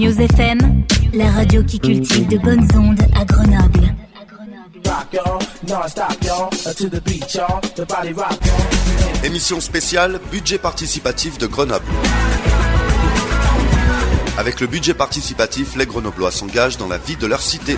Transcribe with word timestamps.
News 0.00 0.18
FM, 0.18 0.86
la 1.12 1.30
radio 1.30 1.62
qui 1.62 1.78
cultive 1.78 2.26
de 2.26 2.38
bonnes 2.38 2.66
ondes 2.74 3.02
à 3.14 3.22
Grenoble. 3.26 3.94
Émission 9.22 9.60
spéciale 9.60 10.18
Budget 10.30 10.56
participatif 10.56 11.36
de 11.36 11.46
Grenoble. 11.46 11.84
Avec 14.38 14.60
le 14.60 14.68
budget 14.68 14.94
participatif, 14.94 15.76
les 15.76 15.84
Grenoblois 15.84 16.30
s'engagent 16.30 16.78
dans 16.78 16.88
la 16.88 16.96
vie 16.96 17.16
de 17.16 17.26
leur 17.26 17.42
cité. 17.42 17.76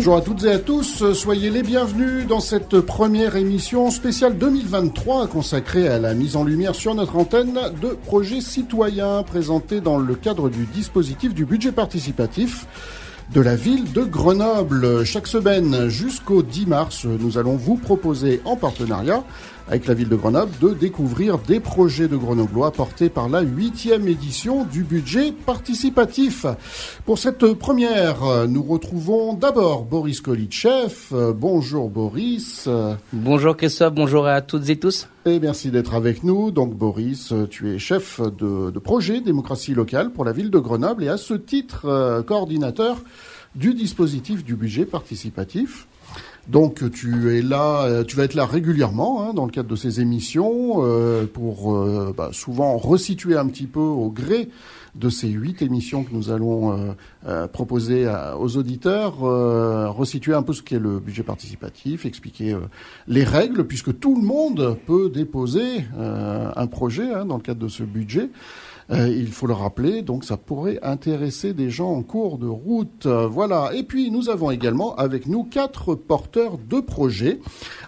Bonjour 0.00 0.16
à 0.16 0.22
toutes 0.22 0.44
et 0.44 0.52
à 0.52 0.58
tous, 0.58 1.12
soyez 1.12 1.50
les 1.50 1.62
bienvenus 1.62 2.26
dans 2.26 2.40
cette 2.40 2.80
première 2.80 3.36
émission 3.36 3.90
spéciale 3.90 4.38
2023 4.38 5.26
consacrée 5.26 5.88
à 5.88 5.98
la 5.98 6.14
mise 6.14 6.36
en 6.36 6.44
lumière 6.44 6.74
sur 6.74 6.94
notre 6.94 7.16
antenne 7.16 7.58
de 7.82 7.88
projets 7.88 8.40
citoyens 8.40 9.22
présentés 9.24 9.82
dans 9.82 9.98
le 9.98 10.14
cadre 10.14 10.48
du 10.48 10.64
dispositif 10.64 11.34
du 11.34 11.44
budget 11.44 11.70
participatif 11.70 12.66
de 13.34 13.42
la 13.42 13.56
ville 13.56 13.92
de 13.92 14.02
Grenoble. 14.02 15.04
Chaque 15.04 15.26
semaine 15.26 15.90
jusqu'au 15.90 16.42
10 16.42 16.64
mars, 16.64 17.04
nous 17.04 17.36
allons 17.36 17.56
vous 17.56 17.76
proposer 17.76 18.40
en 18.46 18.56
partenariat 18.56 19.22
avec 19.70 19.86
la 19.86 19.94
ville 19.94 20.08
de 20.08 20.16
Grenoble 20.16 20.50
de 20.60 20.74
découvrir 20.74 21.38
des 21.38 21.60
projets 21.60 22.08
de 22.08 22.16
Grenoblois 22.16 22.72
portés 22.72 23.08
par 23.08 23.28
la 23.28 23.40
huitième 23.40 24.08
édition 24.08 24.64
du 24.64 24.82
budget 24.82 25.30
participatif. 25.30 26.44
Pour 27.06 27.18
cette 27.18 27.54
première, 27.54 28.48
nous 28.48 28.64
retrouvons 28.64 29.34
d'abord 29.34 29.84
Boris 29.84 30.20
Kolitchev. 30.20 31.14
Bonjour 31.36 31.88
Boris. 31.88 32.68
Bonjour 33.12 33.56
Christophe, 33.56 33.94
bonjour 33.94 34.26
à 34.26 34.40
toutes 34.40 34.68
et 34.68 34.76
tous. 34.76 35.06
Et 35.24 35.38
merci 35.38 35.70
d'être 35.70 35.94
avec 35.94 36.24
nous. 36.24 36.50
Donc 36.50 36.74
Boris, 36.74 37.32
tu 37.50 37.72
es 37.72 37.78
chef 37.78 38.20
de, 38.20 38.72
de, 38.72 38.78
projet 38.80 39.20
démocratie 39.20 39.74
locale 39.74 40.10
pour 40.10 40.24
la 40.24 40.32
ville 40.32 40.50
de 40.50 40.58
Grenoble 40.58 41.04
et 41.04 41.08
à 41.08 41.16
ce 41.16 41.34
titre 41.34 41.86
euh, 41.86 42.22
coordinateur 42.22 42.96
du 43.54 43.74
dispositif 43.74 44.44
du 44.44 44.56
budget 44.56 44.84
participatif. 44.84 45.86
Donc 46.48 46.90
tu 46.90 47.36
es 47.36 47.42
là, 47.42 47.84
euh, 47.84 48.04
tu 48.04 48.16
vas 48.16 48.24
être 48.24 48.34
là 48.34 48.46
régulièrement 48.46 49.22
hein, 49.22 49.34
dans 49.34 49.44
le 49.44 49.50
cadre 49.50 49.68
de 49.68 49.76
ces 49.76 50.00
émissions 50.00 50.84
euh, 50.84 51.26
pour 51.26 51.74
euh, 51.74 52.14
bah, 52.16 52.30
souvent 52.32 52.76
resituer 52.76 53.36
un 53.36 53.46
petit 53.46 53.66
peu 53.66 53.80
au 53.80 54.10
gré 54.10 54.48
de 54.96 55.08
ces 55.08 55.28
huit 55.28 55.62
émissions 55.62 56.02
que 56.02 56.12
nous 56.12 56.32
allons 56.32 56.96
proposer 57.52 58.12
aux 58.40 58.56
auditeurs, 58.56 59.18
resituer 59.20 60.34
un 60.34 60.42
peu 60.42 60.52
ce 60.52 60.62
qu'est 60.62 60.80
le 60.80 60.98
budget 60.98 61.22
participatif, 61.22 62.06
expliquer 62.06 62.56
les 63.06 63.22
règles, 63.22 63.68
puisque 63.68 63.96
tout 64.00 64.16
le 64.16 64.26
monde 64.26 64.76
peut 64.88 65.08
déposer 65.08 65.84
un 65.96 66.66
projet 66.66 67.14
hein, 67.14 67.24
dans 67.24 67.36
le 67.36 67.42
cadre 67.42 67.60
de 67.60 67.68
ce 67.68 67.84
budget. 67.84 68.30
Euh, 68.90 69.08
il 69.08 69.28
faut 69.28 69.46
le 69.46 69.54
rappeler, 69.54 70.02
donc 70.02 70.24
ça 70.24 70.36
pourrait 70.36 70.78
intéresser 70.82 71.52
des 71.52 71.70
gens 71.70 71.92
en 71.92 72.02
cours 72.02 72.38
de 72.38 72.46
route. 72.46 73.06
Voilà. 73.06 73.70
Et 73.74 73.82
puis 73.82 74.10
nous 74.10 74.28
avons 74.28 74.50
également 74.50 74.96
avec 74.96 75.26
nous 75.26 75.44
quatre 75.44 75.94
porteurs 75.94 76.58
de 76.58 76.80
projets. 76.80 77.40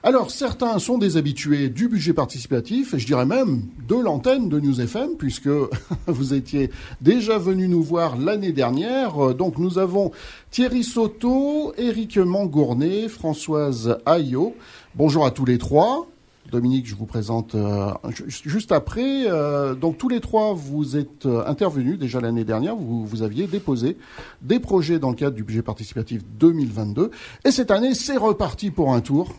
Alors 0.03 0.31
certains 0.31 0.79
sont 0.79 0.99
des 0.99 1.17
habitués 1.17 1.69
du 1.69 1.89
budget 1.89 2.13
participatif, 2.13 2.95
et 2.95 2.99
je 2.99 3.07
dirais 3.07 3.27
même 3.27 3.63
de 3.89 3.97
l'antenne 3.97 4.49
de 4.49 4.61
News 4.61 4.81
FM, 4.81 5.17
puisque 5.19 5.51
vous 6.07 6.35
étiez 6.35 6.71
déjà 7.01 7.39
venus 7.39 7.69
nous 7.69 7.83
voir 7.83 8.17
l'année 8.17 8.53
dernière. 8.53 9.35
Donc 9.35 9.59
nous 9.59 9.79
avons 9.79 10.13
Thierry 10.51 10.85
Soto, 10.85 11.73
Éric 11.79 12.19
Mangournet, 12.19 13.09
Françoise 13.09 13.99
Ayot. 14.07 14.55
Bonjour 14.95 15.27
à 15.27 15.31
tous 15.31 15.45
les 15.45 15.59
trois. 15.59 16.07
Dominique, 16.51 16.87
je 16.87 16.95
vous 16.95 17.07
présente 17.07 17.55
euh, 17.55 17.93
juste 18.29 18.73
après. 18.73 19.25
Euh, 19.27 19.75
donc 19.75 19.97
tous 19.97 20.09
les 20.09 20.21
trois, 20.21 20.53
vous 20.53 20.97
êtes 20.97 21.27
euh, 21.27 21.47
intervenus 21.47 21.99
déjà 21.99 22.21
l'année 22.21 22.45
dernière. 22.45 22.77
Vous, 22.77 23.07
vous 23.07 23.23
aviez 23.23 23.47
déposé 23.47 23.97
des 24.43 24.59
projets 24.59 24.99
dans 24.99 25.11
le 25.11 25.15
cadre 25.15 25.37
du 25.37 25.45
budget 25.45 25.63
participatif 25.63 26.23
2022. 26.39 27.11
Et 27.45 27.51
cette 27.51 27.71
année, 27.71 27.95
c'est 27.95 28.17
reparti 28.17 28.71
pour 28.71 28.93
un 28.93 29.01
tour. 29.01 29.35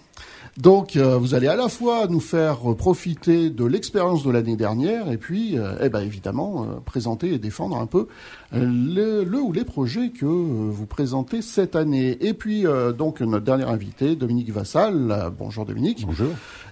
Donc, 0.57 0.97
euh, 0.97 1.17
vous 1.17 1.33
allez 1.33 1.47
à 1.47 1.55
la 1.55 1.67
fois 1.67 2.05
nous 2.07 2.19
faire 2.19 2.59
profiter 2.77 3.49
de 3.49 3.65
l'expérience 3.65 4.23
de 4.23 4.29
l'année 4.29 4.55
dernière 4.55 5.11
et 5.11 5.17
puis, 5.17 5.57
euh, 5.57 5.73
eh 5.81 5.89
ben, 5.89 6.01
évidemment, 6.01 6.63
euh, 6.63 6.79
présenter 6.85 7.33
et 7.33 7.39
défendre 7.39 7.77
un 7.77 7.87
peu 7.87 8.07
le, 8.51 9.23
le, 9.23 9.39
ou 9.39 9.51
les 9.51 9.65
projets 9.65 10.09
que 10.09 10.25
vous 10.25 10.85
présentez 10.85 11.41
cette 11.41 11.75
année. 11.75 12.17
Et 12.21 12.35
puis, 12.35 12.65
donc, 12.95 13.21
notre 13.21 13.43
dernier 13.43 13.63
invité, 13.63 14.15
Dominique 14.15 14.51
Vassal. 14.51 15.31
bonjour 15.39 15.65
Dominique. 15.65 16.05
Bonjour. 16.05 16.27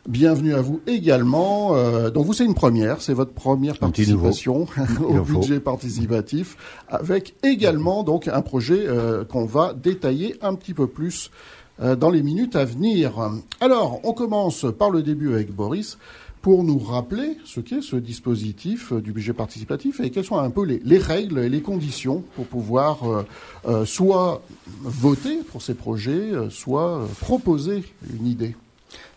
Bienvenue 0.07 0.53
à 0.53 0.61
vous 0.61 0.79
également. 0.85 1.75
donc, 2.11 2.27
vous, 2.27 2.33
c'est 2.33 2.45
une 2.45 2.53
première, 2.53 3.01
c'est 3.01 3.15
votre 3.15 3.33
première 3.33 3.79
participation 3.79 4.67
au 5.03 5.21
budget 5.21 5.59
participatif, 5.59 6.55
avec 6.87 7.33
également 7.41 8.03
donc 8.03 8.27
un 8.27 8.41
projet 8.41 8.85
qu'on 9.27 9.45
va 9.45 9.73
détailler 9.73 10.35
un 10.43 10.53
petit 10.53 10.75
peu 10.75 10.85
plus 10.85 11.31
euh, 11.31 11.60
dans 11.81 12.09
les 12.09 12.21
minutes 12.21 12.55
à 12.55 12.63
venir. 12.63 13.31
Alors, 13.59 13.99
on 14.03 14.13
commence 14.13 14.65
par 14.77 14.91
le 14.91 15.01
début 15.01 15.33
avec 15.33 15.51
Boris 15.51 15.97
pour 16.41 16.63
nous 16.63 16.79
rappeler 16.79 17.37
ce 17.45 17.59
qu'est 17.59 17.81
ce 17.81 17.95
dispositif 17.95 18.93
du 18.93 19.11
budget 19.11 19.33
participatif 19.33 19.99
et 19.99 20.09
quelles 20.09 20.25
sont 20.25 20.39
un 20.39 20.49
peu 20.49 20.65
les, 20.65 20.81
les 20.83 20.97
règles 20.97 21.39
et 21.39 21.49
les 21.49 21.61
conditions 21.61 22.23
pour 22.35 22.47
pouvoir 22.47 23.09
euh, 23.09 23.25
euh, 23.67 23.85
soit 23.85 24.41
voter 24.81 25.37
pour 25.51 25.61
ces 25.61 25.75
projets, 25.75 26.11
euh, 26.11 26.49
soit 26.49 26.99
euh, 26.99 27.05
proposer 27.19 27.83
une 28.11 28.25
idée. 28.25 28.55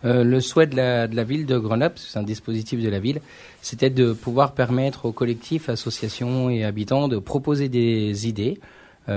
Euh, 0.05 0.23
le 0.23 0.41
souhait 0.41 0.67
de 0.67 0.77
la, 0.77 1.09
de 1.09 1.17
la, 1.17 1.25
ville 1.25 1.47
de 1.47 1.59
Grenoble, 1.59 1.95
c'est 1.97 2.19
un 2.19 2.23
dispositif 2.23 2.83
de 2.83 2.91
la 2.91 3.01
ville, 3.01 3.21
c'était 3.63 3.91
de 3.91 4.13
pouvoir 4.13 4.53
permettre 4.53 5.07
aux 5.07 5.13
collectifs, 5.13 5.71
associations 5.71 6.51
et 6.51 6.63
habitants 6.63 7.09
de 7.09 7.19
proposer 7.19 7.69
des 7.69 8.29
idées 8.29 8.61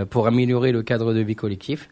pour 0.09 0.27
améliorer 0.27 0.73
le 0.73 0.83
cadre 0.83 1.13
de 1.13 1.21
vie 1.21 1.35
collectif 1.35 1.89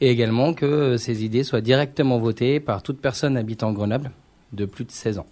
et 0.00 0.10
également 0.10 0.54
que 0.54 0.96
ces 0.96 1.24
idées 1.24 1.44
soient 1.44 1.60
directement 1.60 2.18
votées 2.18 2.60
par 2.60 2.82
toute 2.82 3.00
personne 3.00 3.36
habitant 3.36 3.72
Grenoble 3.72 4.10
de 4.52 4.64
plus 4.64 4.84
de 4.84 4.90
16 4.90 5.18
ans. 5.18 5.26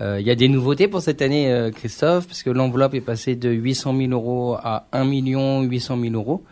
Euh, 0.00 0.20
il 0.20 0.26
y 0.26 0.30
a 0.30 0.34
des 0.34 0.48
nouveautés 0.48 0.88
pour 0.88 1.00
cette 1.00 1.22
année, 1.22 1.52
euh, 1.52 1.70
Christophe, 1.70 2.26
parce 2.26 2.42
que 2.42 2.50
l'enveloppe 2.50 2.94
est 2.94 3.00
passée 3.00 3.36
de 3.36 3.50
800 3.50 3.96
000 3.96 4.10
euros 4.10 4.54
à 4.54 4.86
1 4.92 5.04
800 5.62 5.98
000 6.00 6.14
euros. 6.14 6.42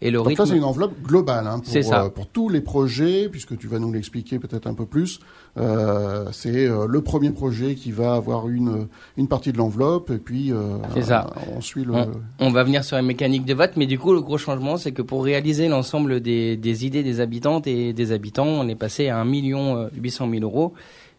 Et 0.00 0.10
le 0.10 0.18
Donc 0.18 0.28
rythme... 0.28 0.44
ça, 0.44 0.50
c'est 0.50 0.56
une 0.56 0.64
enveloppe 0.64 1.00
globale 1.02 1.46
hein, 1.46 1.60
pour, 1.60 1.94
euh, 1.94 2.08
pour, 2.08 2.26
tous 2.26 2.48
les 2.48 2.60
projets, 2.60 3.28
puisque 3.28 3.56
tu 3.56 3.68
vas 3.68 3.78
nous 3.78 3.92
l'expliquer 3.92 4.38
peut-être 4.38 4.66
un 4.66 4.74
peu 4.74 4.86
plus. 4.86 5.20
Euh, 5.58 6.28
c'est 6.32 6.66
euh, 6.66 6.86
le 6.88 7.02
premier 7.02 7.30
projet 7.30 7.74
qui 7.74 7.92
va 7.92 8.14
avoir 8.14 8.48
une, 8.48 8.88
une 9.18 9.28
partie 9.28 9.52
de 9.52 9.58
l'enveloppe, 9.58 10.10
et 10.10 10.16
puis 10.16 10.50
euh, 10.50 10.78
ça. 11.02 11.30
on 11.54 11.60
suit 11.60 11.84
le... 11.84 11.92
On, 11.92 12.10
on, 12.40 12.50
va 12.50 12.64
venir 12.64 12.84
sur 12.84 12.96
la 12.96 13.02
mécanique 13.02 13.44
de 13.44 13.52
vote, 13.52 13.72
mais 13.76 13.86
du 13.86 13.98
coup, 13.98 14.14
le 14.14 14.22
gros 14.22 14.38
changement, 14.38 14.78
c'est 14.78 14.92
que 14.92 15.02
pour 15.02 15.24
réaliser 15.24 15.68
l'ensemble 15.68 16.20
des, 16.20 16.56
des, 16.56 16.86
idées 16.86 17.02
des 17.02 17.20
habitantes 17.20 17.66
et 17.66 17.92
des 17.92 18.12
habitants, 18.12 18.46
on 18.46 18.66
est 18.66 18.74
passé 18.74 19.08
à 19.08 19.18
1 19.18 19.24
800 19.24 20.30
000 20.30 20.42
euros. 20.42 20.72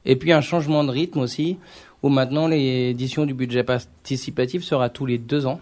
Et 0.05 0.16
puis 0.16 0.31
un 0.31 0.41
changement 0.41 0.83
de 0.83 0.89
rythme 0.89 1.19
aussi, 1.19 1.57
où 2.01 2.09
maintenant 2.09 2.47
l'édition 2.47 3.25
du 3.25 3.35
budget 3.35 3.63
participatif 3.63 4.63
sera 4.63 4.89
tous 4.89 5.05
les 5.05 5.17
deux 5.17 5.45
ans. 5.45 5.59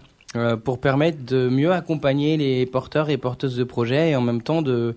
Pour 0.64 0.80
permettre 0.80 1.22
de 1.26 1.50
mieux 1.50 1.72
accompagner 1.72 2.38
les 2.38 2.64
porteurs 2.64 3.10
et 3.10 3.18
porteuses 3.18 3.54
de 3.54 3.64
projets 3.64 4.12
et 4.12 4.16
en 4.16 4.22
même 4.22 4.40
temps 4.40 4.62
de 4.62 4.96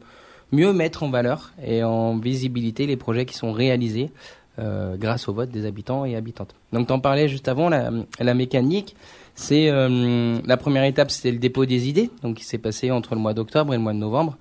mieux 0.52 0.74
mettre 0.74 1.04
en 1.04 1.10
valeur 1.10 1.52
et 1.66 1.84
en 1.84 2.18
visibilité 2.18 2.88
les 2.88 2.98
projets 2.98 3.26
qui 3.26 3.36
sont 3.36 3.52
réalisés 3.52 4.12
euh, 4.58 4.96
grâce 4.96 5.28
au 5.28 5.34
vote 5.34 5.50
des 5.50 5.66
habitants 5.66 6.06
et 6.06 6.16
habitantes. 6.16 6.56
Donc 6.72 6.88
t'en 6.88 7.00
parlais 7.00 7.28
juste 7.28 7.50
avant, 7.50 7.68
la, 7.68 8.34
mécanique, 8.34 8.96
c'est 9.36 9.70
euh, 9.70 10.38
la 10.46 10.56
première 10.56 10.86
étape, 10.86 11.12
c'était 11.12 11.32
le 11.32 11.40
dépôt 11.40 11.66
des 11.66 11.90
idées, 11.90 12.10
donc 12.24 12.38
qui 12.38 12.46
s'est 12.46 12.58
passé 12.58 12.90
entre 12.90 13.16
le 13.16 13.22
mois 13.22 13.34
d'octobre 13.34 13.74
et 13.74 13.78
le 13.78 13.84
mois 13.84 13.92
de 13.92 13.98
novembre. 13.98 14.38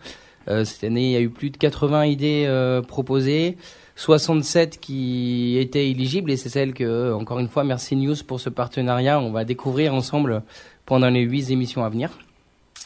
Euh, 0.47 0.64
cette 0.64 0.84
année, 0.84 1.06
il 1.06 1.10
y 1.10 1.16
a 1.16 1.20
eu 1.20 1.31
plus 1.31 1.50
de 1.50 1.56
80 1.56 2.04
idées 2.04 2.81
proposées. 2.87 3.56
67 3.96 4.78
qui 4.81 5.56
étaient 5.58 5.90
éligibles 5.90 6.31
et 6.31 6.37
c'est 6.37 6.49
celle 6.49 6.75
que, 6.75 7.12
encore 7.12 7.40
une 7.40 7.49
fois, 7.49 7.64
merci 7.64 7.96
News 7.96 8.17
pour 8.26 8.38
ce 8.40 8.50
partenariat. 8.50 9.20
On 9.20 9.32
va 9.32 9.44
découvrir 9.44 9.94
ensemble 9.94 10.43
pendant 10.87 11.11
les 11.11 11.23
huit 11.23 11.50
émissions 11.50 11.84
à 11.84 11.88
venir. 11.88 12.11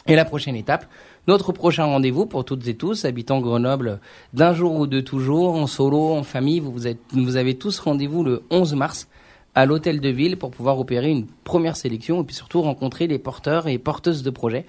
Et 0.07 0.15
la 0.15 0.25
prochaine 0.25 0.55
étape, 0.55 0.85
notre 1.29 1.51
prochain 1.51 1.85
rendez-vous 1.85 2.25
pour 2.25 2.43
toutes 2.43 2.67
et 2.67 2.73
tous, 2.73 3.05
habitants 3.05 3.39
Grenoble, 3.39 3.99
d'un 4.33 4.51
jour 4.51 4.73
ou 4.79 4.87
de 4.87 4.99
toujours, 4.99 5.53
en 5.53 5.67
solo, 5.67 6.13
en 6.13 6.23
famille, 6.23 6.59
vous, 6.59 7.35
avez 7.37 7.55
tous 7.55 7.77
rendez-vous 7.77 8.23
le 8.23 8.41
11 8.49 8.73
mars 8.73 9.07
à 9.53 9.67
l'hôtel 9.67 10.01
de 10.01 10.09
ville 10.09 10.37
pour 10.37 10.49
pouvoir 10.49 10.79
opérer 10.79 11.11
une 11.11 11.27
première 11.43 11.75
sélection 11.75 12.21
et 12.21 12.23
puis 12.23 12.35
surtout 12.35 12.63
rencontrer 12.63 13.05
les 13.05 13.19
porteurs 13.19 13.67
et 13.67 13.77
porteuses 13.77 14.23
de 14.23 14.31
projets 14.31 14.65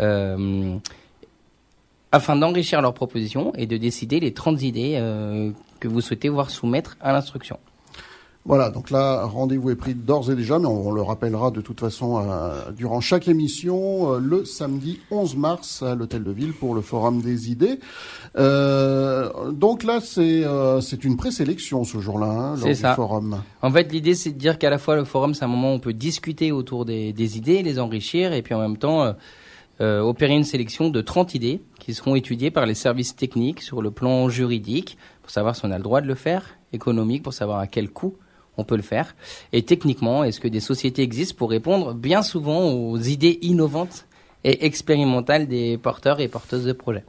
euh, 0.00 0.78
afin 2.10 2.34
d'enrichir 2.34 2.82
leurs 2.82 2.94
propositions 2.94 3.52
et 3.54 3.66
de 3.66 3.76
décider 3.76 4.18
les 4.18 4.34
30 4.34 4.62
idées 4.62 4.94
euh, 4.96 5.52
que 5.78 5.86
vous 5.86 6.00
souhaitez 6.00 6.28
voir 6.28 6.50
soumettre 6.50 6.96
à 7.00 7.12
l'instruction. 7.12 7.60
Voilà, 8.46 8.70
donc 8.70 8.90
là, 8.90 9.24
rendez-vous 9.26 9.70
est 9.70 9.76
pris 9.76 9.94
d'ores 9.94 10.30
et 10.30 10.34
déjà, 10.34 10.58
mais 10.58 10.66
on, 10.66 10.92
le 10.92 11.02
rappellera 11.02 11.50
de 11.50 11.60
toute 11.60 11.78
façon 11.78 12.18
euh, 12.18 12.72
durant 12.72 13.02
chaque 13.02 13.28
émission, 13.28 14.14
euh, 14.14 14.18
le 14.18 14.46
samedi 14.46 14.98
11 15.10 15.36
mars 15.36 15.82
à 15.82 15.94
l'Hôtel 15.94 16.24
de 16.24 16.30
Ville 16.30 16.54
pour 16.54 16.74
le 16.74 16.80
Forum 16.80 17.20
des 17.20 17.50
idées. 17.50 17.78
Euh, 18.38 19.52
donc 19.52 19.84
là, 19.84 20.00
c'est 20.00 20.44
c'est 20.80 21.04
une 21.04 21.18
présélection 21.18 21.84
ce 21.84 21.98
jour-là, 21.98 22.26
hein, 22.26 22.56
lors 22.56 22.68
du 22.68 22.94
forum. 22.96 23.42
En 23.60 23.70
fait, 23.70 23.92
l'idée, 23.92 24.14
c'est 24.14 24.32
de 24.32 24.38
dire 24.38 24.58
qu'à 24.58 24.70
la 24.70 24.78
fois 24.78 24.96
le 24.96 25.04
forum, 25.04 25.34
c'est 25.34 25.44
un 25.44 25.48
moment 25.48 25.72
où 25.72 25.74
on 25.74 25.78
peut 25.78 25.92
discuter 25.92 26.50
autour 26.50 26.86
des, 26.86 27.12
des 27.12 27.36
idées, 27.36 27.62
les 27.62 27.78
enrichir, 27.78 28.32
et 28.32 28.40
puis 28.40 28.54
en 28.54 28.60
même 28.60 28.78
temps 28.78 29.14
opérer 29.80 30.34
une 30.34 30.44
sélection 30.44 30.90
de 30.90 31.00
30 31.00 31.34
idées 31.34 31.62
qui 31.78 31.94
seront 31.94 32.14
étudiées 32.14 32.50
par 32.50 32.66
les 32.66 32.74
services 32.74 33.16
techniques 33.16 33.62
sur 33.62 33.80
le 33.80 33.90
plan 33.90 34.28
juridique, 34.28 34.96
pour 35.22 35.30
savoir 35.30 35.56
si 35.56 35.64
on 35.64 35.70
a 35.70 35.76
le 35.76 35.84
droit 35.84 36.00
de 36.00 36.06
le 36.06 36.14
faire, 36.14 36.56
économique, 36.72 37.22
pour 37.22 37.34
savoir 37.34 37.58
à 37.58 37.66
quel 37.66 37.90
coût 37.90 38.16
on 38.56 38.64
peut 38.64 38.76
le 38.76 38.82
faire. 38.82 39.14
Et 39.52 39.62
techniquement, 39.62 40.24
est-ce 40.24 40.40
que 40.40 40.48
des 40.48 40.60
sociétés 40.60 41.02
existent 41.02 41.36
pour 41.36 41.50
répondre 41.50 41.94
bien 41.94 42.22
souvent 42.22 42.70
aux 42.70 42.98
idées 42.98 43.38
innovantes 43.42 44.06
et 44.44 44.64
expérimentales 44.66 45.46
des 45.46 45.78
porteurs 45.78 46.20
et 46.20 46.28
porteuses 46.28 46.64
de 46.64 46.72
projets? 46.72 47.04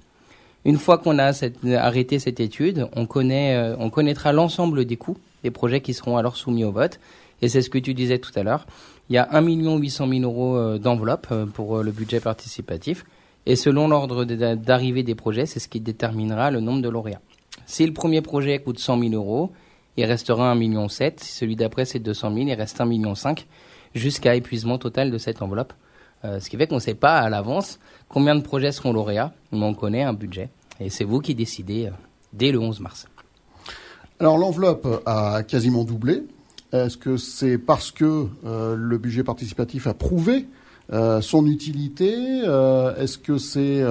Une 0.64 0.78
fois 0.78 0.98
qu'on 1.00 1.18
a 1.18 1.34
arrêté 1.78 2.20
cette 2.20 2.40
étude, 2.40 2.88
on, 2.96 3.08
connaît, 3.08 3.56
euh, 3.56 3.76
on 3.80 3.90
connaîtra 3.90 4.32
l'ensemble 4.32 4.86
des 4.86 4.98
coûts 4.98 5.18
des 5.44 5.52
projets 5.52 5.82
qui 5.82 5.94
seront 5.94 6.18
alors 6.18 6.38
soumis 6.38 6.64
au 6.64 6.72
vote. 6.72 7.00
Et 7.42 7.50
c'est 7.50 7.64
ce 7.64 7.72
que 7.72 7.80
tu 7.80 7.96
disais 7.96 8.20
tout 8.20 8.32
à 8.36 8.44
l'heure. 8.44 8.68
Il 9.10 9.16
y 9.16 9.18
a 9.18 9.28
1 9.32 9.42
800 9.42 10.08
000 10.08 10.22
euros 10.22 10.56
euh, 10.56 10.78
d'enveloppe 10.78 11.28
euh, 11.32 11.48
pour 11.48 11.82
le 11.82 11.92
budget 11.92 12.20
participatif. 12.20 13.06
Et 13.48 13.56
selon 13.56 13.88
l'ordre 13.88 14.24
d'arrivée 14.24 15.02
des 15.02 15.16
projets, 15.16 15.48
c'est 15.48 15.60
ce 15.60 15.68
qui 15.68 15.80
déterminera 15.80 16.52
le 16.52 16.60
nombre 16.60 16.82
de 16.82 16.90
lauréats. 16.90 17.22
Si 17.66 17.86
le 17.86 17.94
premier 17.94 18.22
projet 18.22 18.60
coûte 18.60 18.78
100 18.78 19.00
000 19.00 19.14
euros, 19.16 19.52
il 19.98 20.06
restera 20.06 20.54
1,7 20.54 20.58
million. 20.58 20.88
Celui 20.90 21.56
d'après 21.56 21.86
c'est 21.86 22.00
200 22.00 22.34
000, 22.34 22.48
il 22.48 22.54
reste 22.54 22.80
1,5 22.80 22.88
million 22.88 23.14
jusqu'à 23.94 24.36
épuisement 24.36 24.78
total 24.78 25.12
de 25.12 25.18
cette 25.18 25.42
enveloppe. 25.42 25.74
Euh, 26.24 26.40
ce 26.40 26.50
qui 26.50 26.58
fait 26.58 26.68
qu'on 26.68 26.76
ne 26.76 26.80
sait 26.80 26.94
pas 26.94 27.18
à 27.18 27.30
l'avance 27.30 27.80
combien 28.08 28.36
de 28.36 28.42
projets 28.42 28.72
seront 28.72 28.94
lauréats, 28.94 29.34
mais 29.52 29.64
on 29.64 29.74
connaît 29.74 30.04
un 30.04 30.14
budget. 30.14 30.50
Et 30.80 30.90
c'est 30.90 31.04
vous 31.04 31.20
qui 31.20 31.34
décidez 31.36 31.88
euh, 31.88 31.92
dès 32.34 32.52
le 32.52 32.60
11 32.60 32.80
mars. 32.80 33.08
Alors 34.20 34.38
l'enveloppe 34.38 35.02
a 35.06 35.42
quasiment 35.44 35.84
doublé. 35.84 36.24
Est-ce 36.72 36.96
que 36.96 37.18
c'est 37.18 37.58
parce 37.58 37.92
que 37.92 38.28
euh, 38.46 38.76
le 38.76 38.98
budget 38.98 39.24
participatif 39.24 39.88
a 39.88 39.94
prouvé 39.94 40.48
son 41.22 41.46
utilité 41.46 42.40
Est-ce 42.98 43.18
que 43.18 43.38
c'est 43.38 43.82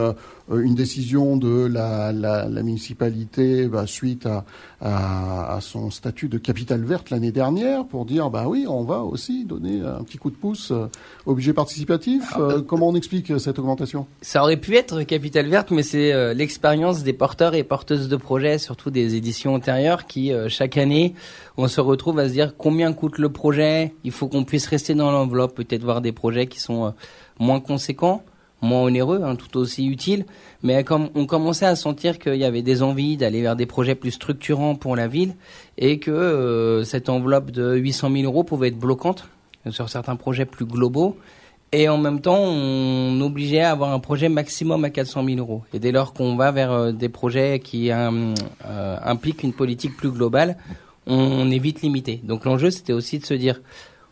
une 0.50 0.74
décision 0.74 1.36
de 1.36 1.66
la, 1.66 2.12
la, 2.12 2.48
la 2.48 2.62
municipalité 2.62 3.68
bah, 3.68 3.86
suite 3.86 4.26
à, 4.26 4.44
à, 4.80 5.56
à, 5.56 5.60
son 5.60 5.90
statut 5.90 6.28
de 6.28 6.38
capitale 6.38 6.84
verte 6.84 7.10
l'année 7.10 7.32
dernière 7.32 7.84
pour 7.84 8.04
dire 8.04 8.30
bah 8.30 8.46
oui 8.48 8.66
on 8.68 8.82
va 8.82 9.00
aussi 9.02 9.44
donner 9.44 9.80
un 9.80 10.02
petit 10.02 10.18
coup 10.18 10.30
de 10.30 10.36
pouce 10.36 10.70
euh, 10.72 10.86
au 11.26 11.34
budget 11.34 11.52
participatif. 11.52 12.32
Ah, 12.32 12.40
euh, 12.40 12.62
comment 12.62 12.88
on 12.88 12.94
explique 12.94 13.38
cette 13.38 13.58
augmentation? 13.58 14.06
Ça 14.22 14.42
aurait 14.42 14.56
pu 14.56 14.76
être 14.76 15.02
capitale 15.02 15.46
verte, 15.46 15.70
mais 15.70 15.82
c'est 15.82 16.34
l'expérience 16.34 17.02
des 17.02 17.12
porteurs 17.12 17.54
et 17.54 17.62
porteuses 17.62 18.08
de 18.08 18.16
projets, 18.16 18.58
surtout 18.58 18.90
des 18.90 19.14
éditions 19.14 19.54
antérieures, 19.54 20.06
qui 20.06 20.32
chaque 20.48 20.76
année 20.76 21.14
on 21.56 21.68
se 21.68 21.80
retrouve 21.80 22.18
à 22.18 22.28
se 22.28 22.32
dire 22.32 22.56
combien 22.56 22.92
coûte 22.92 23.18
le 23.18 23.30
projet? 23.30 23.94
Il 24.04 24.12
faut 24.12 24.28
qu'on 24.28 24.44
puisse 24.44 24.66
rester 24.66 24.94
dans 24.94 25.10
l'enveloppe, 25.10 25.54
peut-être 25.54 25.84
voir 25.84 26.00
des 26.00 26.12
projets 26.12 26.46
qui 26.46 26.60
sont 26.60 26.94
moins 27.38 27.60
conséquents 27.60 28.24
moins 28.62 28.82
onéreux, 28.82 29.22
hein, 29.22 29.36
tout 29.36 29.56
aussi 29.56 29.86
utile, 29.86 30.26
mais 30.62 30.84
comme 30.84 31.08
on 31.14 31.26
commençait 31.26 31.66
à 31.66 31.76
sentir 31.76 32.18
qu'il 32.18 32.36
y 32.36 32.44
avait 32.44 32.62
des 32.62 32.82
envies 32.82 33.16
d'aller 33.16 33.42
vers 33.42 33.56
des 33.56 33.66
projets 33.66 33.94
plus 33.94 34.12
structurants 34.12 34.74
pour 34.74 34.96
la 34.96 35.08
ville 35.08 35.34
et 35.78 35.98
que 35.98 36.10
euh, 36.10 36.84
cette 36.84 37.08
enveloppe 37.08 37.50
de 37.50 37.76
800 37.76 38.10
000 38.12 38.24
euros 38.24 38.44
pouvait 38.44 38.68
être 38.68 38.78
bloquante 38.78 39.28
sur 39.70 39.88
certains 39.88 40.16
projets 40.16 40.46
plus 40.46 40.66
globaux. 40.66 41.16
Et 41.72 41.88
en 41.88 41.98
même 41.98 42.20
temps, 42.20 42.38
on 42.38 43.20
obligeait 43.20 43.60
à 43.60 43.70
avoir 43.70 43.92
un 43.92 44.00
projet 44.00 44.28
maximum 44.28 44.84
à 44.84 44.90
400 44.90 45.24
000 45.24 45.38
euros. 45.38 45.62
Et 45.72 45.78
dès 45.78 45.92
lors 45.92 46.12
qu'on 46.12 46.34
va 46.34 46.50
vers 46.50 46.72
euh, 46.72 46.92
des 46.92 47.08
projets 47.08 47.60
qui 47.60 47.92
euh, 47.92 48.34
impliquent 49.04 49.44
une 49.44 49.52
politique 49.52 49.96
plus 49.96 50.10
globale, 50.10 50.56
on 51.06 51.50
est 51.50 51.58
vite 51.58 51.82
limité. 51.82 52.20
Donc 52.24 52.44
l'enjeu, 52.44 52.70
c'était 52.70 52.92
aussi 52.92 53.18
de 53.18 53.24
se 53.24 53.34
dire, 53.34 53.60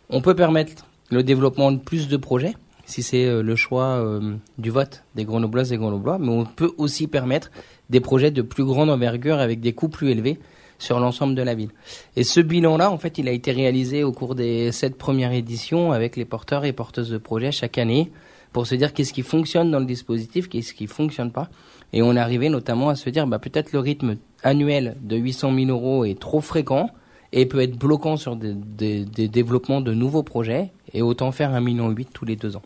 on 0.09 0.21
peut 0.21 0.35
permettre 0.35 0.87
le 1.11 1.23
développement 1.23 1.73
de 1.73 1.79
plus 1.79 2.09
de 2.09 2.17
projets, 2.17 2.55
si 2.89 3.03
c'est 3.03 3.27
euh, 3.27 3.43
le 3.43 3.55
choix 3.55 3.85
euh, 3.85 4.37
du 4.57 4.71
vote 4.71 5.05
des 5.15 5.25
Grenobloises 5.25 5.73
et 5.73 5.77
Grenoblois, 5.77 6.19
mais 6.19 6.31
on 6.31 6.45
peut 6.45 6.73
aussi 6.79 7.07
permettre 7.07 7.51
des 7.91 8.01
projets 8.01 8.31
de 8.31 8.43
plus 8.43 8.65
grande 8.65 8.89
envergure 8.89 9.39
avec 9.39 9.61
des 9.61 9.75
coûts 9.75 9.91
plus 9.91 10.11
élevés 10.11 10.39
sur 10.79 10.99
l'ensemble 10.99 11.35
de 11.35 11.43
la 11.43 11.55
ville. 11.55 11.71
Et 12.17 12.25
ce 12.25 12.41
bilan-là, 12.41 12.91
en 12.91 12.97
fait, 12.97 13.19
il 13.19 13.29
a 13.29 13.33
été 13.33 13.53
réalisé 13.53 14.05
au 14.05 14.13
cours 14.13 14.35
des 14.35 14.73
sept 14.73 14.97
premières 14.97 15.33
éditions 15.33 15.93
avec 15.93 16.17
les 16.17 16.25
porteurs 16.25 16.65
et 16.65 16.73
porteuses 16.73 17.11
de 17.11 17.19
projets 17.19 17.53
chaque 17.53 17.77
année 17.77 18.11
pour 18.53 18.67
se 18.67 18.75
dire 18.75 18.95
qu'est-ce 18.95 19.13
qui 19.13 19.23
fonctionne 19.23 19.71
dans 19.71 19.81
le 19.81 19.87
dispositif, 19.87 20.49
qu'est-ce 20.49 20.73
qui 20.73 20.87
fonctionne 20.87 21.31
pas. 21.31 21.51
Et 21.93 22.01
on 22.01 22.17
est 22.17 22.21
arrivé 22.21 22.49
notamment 22.49 22.89
à 22.89 22.95
se 22.95 23.11
dire, 23.11 23.27
bah, 23.27 23.39
peut-être 23.39 23.73
le 23.73 23.81
rythme 23.81 24.17
annuel 24.43 24.97
de 25.03 25.17
800 25.17 25.55
000 25.55 25.67
euros 25.71 26.07
est 26.07 26.19
trop 26.19 26.41
fréquent 26.41 26.89
et 27.33 27.45
peut 27.45 27.61
être 27.61 27.77
bloquant 27.77 28.17
sur 28.17 28.37
des, 28.37 28.55
des 29.05 29.29
développements 29.29 29.83
de 29.83 29.93
nouveaux 29.93 30.23
projets 30.23 30.73
et 30.95 31.03
autant 31.03 31.33
faire 31.33 31.55
un 31.55 31.61
million 31.61 31.91
huit 31.91 32.09
tous 32.15 32.25
les 32.25 32.37
deux 32.37 32.57
ans. 32.57 32.63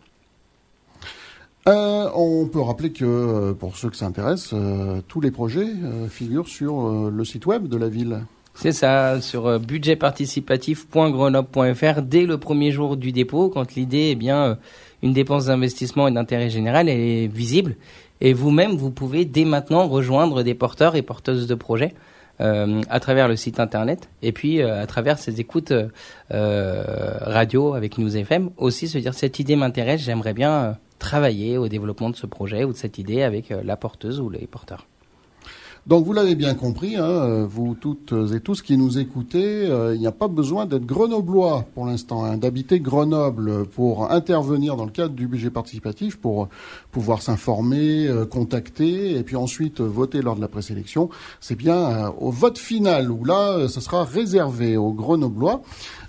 Euh, 1.69 2.11
on 2.14 2.47
peut 2.47 2.61
rappeler 2.61 2.93
que, 2.93 3.05
euh, 3.05 3.53
pour 3.55 3.76
ceux 3.76 3.88
que 3.88 3.97
ça 3.97 4.06
intéresse, 4.06 4.50
euh, 4.53 5.00
tous 5.06 5.20
les 5.20 5.31
projets 5.31 5.69
figurent 6.09 6.49
sur 6.49 7.11
le 7.11 7.25
site 7.25 7.47
web 7.47 7.69
de 7.69 7.76
la 7.76 7.88
ville. 7.88 8.25
C'est 8.55 8.73
ça, 8.73 9.23
sur 9.23 9.59
budgetparticipatif.grenoble.fr 9.61 12.03
dès 12.03 12.26
le 12.26 12.37
premier 12.37 12.70
jour 12.70 12.99
du 12.99 13.12
dépôt, 13.12 13.49
quand 13.49 13.76
l'idée 13.76 14.11
est 14.11 14.14
bien 14.14 14.59
une 15.03 15.14
dépense 15.14 15.47
d'investissement 15.47 16.06
et 16.06 16.12
d'intérêt 16.12 16.50
général, 16.50 16.87
elle 16.88 17.00
est 17.00 17.29
visible. 17.29 17.76
Et 18.20 18.35
vous-même, 18.35 18.73
vous 18.73 18.91
pouvez 18.91 19.25
dès 19.25 19.47
maintenant 19.47 19.88
rejoindre 19.88 20.43
des 20.43 20.53
porteurs 20.55 20.97
et 20.97 21.03
porteuses 21.03 21.47
de 21.47 21.55
projets 21.55 21.94
à 22.38 23.00
travers 23.00 23.29
le 23.29 23.37
site 23.37 23.61
internet 23.61 24.08
et 24.20 24.32
puis 24.32 24.61
à 24.62 24.87
travers 24.87 25.19
ces 25.19 25.41
écoutes 25.41 25.73
radio 26.31 27.75
avec 27.75 27.99
News 27.99 28.17
FM 28.17 28.50
aussi 28.56 28.88
se 28.88 28.99
dire 28.99 29.15
cette 29.15 29.38
idée 29.38 29.55
m'intéresse, 29.55 30.00
j'aimerais 30.00 30.35
bien 30.35 30.76
travailler 31.02 31.58
au 31.58 31.66
développement 31.66 32.10
de 32.10 32.16
ce 32.16 32.26
projet 32.26 32.62
ou 32.64 32.72
de 32.72 32.78
cette 32.78 32.96
idée 32.96 33.22
avec 33.22 33.50
euh, 33.50 33.60
la 33.64 33.76
porteuse 33.76 34.20
ou 34.20 34.31
les 34.31 34.46
porteurs. 34.46 34.87
Donc 35.84 36.04
vous 36.04 36.12
l'avez 36.12 36.37
bien 36.37 36.54
compris, 36.54 36.94
hein, 36.94 37.02
euh, 37.02 37.44
vous 37.44 37.75
toutes 37.75 38.14
et 38.32 38.38
tous 38.38 38.62
qui 38.62 38.76
nous 38.76 39.00
écoutez, 39.00 39.66
euh, 39.66 39.96
il 39.96 40.00
n'y 40.00 40.06
a 40.06 40.12
pas 40.12 40.28
besoin 40.28 40.64
d'être 40.64 40.87
grenoblois 40.87 41.66
pour 41.75 41.87
l'instant, 41.87 42.22
hein, 42.25 42.37
d'habiter 42.37 42.78
Grenoble 42.78 43.66
pour 43.66 44.12
intervenir 44.12 44.76
dans 44.76 44.84
le 44.84 44.93
cadre 44.93 45.12
du 45.12 45.26
budget 45.26 45.50
participatif, 45.50 46.19
pour 46.19 46.49
pouvoir 46.93 47.20
s'informer, 47.20 48.08
contacter 48.31 49.19
et 49.19 49.25
puis 49.25 49.34
ensuite 49.34 49.81
voter 49.81 50.22
lors 50.22 50.37
de 50.37 50.40
la 50.40 50.46
présélection. 50.46 51.10
C'est 51.40 51.56
bien 51.56 52.12
au 52.20 52.31
vote 52.31 52.58
final 52.58 53.10
où 53.10 53.24
là, 53.24 53.67
ça 53.67 53.81
sera 53.81 54.05
réservé 54.05 54.77
aux 54.77 54.93
grenoblois. 54.93 55.62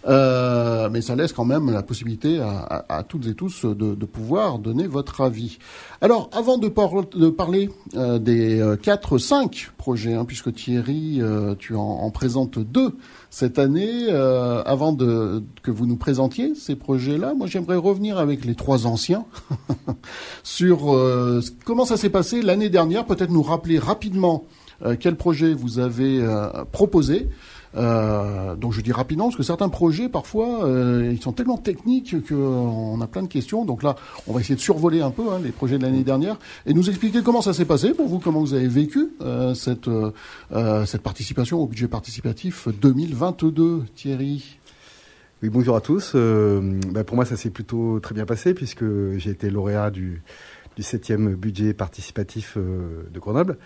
Euh, 0.06 0.90
mais 0.92 1.02
ça 1.02 1.16
laisse 1.16 1.32
quand 1.32 1.46
même 1.46 1.72
la 1.72 1.82
possibilité 1.82 2.40
à, 2.42 3.04
toutes 3.08 3.28
et 3.28 3.36
tous 3.36 3.66
de, 3.66 4.06
pouvoir 4.06 4.60
donner 4.60 4.88
votre 4.88 5.22
avis. 5.22 5.58
Alors, 6.02 6.30
avant 6.34 6.58
de, 6.58 6.68
parler 6.68 7.70
euh, 7.96 8.20
des 8.20 8.60
euh, 8.60 8.76
quatre, 8.76 9.18
cinq 9.18 9.72
projets, 9.78 10.14
hein, 10.14 10.26
puisque 10.26 10.54
Thierry, 10.54 11.22
tu 11.60 11.76
en, 11.76 12.12
présentes 12.12 12.60
deux 12.60 12.96
cette 13.30 13.60
année, 13.60 14.10
avant 14.10 14.94
de, 14.94 15.44
que 15.64 15.72
vous 15.72 15.86
nous 15.86 15.98
présentiez 15.98 16.54
ces 16.56 16.76
projets-là, 16.76 17.34
moi 17.34 17.48
j'aimerais 17.48 17.76
revenir 17.76 18.18
avec 18.18 18.46
les 18.46 18.56
trois 18.56 18.86
anciens 18.86 19.26
sur 20.44 20.96
comment 21.66 21.86
ça 21.86 21.98
s'est 21.98 22.10
passé 22.10 22.42
l'année 22.42 22.70
dernière, 22.70 23.06
peut-être 23.06 23.32
nous 23.32 23.42
rappeler 23.42 23.80
rapidement 23.80 24.44
quel 25.00 25.16
projet 25.16 25.54
vous 25.54 25.80
avez 25.80 26.24
proposé. 26.72 27.30
Euh, 27.76 28.56
donc 28.56 28.72
je 28.74 28.82
dis 28.82 28.92
rapidement 28.92 29.26
parce 29.26 29.36
que 29.36 29.44
certains 29.44 29.70
projets 29.70 30.08
parfois 30.08 30.66
euh, 30.66 31.10
ils 31.12 31.22
sont 31.22 31.32
tellement 31.32 31.58
techniques 31.58 32.16
qu'on 32.28 33.02
a 33.02 33.08
plein 33.08 33.24
de 33.24 33.28
questions. 33.28 33.66
Donc 33.66 33.84
là, 33.84 33.96
on 34.28 34.34
va 34.34 34.42
essayer 34.42 34.56
de 34.56 34.60
survoler 34.60 35.02
un 35.02 35.12
peu 35.12 35.32
hein, 35.32 35.40
les 35.44 35.52
projets 35.52 35.78
de 35.78 35.84
l'année 35.84 36.04
dernière 36.04 36.38
et 36.66 36.74
nous 36.74 36.90
expliquer 36.90 37.22
comment 37.24 37.42
ça 37.42 37.54
s'est 37.54 37.66
passé 37.66 37.94
pour 37.94 38.08
vous, 38.08 38.20
comment 38.20 38.42
vous 38.42 38.54
avez 38.54 38.68
vécu 38.68 39.10
euh, 39.22 39.54
cette 39.54 39.88
euh, 39.88 40.86
cette 40.86 41.02
participation 41.02 41.60
au 41.60 41.68
budget 41.68 41.88
participatif 41.88 42.68
2022, 42.68 43.84
Thierry. 43.96 44.58
Oui, 45.42 45.50
bonjour 45.50 45.76
à 45.76 45.82
tous. 45.82 46.16
Bah 46.16 47.04
pour 47.04 47.16
moi, 47.16 47.26
ça 47.26 47.36
s'est 47.36 47.50
plutôt 47.50 48.00
très 48.00 48.16
bien 48.16 48.26
passé 48.26 48.54
puisque 48.54 48.86
j'ai 49.18 49.32
été 49.32 49.50
lauréat 49.50 49.92
du 49.92 50.22
du 50.76 50.84
septième 50.84 51.36
budget 51.36 51.74
participatif 51.74 52.58
de 52.58 53.20
Grenoble. 53.20 53.58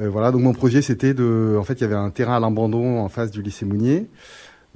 Euh, 0.00 0.08
voilà, 0.08 0.30
donc 0.30 0.42
mon 0.42 0.52
projet 0.52 0.80
c'était 0.80 1.14
de, 1.14 1.56
en 1.58 1.64
fait, 1.64 1.74
il 1.74 1.80
y 1.80 1.84
avait 1.84 1.94
un 1.94 2.10
terrain 2.10 2.36
à 2.36 2.40
l'abandon 2.40 3.00
en 3.00 3.08
face 3.08 3.30
du 3.30 3.42
lycée 3.42 3.64
Mounier, 3.64 4.08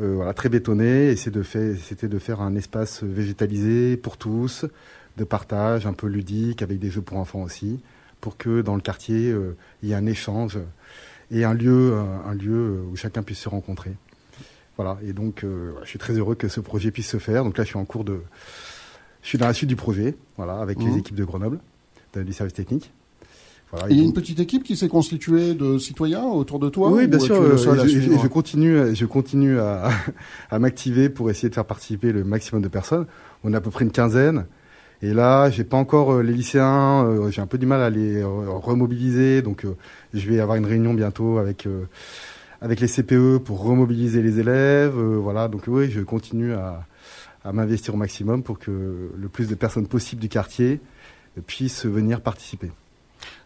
euh, 0.01 0.15
voilà, 0.17 0.35
très 0.35 0.49
bétonné, 0.49 1.11
et 1.11 1.17
c'était 1.17 2.09
de 2.09 2.19
faire 2.19 2.41
un 2.41 2.57
espace 2.57 3.03
végétalisé 3.05 3.97
pour 3.97 4.17
tous, 4.17 4.65
de 5.17 5.25
partage, 5.25 5.87
un 5.87 5.93
peu 5.93 6.09
ludique, 6.09 6.63
avec 6.63 6.79
des 6.79 6.91
jeux 6.91 7.03
pour 7.03 7.19
enfants 7.19 7.43
aussi, 7.43 7.81
pour 8.21 8.37
que 8.37 8.63
dans 8.63 8.75
le 8.75 8.81
quartier 8.81 9.31
euh, 9.31 9.57
il 9.83 9.91
y 9.91 9.93
ait 9.93 9.97
un 9.97 10.07
échange 10.07 10.59
et 11.31 11.45
un 11.45 11.55
lieu, 11.55 11.95
un 12.27 12.35
lieu 12.35 12.83
où 12.91 12.97
chacun 12.97 13.23
puisse 13.23 13.39
se 13.39 13.49
rencontrer. 13.49 13.93
Voilà, 14.77 14.99
et 15.07 15.13
donc 15.13 15.45
je 15.45 15.89
suis 15.89 15.99
très 15.99 16.15
heureux 16.15 16.35
que 16.35 16.49
ce 16.49 16.61
projet 16.61 16.91
puisse 16.91 17.09
se 17.09 17.19
faire. 17.19 17.45
Donc 17.45 17.57
là, 17.57 17.65
je 17.65 17.69
suis 17.69 17.79
en 17.79 17.87
cours 17.87 18.05
de, 18.05 18.21
je 19.23 19.29
suis 19.29 19.39
dans 19.39 19.47
la 19.47 19.55
suite 19.55 19.69
du 19.69 19.77
projet, 19.77 20.15
voilà, 20.37 20.59
avec 20.59 20.79
les 20.79 20.91
mmh. 20.91 20.99
équipes 20.99 21.15
de 21.15 21.25
Grenoble, 21.25 21.59
du 22.15 22.33
service 22.35 22.53
technique. 22.53 22.93
Il 23.89 23.97
y 23.97 24.01
a 24.01 24.05
une 24.05 24.13
petite 24.13 24.39
équipe 24.39 24.65
qui 24.65 24.77
s'est 24.77 24.89
constituée 24.89 25.55
de 25.55 25.79
citoyens 25.79 26.25
autour 26.25 26.59
de 26.59 26.69
toi 26.69 26.91
Oui, 26.91 27.07
bien 27.07 27.19
sûr. 27.19 27.57
je, 27.57 28.27
continue, 28.27 28.95
je 28.95 29.07
continue 29.07 29.59
à, 29.59 29.89
à 30.51 30.59
m'activer 30.59 31.09
pour 31.09 31.31
essayer 31.31 31.49
de 31.49 31.55
faire 31.55 31.65
participer 31.65 32.13
le 32.13 32.23
maximum 32.25 32.61
de 32.63 32.69
personnes. 32.69 33.07
On 33.45 33.53
a 33.55 33.59
à 33.59 33.61
peu 33.61 33.71
près 33.71 33.85
une 33.85 33.91
quinzaine. 33.91 34.45
Et 35.03 35.13
là, 35.13 35.51
j'ai 35.51 35.65
pas 35.65 35.77
encore 35.77 36.13
euh, 36.13 36.23
les 36.23 36.33
lycéens, 36.33 37.05
euh, 37.05 37.31
j'ai 37.31 37.43
un 37.43 37.49
peu 37.49 37.59
du 37.59 37.67
mal 37.67 37.81
à 37.81 37.91
les 37.91 38.23
euh, 38.23 38.29
remobiliser, 38.49 39.43
donc 39.43 39.67
je 40.15 40.29
vais 40.31 40.39
avoir 40.39 40.57
une 40.57 40.65
réunion 40.65 40.95
bientôt 40.95 41.39
avec 41.39 41.69
avec 42.61 42.79
les 42.79 42.87
CPE 42.87 43.39
pour 43.39 43.65
remobiliser 43.65 44.23
les 44.23 44.39
élèves. 44.39 44.95
voilà, 44.95 45.49
donc 45.49 45.65
oui, 45.67 45.91
je 45.91 46.01
continue 46.01 46.53
à, 46.53 46.87
à 47.45 47.53
m'investir 47.53 47.95
au 47.95 47.97
maximum 47.97 48.45
pour 48.45 48.61
que 48.61 49.11
le 49.17 49.29
plus 49.29 49.49
de 49.49 49.57
personnes 49.57 49.89
possibles 49.89 50.23
du 50.23 50.29
quartier 50.29 50.81
puissent 51.49 51.87
venir 51.87 52.21
participer. 52.21 52.71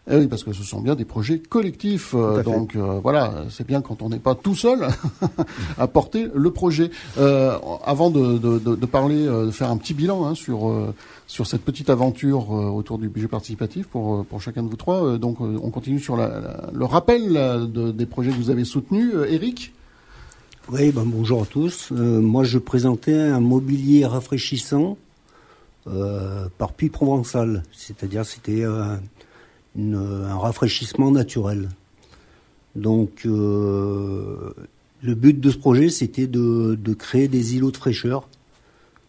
Eh 0.09 0.15
oui, 0.15 0.27
parce 0.27 0.43
que 0.43 0.53
ce 0.53 0.63
sont 0.63 0.79
bien 0.79 0.95
des 0.95 1.03
projets 1.03 1.39
collectifs. 1.39 2.13
Euh, 2.15 2.41
donc 2.41 2.75
euh, 2.75 2.99
voilà, 3.03 3.45
c'est 3.49 3.67
bien 3.67 3.81
quand 3.81 4.01
on 4.01 4.09
n'est 4.09 4.19
pas 4.19 4.35
tout 4.35 4.55
seul 4.55 4.87
à 5.77 5.87
porter 5.87 6.27
le 6.33 6.51
projet. 6.51 6.91
Euh, 7.17 7.57
avant 7.85 8.09
de, 8.09 8.37
de, 8.37 8.57
de, 8.57 8.85
parler, 8.85 9.25
de 9.25 9.51
faire 9.51 9.69
un 9.69 9.77
petit 9.77 9.93
bilan 9.93 10.25
hein, 10.25 10.35
sur 10.35 10.93
sur 11.27 11.45
cette 11.45 11.63
petite 11.63 11.89
aventure 11.89 12.51
autour 12.51 12.99
du 12.99 13.09
budget 13.09 13.27
participatif 13.27 13.87
pour 13.87 14.25
pour 14.25 14.41
chacun 14.41 14.63
de 14.63 14.69
vous 14.69 14.77
trois. 14.77 15.17
donc 15.17 15.41
on 15.41 15.69
continue 15.71 15.99
sur 15.99 16.15
la, 16.15 16.69
le 16.73 16.85
rappel 16.85 17.69
des 17.69 18.05
projets 18.05 18.31
que 18.31 18.37
vous 18.37 18.49
avez 18.49 18.63
soutenus. 18.63 19.13
Eric. 19.27 19.73
Oui, 20.69 20.91
ben 20.91 21.03
bonjour 21.05 21.43
à 21.43 21.45
tous. 21.45 21.91
moi, 21.91 22.43
je 22.43 22.59
présentais 22.59 23.15
un 23.17 23.41
mobilier 23.41 24.05
rafraîchissant 24.05 24.97
par 26.57 26.73
Puy 26.73 26.89
Provençal, 26.89 27.63
c'est-à-dire 27.73 28.25
c'était 28.25 28.63
un 29.75 30.37
rafraîchissement 30.37 31.11
naturel. 31.11 31.69
Donc 32.75 33.25
euh, 33.25 34.53
le 35.01 35.15
but 35.15 35.39
de 35.39 35.49
ce 35.49 35.57
projet, 35.57 35.89
c'était 35.89 36.27
de, 36.27 36.77
créer 36.93 37.27
des 37.27 37.55
îlots 37.55 37.71
de 37.71 37.77
fraîcheur 37.77 38.29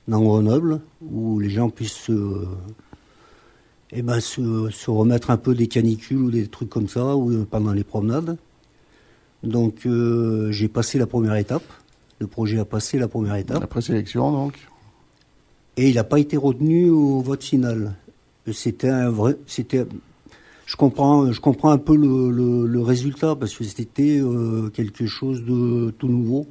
dans 0.08 0.22
Grenoble, 0.22 0.80
où 1.02 1.38
les 1.38 1.50
gens 1.50 1.68
puissent 1.68 2.10
eh 3.92 4.02
ben, 4.02 4.20
se, 4.20 4.90
remettre 4.90 5.30
un 5.30 5.36
peu 5.36 5.54
des 5.54 5.66
canicules 5.66 6.18
ou 6.18 6.30
des 6.30 6.46
trucs 6.46 6.70
comme 6.70 6.88
ça 6.88 7.14
ou, 7.16 7.30
euh, 7.30 7.46
pendant 7.48 7.72
les 7.72 7.84
promenades. 7.84 8.38
Donc 9.42 9.86
euh, 9.86 10.50
j'ai 10.50 10.68
passé 10.68 10.98
la 10.98 11.06
première 11.06 11.36
étape. 11.36 11.64
Le 12.20 12.26
projet 12.26 12.58
a 12.58 12.64
passé 12.64 12.98
la 12.98 13.06
première 13.06 13.36
étape. 13.36 13.60
La 13.60 13.66
présélection 13.66 14.32
donc. 14.32 14.58
Et 15.76 15.90
il 15.90 15.94
n'a 15.94 16.04
pas 16.04 16.18
été 16.18 16.36
retenu 16.36 16.90
au 16.90 17.20
vote 17.20 17.44
final. 17.44 17.94
C'était 18.52 18.88
un 18.88 19.10
vrai, 19.10 19.36
c'était 19.46 19.86
je 20.68 20.76
comprends, 20.76 21.32
je 21.32 21.40
comprends 21.40 21.70
un 21.70 21.78
peu 21.78 21.96
le, 21.96 22.80
résultat 22.82 23.34
parce 23.34 23.54
que 23.56 23.64
c'était 23.64 24.20
euh, 24.20 24.68
quelque 24.68 25.06
chose 25.06 25.42
de 25.42 25.90
tout 25.98 26.08
nouveau. 26.08 26.46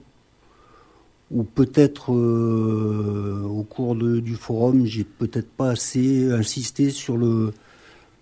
Ou 1.29 1.43
peut-être 1.43 2.11
euh, 2.13 3.43
au 3.43 3.61
cours 3.61 3.95
du 3.95 4.33
forum, 4.33 4.85
j'ai 4.85 5.03
peut-être 5.03 5.51
pas 5.51 5.69
assez 5.69 6.31
insisté 6.31 6.89
sur 6.89 7.15
le, 7.15 7.53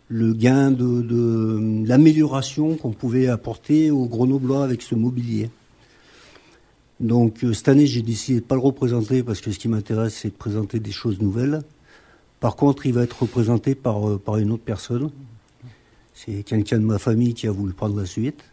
gain 0.10 0.70
de, 0.72 1.86
l'amélioration 1.88 2.76
qu'on 2.76 2.92
pouvait 2.92 3.28
apporter 3.28 3.90
aux 3.90 4.06
Grenoblois 4.06 4.66
avec 4.66 4.82
ce 4.82 4.96
mobilier. 4.96 5.50
Donc 7.00 7.46
euh, 7.46 7.54
cette 7.54 7.70
année, 7.70 7.88
j'ai 7.88 8.02
décidé 8.02 8.42
de 8.42 8.46
pas 8.46 8.56
le 8.56 8.62
représenter 8.62 9.24
parce 9.24 9.40
que 9.40 9.50
ce 9.50 9.60
qui 9.60 9.70
m'intéresse, 9.70 10.16
c'est 10.16 10.30
de 10.30 10.34
présenter 10.34 10.82
des 10.82 10.92
choses 10.92 11.22
nouvelles. 11.22 11.62
Par 12.42 12.58
contre, 12.58 12.86
il 12.86 12.92
va 12.92 13.04
être 13.04 13.22
représenté 13.22 13.76
par 13.76 14.38
une 14.38 14.52
autre 14.52 14.64
personne 14.66 15.10
c'est 16.16 16.44
quelqu'un 16.44 16.80
de 16.80 16.86
ma 16.86 16.98
famille 16.98 17.34
qui 17.34 17.48
a 17.48 17.52
voulu 17.52 17.74
prendre 17.74 17.96
la 17.96 18.06
suite. 18.06 18.44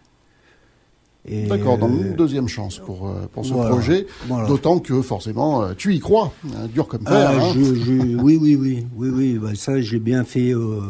D'accord, 1.25 1.79
donc 1.79 1.93
une 1.93 2.17
deuxième 2.17 2.49
chance 2.49 2.81
pour, 2.81 3.09
euh, 3.09 3.29
pour 3.33 3.47
ce 3.47 3.53
projet, 3.53 4.09
d'autant 4.49 4.81
que 4.81 5.01
forcément 5.03 5.63
euh, 5.63 5.73
tu 5.73 5.95
y 5.95 6.01
crois, 6.01 6.33
hein, 6.49 6.67
dur 6.67 6.89
comme 6.89 7.07
fer. 7.07 7.31
Ah, 7.31 7.41
hein. 7.41 7.53
oui, 7.55 8.37
oui, 8.41 8.57
oui, 8.57 8.87
oui, 8.97 9.09
oui, 9.09 9.39
bah, 9.39 9.55
ça 9.55 9.81
j'ai 9.81 10.01
bien 10.01 10.25
fait, 10.25 10.53
euh, 10.53 10.81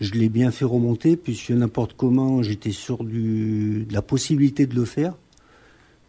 je 0.00 0.14
l'ai 0.14 0.28
bien 0.28 0.50
fait 0.50 0.64
remonter 0.64 1.16
puisque 1.16 1.50
n'importe 1.50 1.94
comment 1.96 2.42
j'étais 2.42 2.72
sûr 2.72 3.04
du, 3.04 3.86
de 3.88 3.94
la 3.94 4.02
possibilité 4.02 4.66
de 4.66 4.74
le 4.74 4.84
faire, 4.84 5.14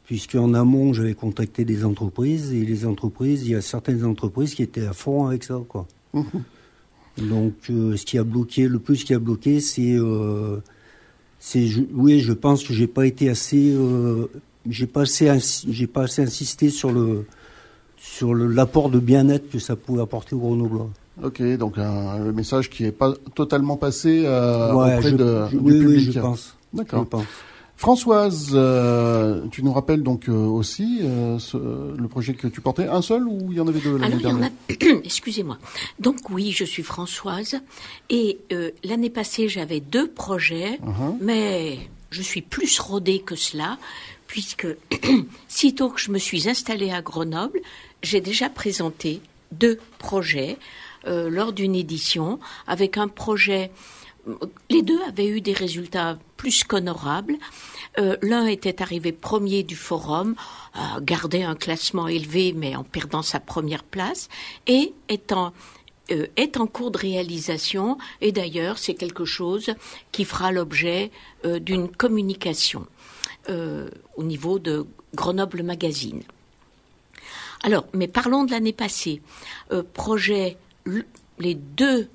puisque 0.06 0.34
en 0.34 0.56
amont 0.56 0.94
j'avais 0.94 1.14
contacté 1.14 1.64
des 1.64 1.86
entreprises 1.86 2.54
et 2.54 2.66
les 2.66 2.88
entreprises, 2.88 3.44
il 3.46 3.52
y 3.52 3.56
a 3.56 3.62
certaines 3.62 4.04
entreprises 4.04 4.56
qui 4.56 4.64
étaient 4.64 4.88
à 4.88 4.94
fond 4.94 5.28
avec 5.28 5.44
ça, 5.44 5.62
quoi. 5.70 5.86
Donc, 7.18 7.54
euh, 7.70 7.98
ce 7.98 8.06
qui 8.06 8.18
a 8.18 8.24
bloqué, 8.24 8.68
le 8.68 8.80
plus 8.80 9.04
qui 9.04 9.14
a 9.14 9.20
bloqué, 9.20 9.60
c'est, 9.60 9.96
euh, 9.96 10.58
oui, 11.94 12.20
je 12.20 12.34
pense 12.34 12.64
que 12.64 12.74
j'ai 12.74 12.88
pas 12.88 13.06
été 13.06 13.30
assez, 13.30 13.72
euh, 13.74 14.28
j'ai 14.70 14.88
pas 14.88 15.02
assez, 15.02 15.32
j'ai 15.68 15.88
pas 15.88 16.04
assez 16.04 16.22
insisté 16.22 16.70
sur 16.70 16.92
le, 16.92 17.26
sur 17.98 18.36
l'apport 18.36 18.90
de 18.90 19.00
bien-être 19.00 19.50
que 19.50 19.60
ça 19.60 19.76
pouvait 19.76 20.02
apporter 20.02 20.36
au 20.36 20.40
Grenoblois. 20.40 20.90
Ok, 21.24 21.42
donc 21.58 21.80
un, 21.80 22.20
le 22.20 22.32
message 22.32 22.70
qui 22.70 22.86
est 22.86 22.92
pas 22.92 23.14
totalement 23.34 23.78
passé 23.78 24.20
auprès 24.22 25.12
de, 25.12 25.50
du 25.50 25.58
public. 25.58 25.88
Oui, 25.88 26.00
je 26.12 26.20
pense. 26.20 26.56
D'accord. 26.74 27.08
Françoise, 27.78 28.50
euh, 28.54 29.46
tu 29.52 29.64
nous 29.64 29.72
rappelles 29.72 30.02
donc 30.02 30.30
euh, 30.30 30.34
aussi 30.34 30.98
euh, 31.04 31.38
le 31.96 32.08
projet 32.08 32.34
que 32.34 32.48
tu 32.48 32.60
portais, 32.60 32.88
un 32.88 33.04
seul 33.04 33.28
ou 33.28 33.52
il 33.52 33.58
y 33.58 33.60
en 33.60 33.68
avait 33.68 33.80
deux 33.80 33.98
l'année 33.98 34.18
dernière? 34.18 34.50
Excusez-moi. 35.04 35.60
Donc 36.00 36.32
oui, 36.32 36.52
je 36.52 36.66
suis 36.66 36.82
Françoise 36.82 37.62
et 38.10 38.40
l'année 38.84 39.12
passée 39.12 39.48
j'avais 39.48 39.80
deux 39.80 40.10
projets, 40.10 40.80
uh-huh. 40.84 41.18
mais 41.22 41.78
je 42.10 42.24
suis 42.24 42.42
plus 42.42 42.80
rodée 42.80 43.20
que 43.20 43.36
cela 43.36 43.78
puisque 44.26 44.68
sitôt 45.48 45.90
que 45.90 46.02
je 46.02 46.10
me 46.10 46.18
suis 46.18 46.50
installée 46.50 46.90
à 46.90 47.04
Grenoble, 47.04 47.60
j'ai 48.02 48.22
déjà 48.22 48.50
présenté 48.50 49.22
deux 49.52 49.80
projets 50.00 50.58
lors 51.06 51.54
d'une 51.54 51.76
édition 51.76 52.38
avec 52.66 52.98
un 52.98 53.08
projet 53.08 53.72
les 54.70 54.82
deux 54.82 55.00
avaient 55.08 55.28
eu 55.28 55.42
des 55.42 55.54
résultats 55.54 56.18
plus 56.36 56.64
qu'honorables. 56.64 57.38
Euh, 57.98 58.18
l'un 58.22 58.46
était 58.46 58.82
arrivé 58.82 59.12
premier 59.12 59.64
du 59.64 59.76
forum, 59.76 60.36
gardé 61.02 61.42
un 61.44 61.56
classement 61.56 62.08
élevé 62.08 62.54
mais 62.56 62.76
en 62.76 62.84
perdant 62.84 63.22
sa 63.24 63.40
première 63.40 63.84
place, 63.84 64.30
et 64.68 64.94
étant 65.10 65.54
euh, 66.12 66.28
est 66.36 66.58
en 66.58 66.68
cours 66.68 66.92
de 66.92 66.98
réalisation 66.98 67.98
et 68.22 68.32
d'ailleurs 68.32 68.78
c'est 68.78 68.94
quelque 68.94 69.26
chose 69.26 69.74
qui 70.12 70.24
fera 70.24 70.52
l'objet 70.52 71.12
euh, 71.46 71.60
d'une 71.60 71.90
communication 71.90 72.86
au 74.18 74.24
niveau 74.24 74.60
de 74.60 74.86
Grenoble 75.16 75.64
Magazine. 75.64 76.22
Alors, 77.64 77.86
mais 77.94 78.10
parlons 78.10 78.44
de 78.44 78.52
l'année 78.52 78.74
passée. 78.74 79.22
projet, 79.94 80.58
les 81.40 81.56
deux 81.56 82.10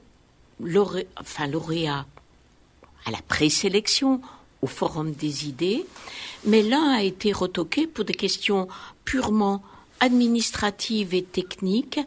enfin, 0.61 1.47
lauréat 1.47 2.07
à 3.05 3.11
la 3.11 3.23
présélection 3.27 4.21
au 4.61 4.67
Forum 4.67 5.13
des 5.13 5.49
idées, 5.49 5.85
mais 6.45 6.63
l'un 6.63 6.93
a 6.93 7.03
été 7.03 7.33
retoqué 7.33 7.87
pour 7.87 8.05
des 8.05 8.15
questions 8.15 8.69
purement 9.05 9.63
administratives 10.01 11.15
et 11.15 11.23
techniques, 11.23 12.01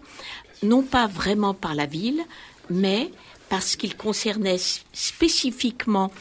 non 0.63 0.83
pas 0.83 1.07
vraiment 1.07 1.53
par 1.53 1.75
la 1.75 1.85
ville, 1.85 2.21
mais 2.69 3.11
parce 3.49 3.75
qu'il 3.75 3.95
concernait 3.95 4.57
spécifiquement 4.93 6.11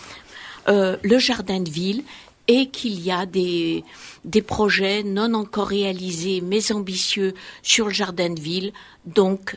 euh, 0.68 0.96
le 1.02 1.18
jardin 1.18 1.60
de 1.60 1.70
ville 1.70 2.04
et 2.46 2.68
qu'il 2.68 3.00
y 3.00 3.10
a 3.10 3.26
des, 3.26 3.84
des 4.24 4.42
projets 4.42 5.02
non 5.02 5.32
encore 5.34 5.68
réalisés 5.68 6.42
mais 6.42 6.72
ambitieux 6.72 7.34
sur 7.62 7.86
le 7.86 7.92
jardin 7.92 8.30
de 8.30 8.40
ville. 8.40 8.72
Donc, 9.06 9.56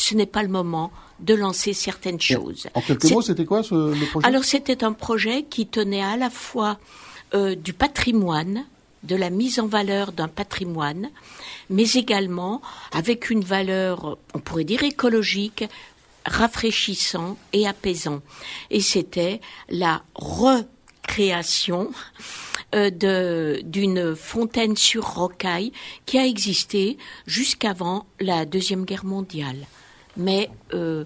ce 0.00 0.14
n'est 0.14 0.26
pas 0.26 0.42
le 0.42 0.48
moment 0.48 0.90
de 1.20 1.34
lancer 1.34 1.72
certaines 1.72 2.20
choses. 2.20 2.66
En 2.74 2.80
quelques 2.80 3.10
mots, 3.10 3.22
c'était 3.22 3.44
quoi 3.44 3.62
ce, 3.62 3.74
le 3.74 4.06
projet? 4.06 4.26
Alors 4.26 4.44
c'était 4.44 4.84
un 4.84 4.92
projet 4.92 5.44
qui 5.44 5.66
tenait 5.66 6.02
à 6.02 6.16
la 6.16 6.30
fois 6.30 6.78
euh, 7.34 7.54
du 7.54 7.72
patrimoine, 7.72 8.64
de 9.02 9.16
la 9.16 9.30
mise 9.30 9.60
en 9.60 9.66
valeur 9.66 10.12
d'un 10.12 10.28
patrimoine, 10.28 11.10
mais 11.68 11.90
également 11.92 12.60
avec 12.92 13.30
une 13.30 13.44
valeur, 13.44 14.18
on 14.34 14.38
pourrait 14.38 14.64
dire 14.64 14.82
écologique, 14.82 15.64
rafraîchissant 16.26 17.36
et 17.52 17.66
apaisant. 17.66 18.20
Et 18.70 18.80
c'était 18.80 19.40
la 19.68 20.02
recréation 20.14 21.90
euh, 22.74 22.90
d'une 23.62 24.14
fontaine 24.16 24.76
sur 24.76 25.04
rocaille 25.14 25.72
qui 26.06 26.18
a 26.18 26.26
existé 26.26 26.98
jusqu'avant 27.26 28.06
la 28.20 28.44
Deuxième 28.44 28.84
Guerre 28.84 29.04
mondiale 29.04 29.66
mais 30.20 30.50
euh, 30.74 31.04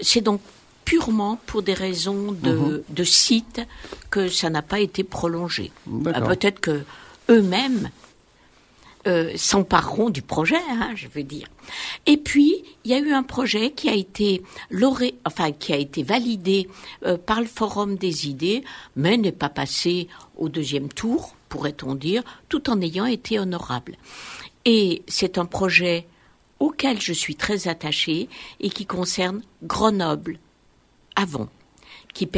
c'est 0.00 0.22
donc 0.22 0.40
purement 0.84 1.38
pour 1.46 1.62
des 1.62 1.74
raisons 1.74 2.32
de, 2.32 2.84
mhm. 2.96 3.04
site 3.04 3.60
que 4.08 4.28
ça 4.28 4.48
n'a 4.48 4.62
pas 4.62 4.80
été 4.80 5.04
prolongé. 5.04 5.72
Euh, 5.88 6.12
peut-être 6.12 6.60
que 6.60 6.84
eux-mêmes 7.28 7.90
euh, 9.06 9.32
s'empareront 9.36 10.10
du 10.10 10.22
projet, 10.22 10.56
hein, 10.70 10.92
je 10.94 11.06
veux 11.06 11.22
dire. 11.22 11.48
Et 12.06 12.16
puis, 12.16 12.64
il 12.84 12.90
y 12.90 12.94
a 12.94 12.98
eu 12.98 13.12
un 13.12 13.22
projet 13.22 13.70
qui 13.70 13.88
a 13.88 13.94
été 13.94 14.42
lauré, 14.70 15.14
enfin, 15.24 15.52
qui 15.52 15.72
a 15.72 15.76
été 15.76 16.02
validé 16.02 16.68
euh, 17.04 17.16
par 17.16 17.40
le 17.40 17.46
Forum 17.46 17.96
des 17.96 18.28
idées, 18.28 18.64
mais 18.94 19.16
n'est 19.16 19.32
pas 19.32 19.48
passé 19.48 20.08
au 20.36 20.48
deuxième 20.48 20.88
tour, 20.88 21.34
pourrait-on 21.48 21.94
dire, 21.94 22.22
tout 22.48 22.70
en 22.70 22.80
ayant 22.80 23.06
été 23.06 23.38
honorable. 23.38 23.96
Et 24.64 25.02
c'est 25.06 25.38
un 25.38 25.46
projet 25.46 26.06
auquel 26.58 27.00
je 27.00 27.12
suis 27.12 27.36
très 27.36 27.68
attachée 27.68 28.28
et 28.60 28.70
qui 28.70 28.86
concerne 28.86 29.42
Grenoble, 29.62 30.38
Avon, 31.14 31.48
qui, 32.14 32.28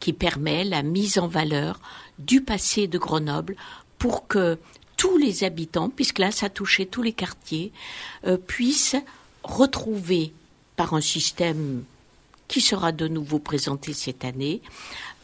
qui 0.00 0.12
permet 0.12 0.64
la 0.64 0.82
mise 0.82 1.18
en 1.18 1.28
valeur 1.28 1.80
du 2.18 2.40
passé 2.42 2.86
de 2.86 2.98
Grenoble 2.98 3.56
pour 3.98 4.26
que 4.28 4.58
tous 4.96 5.16
les 5.16 5.44
habitants, 5.44 5.90
puisque 5.90 6.18
là 6.18 6.30
ça 6.30 6.48
touchait 6.48 6.86
tous 6.86 7.02
les 7.02 7.12
quartiers, 7.12 7.72
euh, 8.26 8.36
puissent 8.36 8.96
retrouver 9.42 10.32
par 10.76 10.94
un 10.94 11.00
système 11.00 11.84
qui 12.48 12.60
sera 12.60 12.92
de 12.92 13.08
nouveau 13.08 13.38
présenté 13.38 13.92
cette 13.92 14.24
année, 14.24 14.60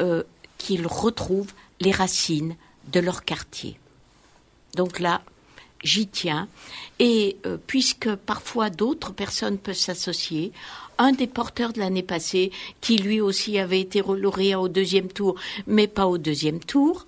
euh, 0.00 0.22
qu'ils 0.58 0.86
retrouvent 0.86 1.52
les 1.80 1.90
racines 1.90 2.56
de 2.92 3.00
leur 3.00 3.24
quartier. 3.24 3.78
Donc 4.76 5.00
là, 5.00 5.22
j'y 5.84 6.08
tiens. 6.08 6.48
Et 6.98 7.36
euh, 7.46 7.56
puisque 7.66 8.12
parfois 8.14 8.70
d'autres 8.70 9.12
personnes 9.12 9.58
peuvent 9.58 9.74
s'associer, 9.74 10.52
un 10.98 11.12
des 11.12 11.26
porteurs 11.26 11.72
de 11.72 11.80
l'année 11.80 12.02
passée, 12.02 12.50
qui 12.80 12.98
lui 12.98 13.20
aussi 13.20 13.58
avait 13.58 13.80
été 13.80 14.02
lauréat 14.02 14.60
au 14.60 14.68
deuxième 14.68 15.08
tour, 15.08 15.36
mais 15.66 15.86
pas 15.86 16.06
au 16.06 16.18
deuxième 16.18 16.60
tour, 16.60 17.06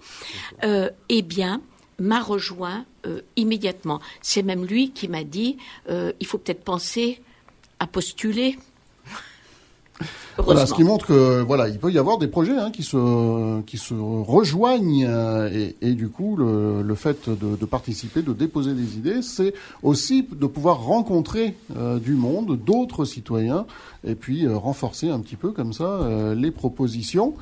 euh, 0.64 0.90
eh 1.09 1.23
bien, 1.23 1.61
m'a 1.99 2.21
rejoint 2.21 2.85
euh, 3.06 3.23
immédiatement. 3.37 4.00
C'est 4.23 4.42
même 4.42 4.64
lui 4.64 4.90
qui 4.90 5.09
m'a 5.09 5.25
dit, 5.25 5.56
il 5.88 6.26
faut 6.26 6.38
peut-être 6.38 6.64
penser 6.64 7.21
à 7.78 7.87
postuler 7.87 8.59
voilà, 10.38 10.66
ce 10.66 10.74
qui 10.74 10.84
montre 10.84 11.06
que 11.06 11.42
voilà, 11.42 11.68
il 11.68 11.78
peut 11.78 11.90
y 11.90 11.98
avoir 11.98 12.18
des 12.18 12.28
projets 12.28 12.56
hein, 12.56 12.70
qui 12.70 12.82
se 12.82 13.62
qui 13.62 13.78
se 13.78 13.94
rejoignent 13.94 15.06
euh, 15.08 15.50
et, 15.52 15.76
et, 15.80 15.92
du 15.94 16.08
coup 16.08 16.36
le, 16.36 16.82
le 16.82 16.94
fait 16.94 17.28
de, 17.28 17.56
de, 17.56 17.66
participer, 17.66 18.22
de 18.22 18.32
déposer 18.32 18.74
des 18.74 18.96
idées, 18.96 19.22
c'est 19.22 19.54
aussi 19.82 20.28
de 20.30 20.46
pouvoir 20.46 20.82
rencontrer 20.82 21.56
euh, 21.76 21.98
du 21.98 22.12
monde, 22.12 22.58
d'autres 22.58 23.04
citoyens 23.04 23.66
et 24.06 24.14
puis 24.14 24.44
euh, 24.44 24.56
renforcer 24.56 25.08
un 25.08 25.20
petit 25.20 25.36
peu 25.36 25.52
comme 25.52 25.72
ça 25.72 26.00
les 26.34 26.50
propositions. 26.50 27.34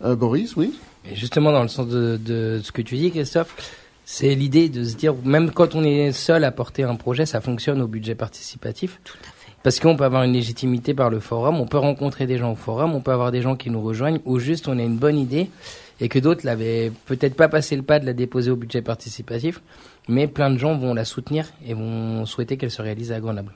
Boris, 0.00 0.54
oui? 0.54 0.78
Et 1.10 1.16
justement 1.16 1.50
dans 1.50 1.62
le 1.62 1.68
sens 1.68 1.88
de, 1.88 2.20
de 2.24 2.60
ce 2.62 2.70
que 2.70 2.82
tu 2.82 2.96
dis, 2.96 3.10
Christophe. 3.10 3.54
C'est 4.10 4.34
l'idée 4.34 4.70
de 4.70 4.84
se 4.84 4.94
dire, 4.96 5.14
même 5.24 5.50
quand 5.50 5.74
on 5.74 5.84
est 5.84 6.12
seul 6.12 6.44
à 6.44 6.50
porter 6.50 6.82
un 6.84 6.94
projet, 6.94 7.26
ça 7.26 7.42
fonctionne 7.42 7.82
au 7.82 7.86
budget 7.86 8.14
participatif. 8.14 9.00
Tout 9.04 9.18
à 9.22 9.26
fait. 9.26 9.37
Parce 9.62 9.80
qu'on 9.80 9.96
peut 9.96 10.04
avoir 10.04 10.22
une 10.22 10.32
légitimité 10.32 10.94
par 10.94 11.10
le 11.10 11.20
forum, 11.20 11.60
on 11.60 11.66
peut 11.66 11.78
rencontrer 11.78 12.26
des 12.26 12.38
gens 12.38 12.52
au 12.52 12.56
forum, 12.56 12.94
on 12.94 13.00
peut 13.00 13.10
avoir 13.10 13.32
des 13.32 13.42
gens 13.42 13.56
qui 13.56 13.70
nous 13.70 13.82
rejoignent, 13.82 14.20
ou 14.24 14.38
juste 14.38 14.68
on 14.68 14.78
a 14.78 14.82
une 14.82 14.96
bonne 14.96 15.18
idée 15.18 15.50
et 16.00 16.08
que 16.08 16.18
d'autres 16.18 16.46
l'avaient 16.46 16.92
peut-être 17.06 17.34
pas 17.34 17.48
passé 17.48 17.74
le 17.74 17.82
pas 17.82 17.98
de 17.98 18.06
la 18.06 18.12
déposer 18.12 18.50
au 18.50 18.56
budget 18.56 18.82
participatif, 18.82 19.60
mais 20.08 20.28
plein 20.28 20.50
de 20.50 20.58
gens 20.58 20.76
vont 20.76 20.94
la 20.94 21.04
soutenir 21.04 21.46
et 21.66 21.74
vont 21.74 22.24
souhaiter 22.24 22.56
qu'elle 22.56 22.70
se 22.70 22.82
réalise 22.82 23.10
à 23.10 23.20
Grenoble. 23.20 23.52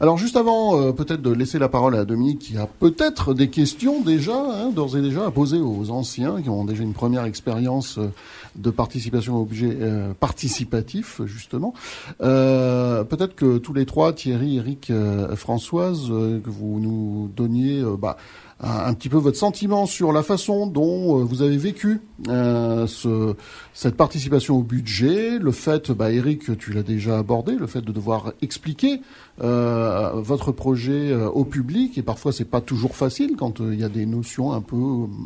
Alors 0.00 0.18
juste 0.18 0.36
avant 0.36 0.76
euh, 0.76 0.90
peut-être 0.90 1.22
de 1.22 1.30
laisser 1.30 1.60
la 1.60 1.68
parole 1.68 1.94
à 1.94 2.04
Dominique 2.04 2.40
qui 2.40 2.58
a 2.58 2.66
peut-être 2.66 3.32
des 3.32 3.48
questions 3.48 4.00
déjà, 4.00 4.34
hein, 4.34 4.70
d'ores 4.70 4.96
et 4.96 5.00
déjà 5.00 5.24
à 5.24 5.30
poser 5.30 5.58
aux 5.58 5.90
anciens 5.90 6.42
qui 6.42 6.48
ont 6.48 6.64
déjà 6.64 6.82
une 6.82 6.94
première 6.94 7.24
expérience 7.24 7.98
euh, 7.98 8.08
de 8.56 8.70
participation 8.70 9.36
au 9.36 9.44
budget 9.44 9.76
euh, 9.80 10.12
participatif 10.12 11.20
justement. 11.26 11.74
peut-être 12.18 13.36
que 13.36 13.58
tous 13.58 13.72
les 13.72 13.86
trois, 13.86 14.12
Thierry, 14.12 14.56
Eric, 14.56 14.92
Françoise, 15.36 16.08
que 16.08 16.50
vous 16.50 16.80
nous 16.80 17.30
donniez 17.36 17.82
bah, 17.98 18.16
un, 18.60 18.94
petit 18.94 19.08
peu 19.08 19.16
votre 19.16 19.36
sentiment 19.36 19.86
sur 19.86 20.12
la 20.12 20.22
façon 20.22 20.66
dont 20.66 21.18
euh, 21.18 21.24
vous 21.24 21.42
avez 21.42 21.56
vécu 21.56 22.00
euh, 22.28 22.86
ce, 22.86 23.34
cette 23.72 23.96
participation 23.96 24.56
au 24.56 24.62
budget, 24.62 25.38
le 25.38 25.50
fait, 25.50 25.90
bah, 25.90 26.12
Eric, 26.12 26.56
tu 26.56 26.72
l'as 26.72 26.82
déjà 26.82 27.18
abordé, 27.18 27.56
le 27.56 27.66
fait 27.66 27.80
de 27.80 27.92
devoir 27.92 28.32
expliquer 28.42 29.00
euh, 29.42 30.12
votre 30.14 30.52
projet 30.52 31.12
au 31.14 31.44
public, 31.44 31.98
et 31.98 32.02
parfois 32.02 32.32
c'est 32.32 32.44
pas 32.44 32.60
toujours 32.60 32.94
facile 32.94 33.34
quand 33.36 33.60
il 33.60 33.80
y 33.80 33.84
a 33.84 33.88
des 33.88 34.06
notions 34.06 34.52
un 34.52 34.60
peu 34.60 34.76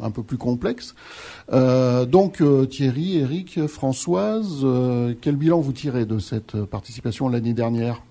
un 0.02 0.11
peu 0.11 0.22
plus 0.22 0.38
complexes. 0.38 0.94
donc 1.50 2.42
Thierry, 2.70 3.18
Eric, 3.18 3.66
Françoise, 3.66 4.66
quel 5.20 5.37
bilan 5.37 5.61
vous 5.61 5.72
tirez 5.72 6.07
de 6.07 6.18
cette 6.18 6.57
participation 6.64 7.29
l'année 7.29 7.52
dernière? 7.52 8.02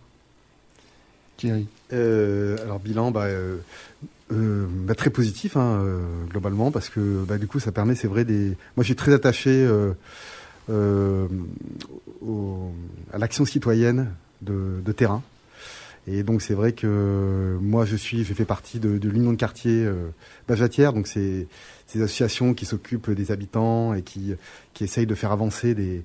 Thierry. 1.37 1.67
alors 1.91 2.79
bilan, 2.79 3.11
bah, 3.11 3.27
bah, 4.29 4.95
très 4.95 5.09
positif 5.09 5.55
hein, 5.55 5.81
euh, 5.81 6.25
globalement 6.29 6.71
parce 6.71 6.89
que 6.89 7.23
bah, 7.25 7.37
du 7.37 7.47
coup 7.47 7.59
ça 7.59 7.71
permet 7.71 7.95
c'est 7.95 8.07
vrai 8.07 8.25
des 8.25 8.57
moi 8.75 8.83
suis 8.83 8.95
très 8.95 9.13
attaché 9.13 9.49
euh, 9.51 9.93
euh 10.69 11.27
au, 12.21 12.71
à 13.13 13.17
l'action 13.17 13.45
citoyenne 13.45 14.11
de, 14.41 14.81
de, 14.83 14.91
terrain. 14.91 15.21
Et 16.07 16.23
donc 16.23 16.41
c'est 16.41 16.53
vrai 16.53 16.73
que 16.73 17.57
moi 17.61 17.85
je 17.85 17.95
suis 17.95 18.25
je 18.25 18.33
fais 18.33 18.43
partie 18.43 18.79
de, 18.79 18.97
de 18.97 19.09
l'union 19.09 19.31
de 19.31 19.37
quartier 19.37 19.85
euh, 19.85 20.09
Bajatière 20.47 20.91
donc 20.91 21.07
c'est 21.07 21.47
ces 21.85 22.01
associations 22.01 22.53
qui 22.53 22.65
s'occupent 22.65 23.11
des 23.11 23.31
habitants 23.31 23.93
et 23.93 24.01
qui 24.01 24.33
qui 24.73 24.83
essayent 24.83 25.05
de 25.05 25.15
faire 25.15 25.31
avancer 25.31 25.73
des 25.73 26.03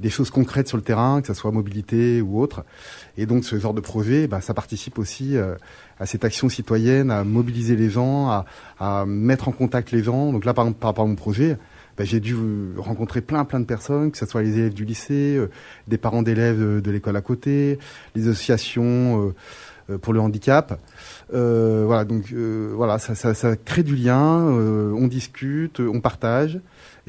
des 0.00 0.10
choses 0.10 0.30
concrètes 0.30 0.66
sur 0.66 0.76
le 0.76 0.82
terrain, 0.82 1.20
que 1.20 1.26
ce 1.26 1.34
soit 1.34 1.50
mobilité 1.50 2.20
ou 2.22 2.40
autre. 2.40 2.64
Et 3.16 3.26
donc 3.26 3.44
ce 3.44 3.58
genre 3.58 3.74
de 3.74 3.80
projet, 3.80 4.26
bah, 4.26 4.40
ça 4.40 4.54
participe 4.54 4.98
aussi 4.98 5.36
euh, 5.36 5.54
à 5.98 6.06
cette 6.06 6.24
action 6.24 6.48
citoyenne, 6.48 7.10
à 7.10 7.22
mobiliser 7.22 7.76
les 7.76 7.90
gens, 7.90 8.28
à, 8.28 8.46
à, 8.78 9.04
mettre 9.06 9.48
en 9.48 9.52
contact 9.52 9.92
les 9.92 10.02
gens. 10.02 10.32
Donc 10.32 10.44
là, 10.44 10.54
par, 10.54 10.72
par 10.72 10.88
rapport 10.88 11.06
mon 11.06 11.16
projet, 11.16 11.58
bah, 11.98 12.04
j'ai 12.06 12.18
dû 12.20 12.34
rencontrer 12.78 13.20
plein 13.20 13.44
plein 13.44 13.60
de 13.60 13.66
personnes, 13.66 14.10
que 14.10 14.16
ce 14.16 14.24
soit 14.24 14.42
les 14.42 14.58
élèves 14.58 14.72
du 14.72 14.86
lycée, 14.86 15.36
euh, 15.36 15.50
des 15.86 15.98
parents 15.98 16.22
d'élèves 16.22 16.58
de, 16.58 16.80
de 16.80 16.90
l'école 16.90 17.16
à 17.16 17.20
côté, 17.20 17.78
les 18.14 18.26
associations 18.26 19.34
euh, 19.90 19.98
pour 19.98 20.14
le 20.14 20.20
handicap. 20.20 20.80
Euh, 21.34 21.82
voilà, 21.84 22.06
donc 22.06 22.32
voilà, 22.32 22.98
ça, 22.98 23.14
ça, 23.14 23.34
ça, 23.34 23.54
crée 23.56 23.82
du 23.82 23.96
lien, 23.96 24.16
on 24.16 25.08
discute, 25.08 25.80
on 25.80 26.00
partage. 26.00 26.60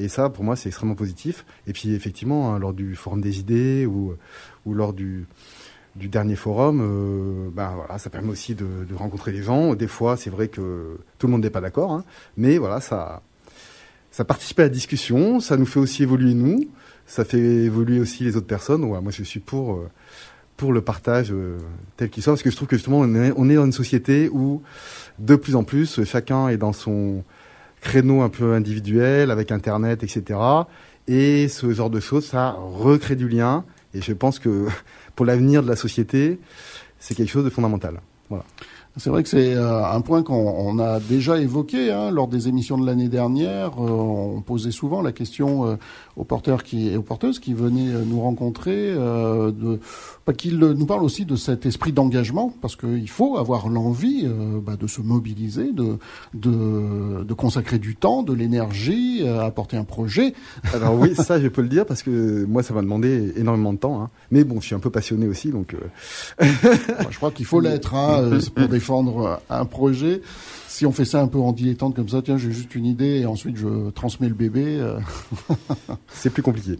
Et 0.02 0.08
ça, 0.08 0.30
pour 0.30 0.42
moi, 0.42 0.56
c'est 0.56 0.68
extrêmement 0.68 0.94
positif. 0.94 1.44
Et 1.66 1.72
puis, 1.72 1.94
effectivement, 1.94 2.52
hein, 2.52 2.58
lors 2.58 2.72
du 2.72 2.96
Forum 2.96 3.20
des 3.20 3.38
idées 3.38 3.86
ou, 3.86 4.14
ou 4.66 4.74
lors 4.74 4.92
du, 4.92 5.26
dernier 5.94 6.36
forum, 6.36 6.80
euh, 6.82 7.50
ben 7.52 7.72
voilà, 7.76 7.98
ça 7.98 8.10
permet 8.10 8.30
aussi 8.30 8.54
de, 8.54 8.66
rencontrer 8.94 9.32
des 9.32 9.42
gens. 9.42 9.74
Des 9.74 9.86
fois, 9.86 10.16
c'est 10.16 10.30
vrai 10.30 10.48
que 10.48 10.98
tout 11.18 11.26
le 11.26 11.32
monde 11.32 11.42
n'est 11.42 11.50
pas 11.50 11.60
d'accord, 11.60 11.92
hein, 11.92 12.04
mais 12.36 12.58
voilà, 12.58 12.80
ça, 12.80 13.22
ça 14.10 14.24
participe 14.24 14.58
à 14.60 14.64
la 14.64 14.68
discussion, 14.68 15.38
ça 15.40 15.56
nous 15.56 15.66
fait 15.66 15.80
aussi 15.80 16.02
évoluer 16.02 16.34
nous, 16.34 16.64
ça 17.06 17.24
fait 17.24 17.38
évoluer 17.38 18.00
aussi 18.00 18.24
les 18.24 18.36
autres 18.36 18.46
personnes. 18.46 18.82
Moi, 18.82 19.02
je 19.10 19.22
suis 19.22 19.40
pour 19.40 19.74
euh, 19.74 19.88
pour 20.56 20.72
le 20.72 20.80
partage 20.80 21.32
euh, 21.32 21.58
tel 21.96 22.10
qu'il 22.10 22.22
soit, 22.22 22.32
parce 22.32 22.42
que 22.42 22.50
je 22.50 22.56
trouve 22.56 22.68
que 22.68 22.76
justement, 22.76 23.00
on 23.00 23.50
est 23.50 23.54
dans 23.54 23.64
une 23.64 23.72
société 23.72 24.28
où 24.28 24.62
de 25.18 25.36
plus 25.36 25.56
en 25.56 25.64
plus, 25.64 26.04
chacun 26.04 26.48
est 26.48 26.56
dans 26.56 26.72
son 26.72 27.24
créneau 27.82 28.22
un 28.22 28.30
peu 28.30 28.54
individuel 28.54 29.30
avec 29.30 29.52
Internet, 29.52 30.02
etc. 30.02 30.38
Et 31.08 31.48
ce 31.48 31.70
genre 31.72 31.90
de 31.90 32.00
choses, 32.00 32.24
ça 32.24 32.56
recrée 32.58 33.16
du 33.16 33.28
lien. 33.28 33.64
Et 33.92 34.00
je 34.00 34.14
pense 34.14 34.38
que 34.38 34.66
pour 35.16 35.26
l'avenir 35.26 35.62
de 35.62 35.68
la 35.68 35.76
société, 35.76 36.38
c'est 36.98 37.14
quelque 37.14 37.30
chose 37.30 37.44
de 37.44 37.50
fondamental. 37.50 38.00
Voilà. 38.30 38.44
C'est 38.98 39.08
vrai 39.08 39.22
que 39.22 39.28
c'est 39.28 39.54
euh, 39.54 39.86
un 39.86 40.02
point 40.02 40.22
qu'on 40.22 40.78
a 40.78 41.00
déjà 41.00 41.38
évoqué 41.38 41.90
hein, 41.90 42.10
lors 42.10 42.28
des 42.28 42.48
émissions 42.48 42.76
de 42.76 42.84
l'année 42.84 43.08
dernière. 43.08 43.70
Euh, 43.78 43.88
on 43.88 44.42
posait 44.42 44.70
souvent 44.70 45.00
la 45.00 45.12
question 45.12 45.66
euh, 45.66 45.76
aux 46.16 46.24
porteurs 46.24 46.62
qui, 46.62 46.88
et 46.88 46.96
aux 46.96 47.02
porteuses 47.02 47.38
qui 47.38 47.54
venaient 47.54 47.92
nous 48.06 48.20
rencontrer, 48.20 48.92
de, 48.92 49.80
bah, 50.26 50.32
qu'ils 50.32 50.58
nous 50.58 50.86
parlent 50.86 51.04
aussi 51.04 51.24
de 51.24 51.36
cet 51.36 51.66
esprit 51.66 51.92
d'engagement, 51.92 52.52
parce 52.60 52.76
qu'il 52.76 53.08
faut 53.08 53.36
avoir 53.36 53.68
l'envie 53.68 54.26
bah, 54.62 54.76
de 54.76 54.86
se 54.86 55.00
mobiliser, 55.00 55.72
de, 55.72 55.98
de, 56.34 57.24
de, 57.24 57.34
consacrer 57.34 57.78
du 57.78 57.96
temps, 57.96 58.22
de 58.22 58.32
l'énergie, 58.32 59.26
à 59.26 59.44
apporter 59.44 59.76
un 59.76 59.84
projet. 59.84 60.34
Alors 60.74 60.98
oui, 60.98 61.14
ça 61.16 61.40
je 61.40 61.48
peux 61.48 61.62
le 61.62 61.68
dire, 61.68 61.86
parce 61.86 62.02
que 62.02 62.44
moi 62.44 62.62
ça 62.62 62.74
m'a 62.74 62.82
demandé 62.82 63.32
énormément 63.36 63.72
de 63.72 63.78
temps. 63.78 64.02
Hein. 64.02 64.10
Mais 64.30 64.44
bon, 64.44 64.60
je 64.60 64.66
suis 64.66 64.74
un 64.74 64.80
peu 64.80 64.90
passionné 64.90 65.26
aussi, 65.26 65.50
donc... 65.50 65.74
je 66.40 67.16
crois 67.16 67.30
qu'il 67.30 67.46
faut 67.46 67.60
l'être 67.60 67.94
hein, 67.94 68.38
pour 68.54 68.68
défendre 68.68 69.40
un 69.48 69.64
projet. 69.64 70.20
Si 70.72 70.86
on 70.86 70.92
fait 70.92 71.04
ça 71.04 71.20
un 71.20 71.28
peu 71.28 71.38
en 71.38 71.52
dilettante 71.52 71.94
comme 71.94 72.08
ça, 72.08 72.22
tiens, 72.22 72.38
j'ai 72.38 72.50
juste 72.50 72.74
une 72.74 72.86
idée 72.86 73.20
et 73.20 73.26
ensuite 73.26 73.58
je 73.58 73.90
transmets 73.90 74.28
le 74.28 74.34
bébé. 74.34 74.78
Euh. 74.80 74.98
C'est 76.14 76.30
plus 76.30 76.42
compliqué. 76.42 76.78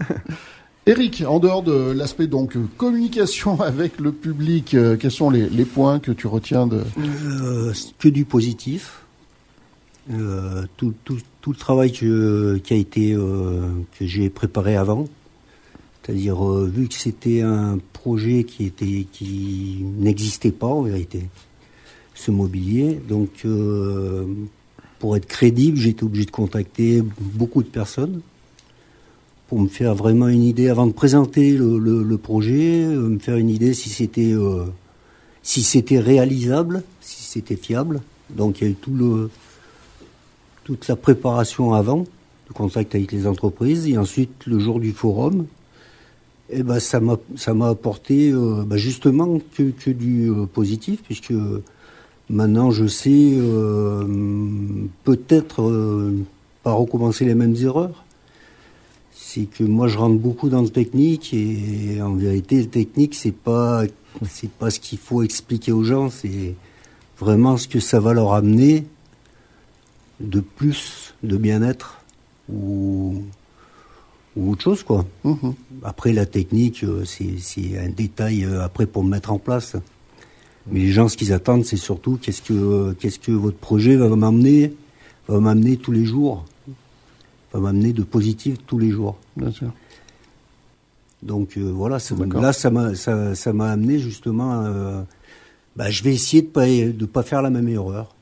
Eric, 0.86 1.22
en 1.28 1.38
dehors 1.38 1.62
de 1.62 1.90
l'aspect 1.90 2.26
donc 2.26 2.56
communication 2.78 3.60
avec 3.60 4.00
le 4.00 4.12
public, 4.12 4.72
euh, 4.72 4.96
quels 4.96 5.10
sont 5.10 5.28
les, 5.28 5.64
points 5.66 5.98
que 5.98 6.10
tu 6.10 6.26
retiens 6.26 6.66
de 6.66 6.82
euh, 6.98 7.74
Que 7.98 8.08
du 8.08 8.24
positif. 8.24 9.02
tout, 10.08 10.94
tout, 11.04 11.18
tout, 11.42 11.52
le 11.52 11.58
travail 11.58 11.92
que, 11.92 12.56
qui 12.64 12.72
a 12.72 12.76
été 12.78 13.12
que 13.12 14.06
j'ai 14.06 14.30
préparé 14.30 14.74
avant, 14.74 15.04
C'est-à-dire, 16.02 16.48
euh, 16.48 16.66
vu 16.66 16.88
que 16.88 16.94
c'était 16.94 17.42
un 17.42 17.78
projet 17.92 18.44
qui 18.44 18.64
était 18.64 19.06
qui 19.12 19.84
n'existait 19.98 20.50
pas 20.50 20.68
en 20.68 20.80
vérité, 20.80 21.28
ce 22.18 22.32
mobilier, 22.32 23.00
donc 23.08 23.30
euh, 23.44 24.26
pour 24.98 25.16
être 25.16 25.26
crédible, 25.26 25.78
j'étais 25.78 26.02
obligé 26.02 26.26
de 26.26 26.30
contacter 26.32 27.00
beaucoup 27.20 27.62
de 27.62 27.68
personnes 27.68 28.20
pour 29.46 29.60
me 29.60 29.68
faire 29.68 29.94
vraiment 29.94 30.26
une 30.26 30.42
idée 30.42 30.68
avant 30.68 30.88
de 30.88 30.92
présenter 30.92 31.52
le, 31.52 32.16
projet, 32.16 32.82
euh, 32.82 33.08
me 33.08 33.18
faire 33.20 33.36
une 33.36 33.50
idée 33.50 33.72
si 33.72 33.88
c'était 33.88 34.34
si 35.42 35.62
c'était 35.62 36.00
réalisable, 36.00 36.82
si 37.00 37.22
c'était 37.22 37.56
fiable. 37.56 38.00
Donc 38.30 38.60
il 38.60 38.64
y 38.64 38.66
a 38.66 38.70
eu 38.70 38.74
tout 38.74 38.92
le 38.92 39.30
toute 40.64 40.88
la 40.88 40.96
préparation 40.96 41.72
avant, 41.72 42.04
le 42.48 42.54
contact 42.54 42.94
avec 42.94 43.12
les 43.12 43.26
entreprises, 43.26 43.86
et 43.86 43.96
ensuite 43.96 44.44
le 44.44 44.58
jour 44.58 44.80
du 44.80 44.92
forum, 44.92 45.46
eh 46.50 46.62
ben 46.62 46.80
ça 46.80 47.00
m'a 47.00 47.68
apporté 47.68 48.30
euh, 48.32 48.64
bah, 48.66 48.76
justement 48.76 49.38
que, 49.54 49.70
que 49.70 49.90
du 49.90 50.30
euh, 50.30 50.46
positif 50.46 51.02
puisque 51.04 51.32
maintenant 52.30 52.70
je 52.70 52.86
sais 52.86 53.32
euh, 53.34 54.04
peut-être 55.04 56.12
pas 56.62 56.72
recommencer 56.72 57.24
les 57.24 57.34
mêmes 57.34 57.56
erreurs. 57.56 58.04
C'est 59.14 59.44
que 59.44 59.62
moi 59.64 59.88
je 59.88 59.98
rentre 59.98 60.18
beaucoup 60.18 60.48
dans 60.48 60.62
le 60.62 60.68
technique 60.68 61.34
et 61.34 62.00
en 62.02 62.14
vérité 62.14 62.60
le 62.62 62.68
technique 62.68 63.14
c'est 63.14 63.32
pas 63.32 63.84
c'est 64.28 64.50
pas 64.50 64.70
ce 64.70 64.80
qu'il 64.80 64.98
faut 64.98 65.22
expliquer 65.22 65.72
aux 65.72 65.84
gens, 65.84 66.10
c'est 66.10 66.54
vraiment 67.18 67.56
ce 67.56 67.68
que 67.68 67.80
ça 67.80 68.00
va 68.00 68.14
leur 68.14 68.32
amener 68.32 68.84
de 70.20 70.40
plus 70.40 71.14
de 71.22 71.36
bien-être 71.36 72.02
ou 72.50 73.22
ou 74.38 74.52
autre 74.52 74.62
chose, 74.62 74.82
quoi. 74.84 75.04
Mhm. 75.24 75.54
Après, 75.82 76.12
la 76.12 76.24
technique, 76.24 76.84
euh, 76.84 77.04
c'est 77.04 77.78
un 77.78 77.88
détail 77.88 78.44
euh, 78.44 78.62
après 78.62 78.86
pour 78.86 79.02
me 79.02 79.10
mettre 79.10 79.32
en 79.32 79.38
place. 79.38 79.76
Mais 80.70 80.80
les 80.80 80.90
gens, 80.90 81.08
ce 81.08 81.16
qu'ils 81.16 81.32
attendent, 81.32 81.64
c'est 81.64 81.76
surtout 81.76 82.18
qu'est-ce 82.20 82.42
que, 82.42 82.92
qu'est-ce 82.94 83.18
que 83.18 83.32
votre 83.32 83.56
projet 83.56 83.96
va 83.96 84.14
m'amener, 84.14 84.74
va 85.28 85.40
m'amener 85.40 85.76
tous 85.76 85.92
les 85.92 86.04
jours, 86.04 86.44
va 87.52 87.60
m'amener 87.60 87.92
de 87.92 88.02
positif 88.02 88.58
tous 88.66 88.78
les 88.78 88.90
jours. 88.90 89.16
Bien 89.36 89.50
sûr. 89.50 89.72
Donc 91.22 91.56
euh, 91.56 91.62
voilà, 91.62 91.98
là, 92.40 92.52
ça 92.52 92.70
m'a, 92.70 92.94
ça, 92.94 93.34
ça 93.34 93.52
m'a 93.52 93.70
amené 93.70 93.98
justement. 93.98 95.04
bah, 95.74 95.90
je 95.90 96.02
vais 96.04 96.12
essayer 96.12 96.42
de 96.42 96.48
pas, 96.48 96.66
de 96.66 97.06
pas 97.06 97.22
faire 97.22 97.42
la 97.42 97.50
même 97.50 97.68
erreur. 97.68 98.14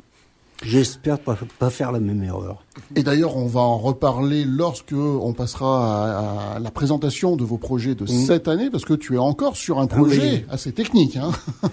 J'espère 0.62 1.18
pas, 1.18 1.38
pas 1.58 1.70
faire 1.70 1.92
la 1.92 2.00
même 2.00 2.22
erreur. 2.22 2.64
Et 2.94 3.02
d'ailleurs, 3.02 3.36
on 3.36 3.46
va 3.46 3.60
en 3.60 3.78
reparler 3.78 4.44
lorsque 4.44 4.94
on 4.94 5.32
passera 5.34 6.54
à, 6.54 6.58
la 6.58 6.70
présentation 6.70 7.36
de 7.36 7.44
vos 7.44 7.58
projets 7.58 7.94
de 7.94 8.04
mm. 8.04 8.26
cette 8.26 8.48
année, 8.48 8.70
parce 8.70 8.84
que 8.84 8.94
tu 8.94 9.14
es 9.14 9.18
encore 9.18 9.56
sur 9.56 9.78
un 9.78 9.84
ah 9.84 9.94
projet 9.94 10.46
assez 10.48 10.72
technique. 10.72 11.16
Hein 11.16 11.30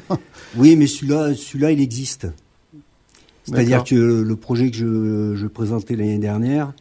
oui, 0.57 0.75
mais 0.75 0.87
celui-là, 0.87 1.33
celui-là, 1.33 1.71
il 1.71 1.79
existe. 1.79 2.27
C'est-à-dire 3.45 3.83
que 3.83 3.95
le 3.95 4.35
projet 4.35 4.69
que 4.69 4.77
je, 4.77 5.35
je 5.35 5.47
présentais 5.47 5.95
l'année 5.95 6.17
dernière, 6.17 6.73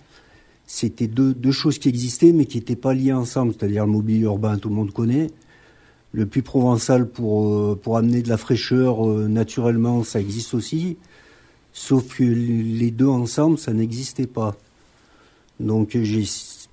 c'était 0.67 1.07
deux, 1.07 1.35
deux, 1.35 1.51
choses 1.53 1.79
qui 1.79 1.89
existaient, 1.89 2.33
mais 2.33 2.47
qui 2.47 2.59
n'étaient 2.59 2.77
pas 2.77 2.95
liées 2.95 3.13
ensemble. 3.13 3.53
C'est-à-dire 3.53 3.85
le 3.85 3.93
mobilier 3.93 4.21
urbain, 4.21 4.57
tout 4.59 4.69
le 4.69 4.75
monde 4.75 4.93
connaît. 4.93 5.29
Le 6.13 6.27
puits 6.27 6.43
provençal 6.43 7.09
pour, 7.09 7.49
euh, 7.49 7.81
pour 7.81 7.97
amener 7.97 8.23
de 8.23 8.29
la 8.29 8.37
fraîcheur 8.37 9.09
euh, 9.09 9.29
naturellement, 9.29 10.05
ça 10.05 10.21
existe 10.21 10.55
aussi. 10.55 10.99
Sauf 11.73 12.17
que 12.17 12.23
les 12.23 12.91
deux 12.91 13.07
ensemble, 13.07 13.59
ça 13.59 13.73
n'existait 13.73 14.27
pas. 14.27 14.57
Donc, 15.59 15.97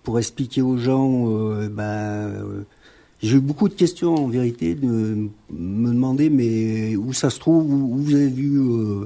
pour 0.03 0.19
expliquer 0.19 0.61
aux 0.61 0.77
gens, 0.77 1.27
euh, 1.27 1.69
ben, 1.69 1.83
euh, 1.83 2.63
j'ai 3.21 3.37
eu 3.37 3.41
beaucoup 3.41 3.69
de 3.69 3.73
questions 3.73 4.15
en 4.15 4.27
vérité, 4.27 4.75
de 4.75 5.29
me 5.51 5.89
demander 5.89 6.29
mais 6.29 6.95
où 6.95 7.13
ça 7.13 7.29
se 7.29 7.39
trouve, 7.39 7.71
où, 7.71 7.97
vous 7.97 8.15
avez 8.15 8.29
vu 8.29 8.59
euh, 8.59 9.05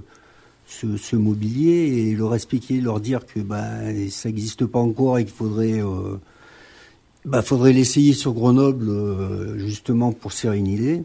ce, 0.67 1.15
mobilier 1.15 2.09
et 2.11 2.15
leur 2.15 2.33
expliquer, 2.33 2.79
leur 2.79 2.99
dire 2.99 3.25
que 3.25 3.39
ben, 3.39 4.09
ça 4.09 4.29
n'existe 4.29 4.65
pas 4.65 4.79
encore 4.79 5.19
et 5.19 5.25
qu'il 5.25 5.33
faudrait, 5.33 5.81
ben, 7.25 7.41
faudrait 7.41 7.73
l'essayer 7.73 8.13
sur 8.13 8.33
Grenoble 8.33 9.57
justement 9.57 10.11
pour 10.11 10.31
se 10.31 10.41
faire 10.41 10.53
une 10.53 10.67
idée. 10.67 11.03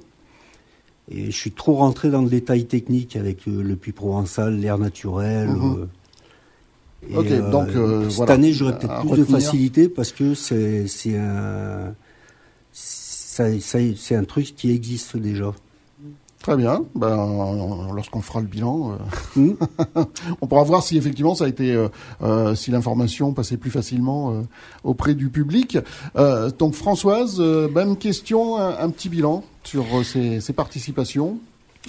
Et 1.11 1.31
je 1.31 1.37
suis 1.37 1.53
trop 1.53 1.75
rentré 1.75 2.11
dans 2.11 2.23
le 2.23 2.29
détail 2.29 2.66
technique 2.66 3.16
avec 3.16 3.49
euh, 3.49 3.62
le 3.62 3.77
puits 3.77 3.92
provençal, 3.92 4.59
l'air 4.59 4.79
naturel. 4.79 5.49
Mhm. 5.49 5.77
Euh, 5.81 5.87
ok, 7.14 7.51
donc 7.51 7.68
euh, 7.68 8.11
cette 8.11 8.31
année 8.31 8.53
j'aurais 8.53 8.79
peut-être 8.79 9.01
plus 9.01 9.18
de 9.18 9.25
facilité 9.25 9.88
parce 9.88 10.12
que 10.12 10.35
c'est 10.35 10.87
c'est 10.87 11.16
un 11.16 11.94
c'est 12.73 14.16
un 14.16 14.25
truc 14.25 14.55
qui 14.57 14.73
existe 14.73 15.16
déjà. 15.16 15.53
Très 16.42 16.57
bien. 16.57 16.85
Ben, 16.94 17.16
lorsqu'on 17.94 18.21
fera 18.21 18.40
le 18.40 18.47
bilan, 18.47 18.92
euh, 19.37 19.40
hmm. 19.40 19.55
on 20.40 20.47
pourra 20.47 20.62
voir 20.62 20.83
si 20.83 20.97
effectivement 20.97 21.35
ça 21.35 21.44
a 21.44 21.49
été, 21.49 21.87
euh, 22.23 22.55
si 22.55 22.71
l'information 22.71 23.33
passait 23.33 23.57
plus 23.57 23.71
facilement 23.71 24.44
auprès 24.83 25.14
du 25.14 25.31
public. 25.31 25.79
donc 26.59 26.75
Françoise, 26.75 27.40
même 27.40 27.97
question, 27.97 28.57
un, 28.57 28.90
petit 28.90 29.09
bilan 29.09 29.44
sur 29.69 29.85
ces, 30.05 30.53
participations 30.55 31.39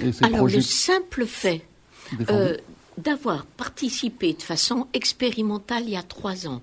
et 0.03 0.11
ces 0.11 0.25
Alors 0.25 0.47
le 0.47 0.61
simple 0.61 1.25
fait 1.25 1.61
d'avoir 2.97 3.45
participé 3.45 4.33
de 4.33 4.41
façon 4.41 4.87
expérimentale 4.93 5.83
il 5.83 5.91
y 5.91 5.95
a 5.95 6.03
trois 6.03 6.47
ans, 6.47 6.61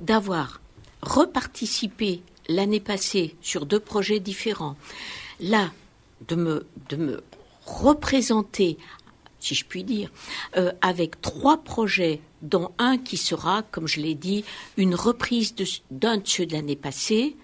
d'avoir 0.00 0.60
reparticipé 1.00 2.20
l'année 2.48 2.80
passée 2.80 3.36
sur 3.40 3.64
deux 3.64 3.80
projets 3.80 4.20
différents, 4.20 4.76
là 5.40 5.72
de 6.28 6.34
me, 6.34 6.66
de 6.90 6.96
me 6.96 7.22
représenter, 7.64 8.76
si 9.38 9.54
je 9.54 9.64
puis 9.64 9.84
dire, 9.84 10.10
euh, 10.58 10.72
avec 10.82 11.22
trois 11.22 11.64
projets, 11.64 12.20
dont 12.42 12.72
un 12.76 12.98
qui 12.98 13.16
sera, 13.16 13.62
comme 13.62 13.88
je 13.88 14.00
l'ai 14.00 14.14
dit, 14.14 14.44
une 14.76 14.94
reprise 14.94 15.54
d'un 15.90 16.18
de, 16.18 16.22
ceux 16.24 16.44
de 16.44 16.52
l'année 16.52 16.76
passée, 16.76 17.36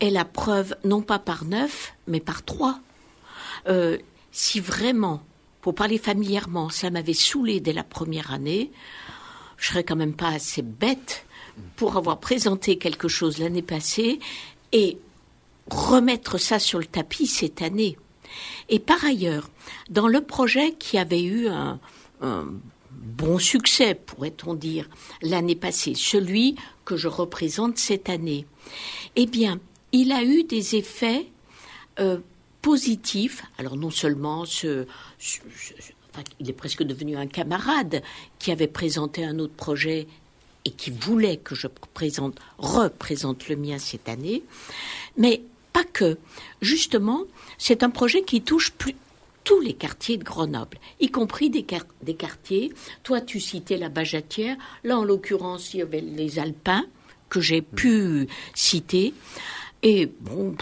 est 0.00 0.10
la 0.10 0.24
preuve 0.24 0.76
non 0.84 1.02
pas 1.02 1.18
par 1.18 1.44
neuf, 1.44 1.94
mais 2.06 2.20
par 2.20 2.44
trois. 2.44 2.78
Euh, 3.68 3.98
si 4.30 4.60
vraiment, 4.60 5.22
pour 5.60 5.74
parler 5.74 5.98
familièrement, 5.98 6.68
ça 6.68 6.90
m'avait 6.90 7.14
saoulé 7.14 7.60
dès 7.60 7.72
la 7.72 7.84
première 7.84 8.32
année, 8.32 8.70
je 9.56 9.68
serais 9.68 9.84
quand 9.84 9.96
même 9.96 10.14
pas 10.14 10.28
assez 10.28 10.62
bête 10.62 11.24
pour 11.76 11.96
avoir 11.96 12.20
présenté 12.20 12.76
quelque 12.76 13.08
chose 13.08 13.38
l'année 13.38 13.62
passée 13.62 14.20
et 14.72 14.98
remettre 15.70 16.38
ça 16.38 16.58
sur 16.58 16.78
le 16.78 16.84
tapis 16.84 17.26
cette 17.26 17.62
année. 17.62 17.96
Et 18.68 18.78
par 18.78 19.04
ailleurs, 19.04 19.50
dans 19.88 20.08
le 20.08 20.20
projet 20.20 20.72
qui 20.72 20.98
avait 20.98 21.22
eu 21.22 21.48
un, 21.48 21.78
bon 22.90 23.38
succès, 23.38 23.94
pourrait-on 23.94 24.54
dire, 24.54 24.88
l'année 25.22 25.54
passée, 25.54 25.94
celui 25.94 26.56
que 26.84 26.96
je 26.96 27.08
représente 27.08 27.78
cette 27.78 28.08
année, 28.08 28.46
eh 29.16 29.26
bien, 29.26 29.60
il 29.96 30.12
a 30.12 30.22
eu 30.22 30.44
des 30.44 30.76
effets 30.76 31.26
euh, 31.98 32.18
positifs. 32.60 33.42
Alors 33.58 33.76
non 33.76 33.90
seulement 33.90 34.44
il 36.40 36.50
est 36.50 36.52
presque 36.52 36.82
devenu 36.82 37.16
un 37.16 37.26
camarade 37.26 38.02
qui 38.38 38.50
avait 38.50 38.66
présenté 38.66 39.24
un 39.24 39.38
autre 39.38 39.54
projet 39.54 40.06
et 40.64 40.70
qui 40.70 40.90
voulait 40.90 41.36
que 41.36 41.54
je 41.54 41.68
présente, 41.94 42.38
représente 42.58 43.48
le 43.48 43.56
mien 43.56 43.78
cette 43.78 44.08
année, 44.08 44.42
mais 45.16 45.42
pas 45.72 45.84
que. 45.84 46.18
Justement, 46.60 47.22
c'est 47.56 47.82
un 47.82 47.90
projet 47.90 48.22
qui 48.22 48.42
touche 48.42 48.72
tous 49.44 49.60
les 49.60 49.74
quartiers 49.74 50.16
de 50.16 50.24
Grenoble, 50.24 50.78
y 51.00 51.10
compris 51.10 51.50
des 51.50 51.62
quartiers. 51.62 52.72
Toi, 53.04 53.20
tu 53.20 53.38
citais 53.38 53.76
la 53.76 53.88
Bajatière. 53.88 54.56
Là, 54.82 54.98
en 54.98 55.04
l'occurrence, 55.04 55.72
il 55.72 55.78
y 55.78 55.82
avait 55.82 56.00
les 56.00 56.38
Alpins 56.38 56.84
que 57.28 57.40
j'ai 57.40 57.62
pu 57.62 58.28
citer. 58.54 59.14
Et 59.88 60.06
bon, 60.06 60.56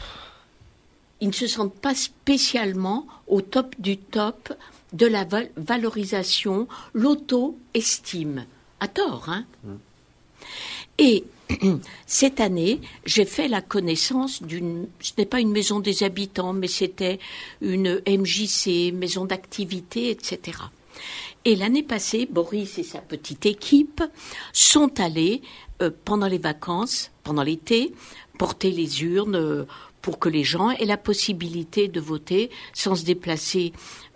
ils 1.22 1.28
ne 1.28 1.32
se 1.32 1.46
sentent 1.46 1.80
pas 1.80 1.94
spécialement 1.94 3.06
au 3.26 3.40
top 3.40 3.74
du 3.78 3.96
top 3.96 4.52
de 4.92 5.06
la 5.06 5.26
valorisation, 5.56 6.68
l'auto-estime. 6.92 8.44
À 8.80 8.88
tort, 8.88 9.30
hein 9.30 9.46
mmh. 9.64 9.72
Et 10.98 11.24
cette 12.06 12.38
année, 12.38 12.82
j'ai 13.06 13.24
fait 13.24 13.48
la 13.48 13.62
connaissance 13.62 14.42
d'une, 14.42 14.88
ce 15.00 15.12
n'est 15.16 15.24
pas 15.24 15.40
une 15.40 15.52
maison 15.52 15.80
des 15.80 16.02
habitants, 16.02 16.52
mais 16.52 16.68
c'était 16.68 17.18
une 17.62 18.02
MJC, 18.06 18.92
maison 18.92 19.24
d'activité, 19.24 20.10
etc. 20.10 20.58
Et 21.46 21.56
l'année 21.56 21.82
passée, 21.82 22.28
Boris 22.30 22.78
et 22.78 22.82
sa 22.82 22.98
petite 22.98 23.46
équipe 23.46 24.02
sont 24.52 25.00
allés, 25.00 25.40
euh, 25.80 25.90
pendant 26.04 26.28
les 26.28 26.38
vacances, 26.38 27.10
pendant 27.22 27.42
l'été, 27.42 27.94
porter 28.38 28.70
les 28.70 29.02
urnes 29.02 29.36
euh, 29.36 29.64
pour 30.02 30.18
que 30.18 30.28
les 30.28 30.44
gens 30.44 30.70
aient 30.70 30.84
la 30.84 30.96
possibilité 30.96 31.88
de 31.88 32.00
voter 32.00 32.50
sans 32.72 32.94
se 32.94 33.04
déplacer 33.04 33.72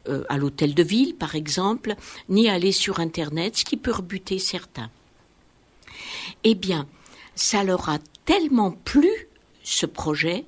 euh, 0.08 0.24
à 0.28 0.36
l'hôtel 0.36 0.74
de 0.74 0.82
ville, 0.82 1.14
par 1.14 1.34
exemple, 1.34 1.94
ni 2.28 2.48
aller 2.48 2.72
sur 2.72 3.00
Internet, 3.00 3.56
ce 3.56 3.64
qui 3.64 3.76
peut 3.76 3.92
rebuter 3.92 4.38
certains. 4.38 4.90
Eh 6.44 6.54
bien, 6.54 6.86
ça 7.34 7.64
leur 7.64 7.88
a 7.88 7.98
tellement 8.24 8.72
plu 8.72 9.10
ce 9.62 9.86
projet, 9.86 10.44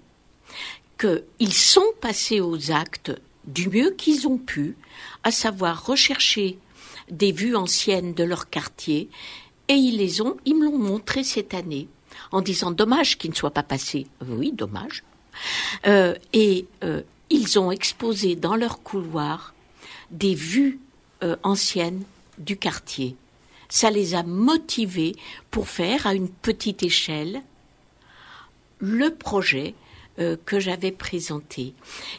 qu'ils 0.98 1.54
sont 1.54 1.92
passés 2.00 2.40
aux 2.40 2.70
actes 2.70 3.12
du 3.46 3.68
mieux 3.68 3.90
qu'ils 3.90 4.28
ont 4.28 4.38
pu, 4.38 4.76
à 5.24 5.30
savoir 5.30 5.87
rechercher 5.87 6.59
des 7.11 7.33
vues 7.33 7.56
anciennes 7.56 8.14
de 8.14 8.24
leur 8.24 8.50
quartier, 8.50 9.09
et 9.68 9.74
ils 9.74 9.96
les 9.96 10.20
ont, 10.20 10.37
ils 10.44 10.56
me 10.56 10.64
l'ont 10.64 10.78
montré 10.78 11.24
cette 11.24 11.54
année, 11.54 11.88
en 12.32 12.40
disant 12.40 12.70
dommage 12.70 13.18
qu'ils 13.18 13.30
ne 13.30 13.36
soient 13.36 13.50
pas 13.50 13.62
passés. 13.62 14.06
Oui, 14.26 14.52
dommage. 14.52 15.02
Euh, 15.86 16.14
et 16.32 16.66
euh, 16.84 17.02
ils 17.30 17.58
ont 17.58 17.70
exposé 17.70 18.36
dans 18.36 18.56
leur 18.56 18.82
couloir 18.82 19.54
des 20.10 20.34
vues 20.34 20.80
euh, 21.22 21.36
anciennes 21.42 22.02
du 22.38 22.56
quartier. 22.56 23.16
Ça 23.68 23.90
les 23.90 24.14
a 24.14 24.22
motivés 24.22 25.14
pour 25.50 25.68
faire 25.68 26.06
à 26.06 26.14
une 26.14 26.28
petite 26.28 26.82
échelle 26.82 27.42
le 28.78 29.10
projet 29.10 29.74
que 30.44 30.60
j'avais 30.60 30.90
présenté. 30.90 31.72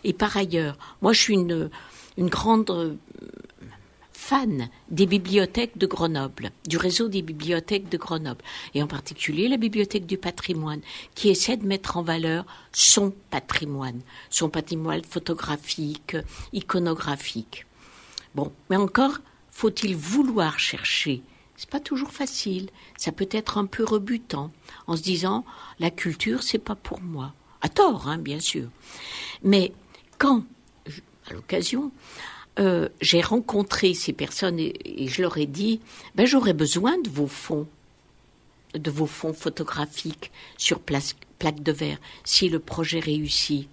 Et 0.03 0.13
par 0.13 0.35
ailleurs, 0.35 0.75
moi 1.01 1.13
je 1.13 1.19
suis 1.19 1.35
une 1.35 1.69
grande 2.17 2.97
fan 4.31 4.69
des 4.89 5.07
bibliothèques 5.07 5.77
de 5.77 5.85
Grenoble, 5.85 6.51
du 6.65 6.77
réseau 6.77 7.09
des 7.09 7.21
bibliothèques 7.21 7.89
de 7.89 7.97
Grenoble, 7.97 8.41
et 8.73 8.81
en 8.81 8.87
particulier 8.87 9.49
la 9.49 9.57
bibliothèque 9.57 10.05
du 10.05 10.17
patrimoine, 10.17 10.79
qui 11.15 11.27
essaie 11.27 11.57
de 11.57 11.67
mettre 11.67 11.97
en 11.97 12.01
valeur 12.01 12.45
son 12.71 13.13
patrimoine, 13.29 13.99
son 14.29 14.47
patrimoine 14.49 15.03
photographique, 15.03 16.15
iconographique. 16.53 17.65
Bon, 18.33 18.53
mais 18.69 18.77
encore, 18.77 19.17
faut-il 19.49 19.97
vouloir 19.97 20.59
chercher? 20.59 21.23
C'est 21.57 21.69
pas 21.69 21.81
toujours 21.81 22.13
facile. 22.13 22.69
Ça 22.95 23.11
peut 23.11 23.29
être 23.31 23.57
un 23.57 23.65
peu 23.65 23.83
rebutant, 23.83 24.49
en 24.87 24.95
se 24.95 25.01
disant 25.01 25.43
la 25.79 25.91
culture, 25.91 26.41
c'est 26.41 26.57
pas 26.57 26.75
pour 26.75 27.01
moi. 27.01 27.33
À 27.59 27.67
tort, 27.67 28.07
hein, 28.07 28.17
bien 28.17 28.39
sûr. 28.39 28.69
Mais 29.43 29.73
quand, 30.17 30.45
à 31.29 31.33
l'occasion, 31.33 31.91
euh, 32.59 32.89
j'ai 32.99 33.21
rencontré 33.21 33.93
ces 33.93 34.13
personnes 34.13 34.59
et, 34.59 35.07
je 35.07 35.21
leur 35.21 35.37
ai 35.37 35.45
dit, 35.45 35.79
ben, 36.15 36.25
j'aurais 36.25 36.53
besoin 36.53 36.97
de 36.99 37.09
vos 37.09 37.27
fonds, 37.27 37.67
de 38.75 38.91
vos 38.91 39.05
fonds 39.05 39.33
photographiques 39.33 40.31
sur 40.57 40.79
plaque 40.79 41.63
de 41.63 41.71
verre 41.71 41.97
si 42.23 42.49
le 42.49 42.59
projet 42.59 42.99
réussit. 42.99 43.67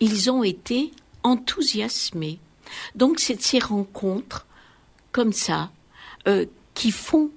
Ils 0.00 0.30
ont 0.30 0.42
été 0.42 0.90
enthousiasmés. 1.22 2.38
Donc 2.94 3.20
c'est 3.20 3.40
ces 3.40 3.60
rencontres 3.60 4.46
comme 5.12 5.32
ça 5.32 5.70
euh, 6.26 6.46
qui 6.74 6.90
font 6.90 7.30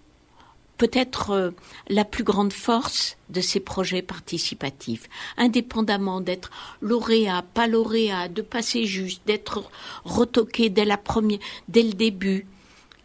peut-être 0.77 1.31
euh, 1.31 1.51
la 1.89 2.05
plus 2.05 2.23
grande 2.23 2.53
force 2.53 3.17
de 3.29 3.41
ces 3.41 3.59
projets 3.59 4.01
participatifs, 4.01 5.09
indépendamment 5.37 6.21
d'être 6.21 6.51
lauréat, 6.81 7.43
pas 7.53 7.67
lauréat, 7.67 8.29
de 8.29 8.41
passer 8.41 8.85
juste, 8.85 9.21
d'être 9.25 9.69
retoqué 10.05 10.69
dès 10.69 10.85
le 10.85 11.93
début. 11.93 12.45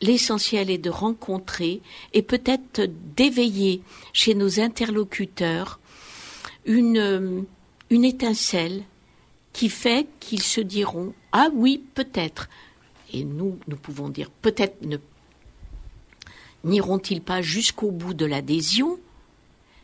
L'essentiel 0.00 0.70
est 0.70 0.78
de 0.78 0.90
rencontrer 0.90 1.80
et 2.12 2.22
peut-être 2.22 2.82
d'éveiller 3.16 3.82
chez 4.12 4.34
nos 4.34 4.60
interlocuteurs 4.60 5.78
une, 6.64 6.98
euh, 6.98 7.42
étincelle 7.90 8.82
qui 9.52 9.68
fait 9.68 10.08
qu'ils 10.18 10.42
se 10.42 10.60
diront 10.60 11.12
ah 11.32 11.50
oui 11.52 11.84
peut-être 11.94 12.48
et 13.12 13.22
nous 13.22 13.58
nous 13.68 13.76
pouvons 13.76 14.08
dire 14.08 14.30
peut-être 14.30 14.82
ne 14.82 14.96
n'iront-ils 16.64 17.20
pas 17.20 17.42
jusqu'au 17.42 17.90
bout 17.90 18.14
de 18.14 18.26
l'adhésion? 18.26 18.98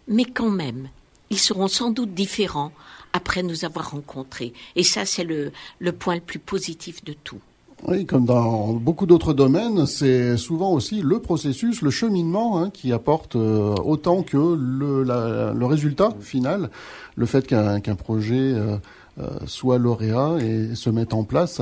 Mais 0.07 0.25
quand 0.25 0.51
même, 0.51 0.89
ils 1.31 1.39
seront 1.39 1.69
sans 1.69 1.91
doute 1.91 2.15
différents 2.15 2.73
après 3.13 3.43
nous 3.43 3.65
avoir 3.65 3.91
rencontrés. 3.93 4.53
Et 4.77 4.83
ça, 4.83 5.05
c'est 5.05 5.25
le, 5.25 5.53
point 5.93 6.15
le 6.15 6.21
plus 6.21 6.39
positif 6.39 7.05
de 7.05 7.13
tout. 7.13 7.41
Oui, 7.87 8.07
comme 8.07 8.25
dans 8.25 8.73
beaucoup 8.73 9.07
d'autres 9.07 9.35
domaines, 9.35 9.87
c'est 9.87 10.37
souvent 10.37 10.73
aussi 10.73 11.01
le 11.01 11.21
processus, 11.21 11.81
le 11.81 11.91
cheminement 11.91 12.61
hein, 12.61 12.71
qui 12.71 12.93
apporte 12.93 13.37
euh, 13.37 13.75
autant 13.85 14.23
que 14.23 14.37
le, 14.37 15.65
résultat 15.65 16.11
final, 16.21 16.71
le 17.15 17.27
fait 17.27 17.47
qu'un 17.47 17.81
projet 17.95 18.53
euh, 18.55 18.79
euh, 19.21 19.29
soit 19.47 19.79
lauréat 19.79 20.37
et 20.41 20.75
se 20.75 20.91
mette 20.91 21.15
en 21.15 21.25
place. 21.25 21.61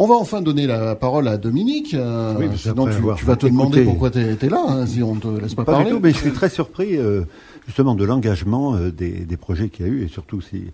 On 0.00 0.06
va 0.06 0.14
enfin 0.14 0.40
donner 0.42 0.68
la 0.68 0.94
parole 0.94 1.26
à 1.26 1.38
Dominique. 1.38 1.92
Euh, 1.92 2.32
oui, 2.38 2.46
sinon, 2.56 2.86
tu, 2.86 3.24
vas 3.24 3.34
te 3.34 3.46
demander 3.46 3.82
pourquoi 3.82 4.10
tu 4.10 4.20
es, 4.20 4.48
là, 4.48 4.64
hein, 4.68 4.86
si 4.86 5.02
on 5.02 5.16
te 5.16 5.26
laisse 5.26 5.56
pas, 5.56 5.64
parler. 5.64 5.86
Du 5.86 5.90
tout, 5.90 6.00
mais 6.00 6.12
je 6.12 6.18
suis 6.18 6.30
très 6.30 6.48
surpris 6.48 6.96
euh, 6.96 7.22
justement 7.66 7.96
de 7.96 8.04
l'engagement 8.04 8.76
euh, 8.76 8.92
des, 8.92 9.36
projets 9.36 9.70
qu'il 9.70 9.86
y 9.86 9.88
a 9.88 9.92
eu, 9.92 10.04
et 10.04 10.08
surtout 10.08 10.40
si 10.40 10.66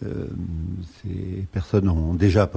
ces 0.00 1.46
personnes 1.50 1.88
ont 1.88 2.14
déjà 2.14 2.48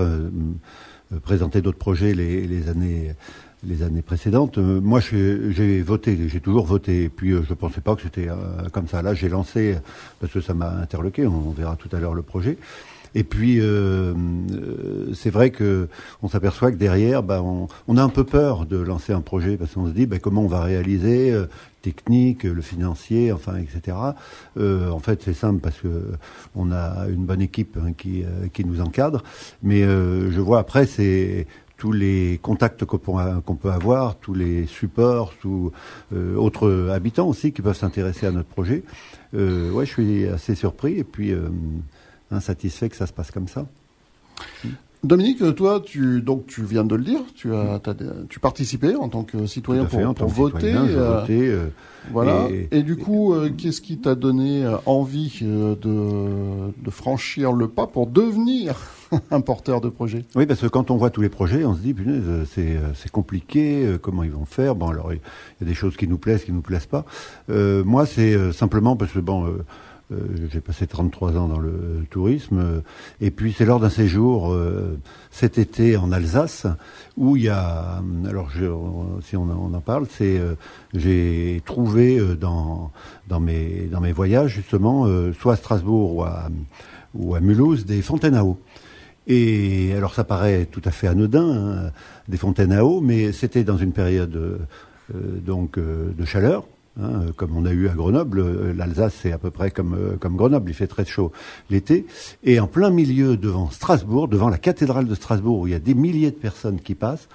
présenté 1.24 1.64
d'autres 1.64 1.80
projets 1.80 2.14
les, 2.14 2.70
années 2.70 3.16
les 3.64 3.82
années 3.82 4.04
précédentes. 4.04 4.60
moi, 4.60 5.00
j'ai 5.00 5.82
voté, 5.82 6.16
j'ai 6.28 6.40
toujours 6.40 6.68
voté. 6.68 7.06
Et 7.06 7.10
puis, 7.10 7.32
je 7.32 7.54
pensais 7.56 7.82
pas 7.82 7.96
que 7.96 8.04
c'était 8.04 8.28
comme 8.72 8.88
ça. 8.88 9.02
Là, 9.02 9.16
j'ai 9.16 9.28
lancé 9.28 9.76
parce 10.20 10.32
que 10.32 10.42
ça 10.42 10.54
m'a 10.54 10.70
interloqué. 10.70 11.26
On 11.26 11.50
verra 11.50 11.76
tout 11.78 11.90
à 11.96 12.00
l'heure 12.00 12.14
le 12.14 12.22
projet. 12.22 12.60
Et 13.16 13.24
puis, 13.24 13.60
euh, 13.60 14.14
euh, 14.54 15.14
c'est 15.14 15.30
vrai 15.30 15.50
que 15.50 15.88
on 16.22 16.30
s'aperçoit 16.30 16.72
que 16.72 16.78
derrière, 16.78 17.24
bah, 17.24 17.42
on, 17.42 17.68
on, 17.88 17.98
a 17.98 18.04
un 18.04 18.10
peu 18.10 18.24
peur 18.24 18.66
de 18.66 18.78
lancer 18.78 19.14
un 19.14 19.22
projet 19.22 19.58
parce 19.58 19.74
qu'on 19.74 19.88
se 19.88 19.92
dit 19.92 20.06
bah, 20.06 20.20
comment 20.20 20.44
on 20.44 20.48
va 20.48 20.64
réaliser, 20.64 21.32
euh, 21.32 21.48
technique, 21.82 22.44
le 22.44 22.62
financier, 22.62 23.32
enfin, 23.32 23.56
etc. 23.58 23.98
Euh, 24.58 24.90
en 24.92 25.00
fait, 25.00 25.22
c'est 25.24 25.34
simple 25.34 25.60
parce 25.60 25.80
que 25.80 26.12
on 26.56 26.72
a 26.72 27.08
une 27.10 27.26
bonne 27.26 27.42
équipe 27.42 27.78
hein, 27.82 27.94
qui, 27.98 28.24
euh, 28.24 28.48
qui 28.54 28.64
nous 28.66 28.82
encadre. 28.82 29.24
Mais 29.64 29.82
je 29.82 30.40
vois 30.40 30.60
après, 30.60 30.86
c'est 30.86 31.48
tous 31.78 31.92
les 31.92 32.40
contacts 32.44 32.86
qu'on 32.86 33.56
peut 33.56 33.72
avoir, 33.72 34.16
tous 34.18 34.36
les 34.36 34.68
supports, 34.68 35.34
tous 35.42 35.72
autres 36.14 36.90
habitants 36.92 37.28
aussi 37.28 37.52
qui 37.52 37.64
peuvent 37.64 37.76
s'intéresser 37.76 38.28
à 38.28 38.32
notre 38.32 38.50
projet. 38.50 38.84
Euh, 39.34 39.72
ouais, 39.72 39.86
je 39.86 39.92
suis 39.92 40.28
assez 40.28 40.56
surpris 40.56 41.00
et 41.00 41.04
puis 41.04 41.34
insatisfait 42.32 42.90
que 42.90 42.96
ça 42.96 43.08
se 43.08 43.14
passe 43.14 43.32
comme 43.32 43.48
ça. 43.48 43.66
Dominique, 45.04 45.56
toi, 45.56 45.82
tu 45.84 46.22
donc 46.22 46.46
tu 46.46 46.62
viens 46.62 46.84
de 46.84 46.96
le 46.96 47.04
dire, 47.04 47.22
tu 47.34 47.56
as, 47.56 47.82
tu 48.30 48.40
participais 48.40 48.96
en 48.96 49.10
tant 49.10 49.24
que 49.24 49.48
citoyen 49.48 49.86
pour, 49.86 50.28
voter. 50.28 50.76
Euh, 50.76 51.26
euh, 51.28 51.68
voilà. 52.12 52.48
Et, 52.72 52.84
du 52.84 52.98
coup, 52.98 53.34
euh, 53.34 53.50
qu'est-ce 53.50 53.82
qui 53.82 53.98
t'a 53.98 54.14
donné 54.14 54.64
envie 54.86 55.40
de, 55.42 55.76
de 55.76 56.90
franchir 56.92 57.52
le 57.52 57.68
pas 57.68 57.88
pour 57.88 58.06
devenir 58.06 58.76
un 59.32 59.42
porteur 59.42 59.82
de 59.82 59.90
projet? 59.90 60.24
Oui, 60.36 60.46
parce 60.46 60.62
que 60.62 60.68
quand 60.68 60.92
on 60.92 60.98
voit 60.98 61.10
tous 61.10 61.22
les 61.22 61.30
projets, 61.30 61.66
on 61.66 61.74
se 61.74 61.80
dit, 61.80 61.96
punaise, 61.96 62.48
c'est 62.54 63.12
compliqué, 63.12 63.98
comment 64.04 64.22
ils 64.22 64.32
vont 64.32 64.46
faire? 64.46 64.76
Bon, 64.76 64.90
alors 64.90 65.14
il 65.14 65.20
y 65.62 65.64
a 65.64 65.66
des 65.66 65.74
choses 65.74 65.98
qui 65.98 66.08
nous 66.08 66.20
plaisent, 66.20 66.44
qui 66.44 66.52
nous 66.52 66.62
plaisent 66.62 66.86
pas. 66.86 67.06
moi, 67.50 68.06
c'est 68.06 68.54
simplement 68.54 68.96
parce 68.96 69.14
que 69.14 69.20
bon 69.20 69.52
j'ai 70.52 70.62
passé 70.62 70.88
33 70.88 71.38
ans 71.38 71.48
dans 71.48 71.60
le 71.60 72.06
tourisme. 72.10 72.60
Euh, 72.60 72.82
et 73.20 73.32
puis 73.32 73.54
c'est 73.58 73.66
lors 73.66 73.80
d'un 73.80 73.90
séjour 73.90 74.52
euh, 74.52 74.98
cet 75.30 75.58
été 75.58 75.98
en 75.98 76.12
Alsace 76.12 76.68
où 77.18 77.38
il 77.38 77.44
y 77.44 77.50
a, 77.50 78.02
alors 78.28 78.50
je, 78.50 78.66
si 79.24 79.36
on, 79.38 79.50
en 79.50 79.82
parle, 79.82 80.08
c'est 80.10 80.40
j'ai 80.94 81.62
trouvé 81.66 82.20
dans 82.40 82.92
dans 83.28 83.40
mes 83.40 83.88
dans 83.92 84.02
mes 84.02 84.12
voyages 84.12 84.52
justement 84.52 85.08
soit 85.34 85.54
à 85.54 85.56
Strasbourg 85.56 86.16
ou 86.16 86.24
à 86.24 86.50
ou 87.14 87.36
à 87.36 87.40
Mulhouse 87.40 87.86
des 87.86 88.02
fontaines 88.02 88.36
à 88.36 88.44
eau. 88.46 88.58
Et 89.28 89.94
alors 89.96 90.14
ça 90.14 90.24
paraît 90.24 90.66
tout 90.66 90.82
à 90.86 90.92
fait 90.92 91.08
anodin, 91.08 91.50
hein, 91.50 91.92
des 92.28 92.38
fontaines 92.38 92.72
à 92.72 92.86
eau, 92.86 93.02
mais 93.02 93.32
c'était 93.32 93.64
dans 93.64 93.78
une 93.78 93.92
période 93.92 94.68
donc 95.14 95.78
de 95.78 96.26
chaleur 96.26 96.66
Hein, 97.00 97.28
comme 97.38 97.56
on 97.56 97.66
a 97.66 97.72
eu 97.72 97.88
à 97.88 97.94
Grenoble, 97.94 98.40
euh, 98.40 98.74
l'Alsace 98.74 99.14
c'est 99.22 99.32
à 99.32 99.38
peu 99.38 99.50
près 99.50 99.72
comme, 99.72 99.94
euh, 99.94 100.18
comme 100.20 100.36
Grenoble, 100.36 100.70
il 100.70 100.74
fait 100.74 100.88
très 100.88 101.06
chaud 101.06 101.32
l'été. 101.70 102.06
Et 102.44 102.60
en 102.60 102.68
plein 102.68 102.90
milieu, 102.90 103.38
devant 103.38 103.70
Strasbourg, 103.70 104.28
devant 104.28 104.50
la 104.50 104.58
cathédrale 104.58 105.08
de 105.08 105.16
Strasbourg, 105.16 105.60
où 105.60 105.68
il 105.68 105.72
y 105.72 105.76
a 105.76 105.80
des 105.80 105.94
milliers 105.94 106.32
de 106.32 106.36
personnes 106.36 106.82
qui 106.82 106.94
passent, 106.94 107.30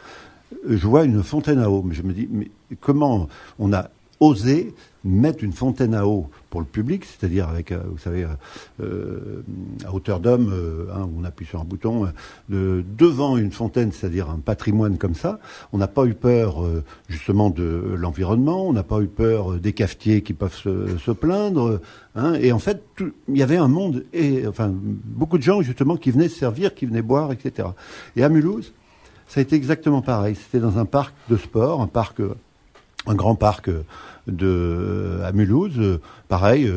euh, 0.52 0.76
je 0.76 0.86
vois 0.86 1.04
une 1.04 1.22
fontaine 1.22 1.58
à 1.58 1.70
eau. 1.70 1.82
Mais 1.82 1.94
je 1.94 2.02
me 2.02 2.12
dis, 2.12 2.28
mais 2.30 2.50
comment 2.80 3.28
on 3.58 3.72
a 3.72 3.88
osé 4.20 4.74
mettre 5.06 5.44
une 5.44 5.52
fontaine 5.52 5.94
à 5.94 6.06
eau 6.06 6.28
pour 6.50 6.60
le 6.60 6.66
public, 6.66 7.04
c'est-à-dire 7.04 7.48
avec, 7.48 7.70
euh, 7.72 7.78
vous 7.90 7.98
savez, 7.98 8.24
euh, 8.24 8.28
euh, 8.82 9.42
à 9.86 9.94
hauteur 9.94 10.20
d'homme, 10.20 10.52
hein, 10.92 11.08
on 11.16 11.24
appuie 11.24 11.46
sur 11.46 11.60
un 11.60 11.64
bouton, 11.64 12.08
de, 12.48 12.84
devant 12.98 13.36
une 13.36 13.52
fontaine, 13.52 13.92
c'est-à-dire 13.92 14.30
un 14.30 14.38
patrimoine 14.38 14.98
comme 14.98 15.14
ça. 15.14 15.38
On 15.72 15.78
n'a 15.78 15.86
pas 15.86 16.04
eu 16.04 16.14
peur 16.14 16.64
justement 17.08 17.50
de 17.50 17.94
l'environnement, 17.96 18.66
on 18.66 18.72
n'a 18.72 18.82
pas 18.82 19.00
eu 19.00 19.06
peur 19.06 19.52
des 19.54 19.72
cafetiers 19.72 20.22
qui 20.22 20.34
peuvent 20.34 20.56
se, 20.56 21.10
plaindre. 21.12 21.80
Hein, 22.14 22.34
et 22.34 22.52
en 22.52 22.58
fait, 22.58 22.82
il 23.28 23.36
y 23.36 23.42
avait 23.42 23.56
un 23.56 23.68
monde, 23.68 24.04
et 24.12 24.46
enfin 24.46 24.72
beaucoup 24.72 25.38
de 25.38 25.42
gens 25.42 25.62
justement 25.62 25.96
qui 25.96 26.10
venaient 26.10 26.28
se 26.28 26.38
servir, 26.38 26.74
qui 26.74 26.86
venaient 26.86 27.02
boire, 27.02 27.32
etc. 27.32 27.68
Et 28.16 28.24
à 28.24 28.28
Mulhouse, 28.28 28.72
ça 29.28 29.40
a 29.40 29.42
été 29.42 29.56
exactement 29.56 30.02
pareil. 30.02 30.34
C'était 30.34 30.60
dans 30.60 30.78
un 30.78 30.84
parc 30.84 31.14
de 31.28 31.36
sport, 31.36 31.80
un 31.80 31.86
parc 31.86 32.20
un 33.06 33.14
grand 33.14 33.36
parc 33.36 33.70
de 34.26 35.20
à 35.24 35.32
Mulhouse. 35.32 36.00
pareil, 36.28 36.70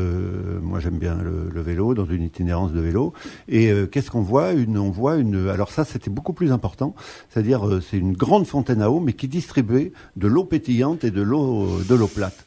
moi 0.61 0.79
j'aime 0.79 0.97
bien 0.97 1.17
le, 1.21 1.61
vélo 1.61 1.93
dans 1.93 2.05
une 2.05 2.23
itinérance 2.23 2.71
de 2.71 2.79
vélo. 2.79 3.13
Et 3.47 3.71
qu'est-ce 3.91 4.11
qu'on 4.11 4.21
voit? 4.21 4.51
On 4.53 4.89
voit 4.89 5.17
une. 5.17 5.49
Alors 5.49 5.71
ça, 5.71 5.83
c'était 5.85 6.09
beaucoup 6.09 6.33
plus 6.33 6.51
important. 6.51 6.95
C'est-à-dire, 7.29 7.79
c'est 7.81 7.97
une 7.97 8.13
grande 8.13 8.45
fontaine 8.45 8.81
à 8.81 8.89
eau, 8.89 8.99
mais 8.99 9.13
qui 9.13 9.27
distribuait 9.27 9.91
de 10.15 10.27
l'eau 10.27 10.43
pétillante 10.43 11.03
et 11.03 11.11
de 11.11 11.21
l'eau 11.21 11.79
de 11.87 11.95
l'eau 11.95 12.07
plate. 12.07 12.45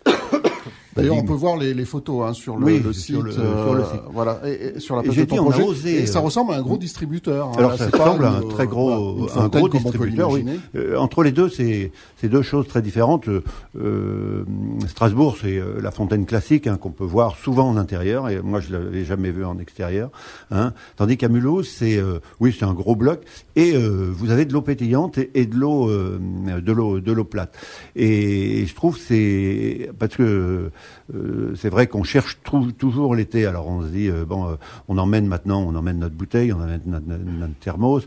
D'ailleurs, 0.95 1.17
on 1.17 1.25
peut 1.25 1.33
voir 1.33 1.57
les, 1.57 1.75
les 1.75 1.85
photos 1.85 2.29
hein, 2.29 2.33
sur, 2.35 2.57
le, 2.57 2.79
le, 2.79 2.93
site, 2.93 3.15
sur, 3.15 3.23
le, 3.23 3.33
sur 3.33 3.75
le, 3.75 3.85
site. 3.85 4.01
Voilà, 4.13 4.41
et, 4.47 4.77
et 4.77 4.81
sur 4.81 4.97
la 4.97 5.03
page 5.03 5.17
de 5.17 5.25
ton 5.25 5.37
projet. 5.37 5.63
Osé, 5.63 6.03
et 6.03 6.07
ça 6.07 6.21
ressemble 6.21 6.53
à 6.53 6.57
un 6.57 6.63
gros 6.63 6.77
distributeur. 6.77 7.49
Hein, 7.49 7.53
alors 7.57 7.77
ça 7.77 7.89
ressemble 7.89 8.25
à 8.25 8.33
un 8.33 8.43
très 8.43 8.67
gros, 8.67 9.29
un 9.37 9.49
gros 9.49 9.69
distributeur. 9.69 10.31
Oui. 10.31 10.45
Euh, 10.77 10.97
entre 10.97 11.23
les 11.23 11.33
deux, 11.33 11.49
c'est 11.49 11.91
deux 12.25 12.43
choses 12.43 12.69
très 12.69 12.83
différentes. 12.83 13.29
Euh, 13.29 14.45
Strasbourg, 14.87 15.37
c'est 15.41 15.59
euh, 15.59 15.81
la 15.81 15.91
fontaine 15.91 16.27
classique 16.27 16.67
hein, 16.67 16.77
qu'on 16.77 16.91
peut 16.91 17.05
voir 17.05 17.37
souvent 17.37 17.69
en 17.69 17.77
intérieur, 17.77 18.29
et 18.29 18.41
moi 18.43 18.61
je 18.61 18.73
l'avais 18.73 19.05
jamais 19.05 19.31
vu 19.31 19.45
en 19.45 19.59
extérieur. 19.59 20.11
Hein. 20.51 20.73
Tandis 20.97 21.17
qu'à 21.17 21.29
Mulhouse, 21.29 21.69
c'est 21.69 21.97
euh, 21.97 22.19
oui, 22.41 22.55
c'est 22.57 22.65
un 22.65 22.75
gros 22.75 22.97
bloc, 22.97 23.23
et 23.57 23.75
euh, 23.75 24.11
vous 24.13 24.31
avez 24.31 24.45
de 24.45 24.53
l'eau 24.53 24.63
pétillante 24.63 25.19
et, 25.19 25.31
et 25.35 25.47
de 25.47 25.57
l'eau 25.57 25.91
de 25.91 26.73
l'eau 26.73 27.01
de 27.01 27.13
l'eau 27.13 27.25
plate. 27.25 27.55
Et, 27.97 28.61
et 28.61 28.67
je 28.67 28.75
trouve 28.75 28.99
c'est 28.99 29.91
parce 29.99 30.17
que 30.17 30.71
euh, 31.15 31.55
c'est 31.57 31.69
vrai 31.69 31.87
qu'on 31.87 32.03
cherche 32.03 32.39
toujours 32.79 33.15
l'été. 33.15 33.47
Alors 33.47 33.69
on 33.69 33.83
se 33.83 33.89
dit 33.89 34.09
euh, 34.09 34.25
bon, 34.25 34.47
euh, 34.47 34.55
on 34.89 34.99
emmène 34.99 35.27
maintenant, 35.27 35.63
on 35.63 35.75
emmène 35.75 35.99
notre 35.99 36.15
bouteille, 36.15 36.53
on 36.53 36.61
emmène 36.61 36.81
notre, 36.87 37.07
notre, 37.07 37.55
thermos. 37.61 38.07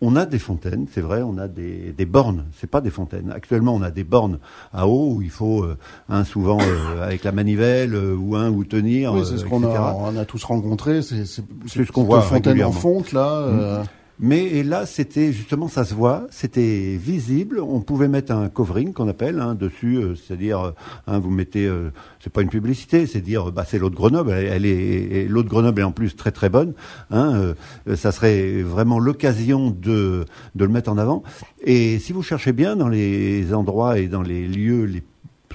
On 0.00 0.16
a 0.16 0.26
des 0.26 0.38
fontaines, 0.38 0.86
c'est 0.92 1.00
vrai, 1.00 1.22
on 1.22 1.38
a 1.38 1.48
des, 1.48 1.94
des 1.96 2.04
bornes, 2.04 2.44
c'est 2.58 2.68
pas 2.68 2.82
des 2.82 2.90
fontaines. 2.90 3.30
Actuellement, 3.30 3.74
on 3.74 3.80
a 3.80 3.90
des 3.90 4.04
bornes 4.04 4.38
à 4.72 4.86
eau 4.86 5.14
où 5.14 5.22
il 5.22 5.30
faut 5.30 5.64
un 6.10 6.24
souvent 6.24 6.58
avec 7.00 7.24
la 7.24 7.32
manivelle 7.32 7.96
ou 7.96 8.36
un 8.36 8.50
ou 8.50 8.64
tenir. 8.64 9.14
Oui, 9.14 9.22
c'est 9.24 9.38
ce 9.38 9.46
qu'on 9.46 9.62
a, 9.62 9.94
on 9.94 10.14
a 10.16 10.24
tous 10.26 10.44
rencontré. 10.44 11.00
C'est 11.00 11.24
ce 11.24 11.92
qu'on 11.92 12.02
voit 12.02 12.20
fontaine 12.20 12.62
en 12.64 12.72
fonte 12.72 13.12
là. 13.12 13.46
Mmh. 13.46 13.84
Mais 14.20 14.62
là, 14.62 14.86
c'était 14.86 15.32
justement, 15.32 15.66
ça 15.66 15.84
se 15.84 15.92
voit, 15.92 16.26
c'était 16.30 16.96
visible. 16.96 17.58
On 17.60 17.80
pouvait 17.80 18.06
mettre 18.06 18.32
un 18.32 18.48
covering 18.48 18.92
qu'on 18.92 19.08
appelle 19.08 19.40
hein, 19.40 19.54
dessus, 19.56 19.96
euh, 19.96 20.14
c'est-à-dire, 20.14 20.60
euh, 20.60 20.70
hein, 21.08 21.18
vous 21.18 21.30
mettez, 21.30 21.66
euh, 21.66 21.90
c'est 22.20 22.32
pas 22.32 22.42
une 22.42 22.48
publicité, 22.48 23.06
c'est 23.06 23.20
dire, 23.20 23.50
bah 23.50 23.64
c'est 23.66 23.78
l'eau 23.78 23.90
de 23.90 23.96
Grenoble. 23.96 24.30
Elle, 24.32 24.66
est 24.66 25.26
l'eau 25.28 25.42
de 25.42 25.48
Grenoble 25.48 25.80
est 25.80 25.84
en 25.84 25.90
plus 25.92 26.14
très 26.14 26.30
très 26.30 26.48
bonne. 26.48 26.74
Hein, 27.10 27.54
ça 27.96 28.12
serait 28.12 28.62
vraiment 28.62 28.98
l'occasion 28.98 29.70
de 29.70 30.24
de 30.54 30.64
le 30.64 30.70
mettre 30.70 30.90
en 30.90 30.98
avant. 30.98 31.22
Et 31.62 31.98
si 31.98 32.12
vous 32.12 32.22
cherchez 32.22 32.52
bien 32.52 32.76
dans 32.76 32.88
les 32.88 33.52
endroits 33.52 33.98
et 33.98 34.06
dans 34.06 34.22
les 34.22 34.46
lieux 34.46 34.84
les 34.84 35.02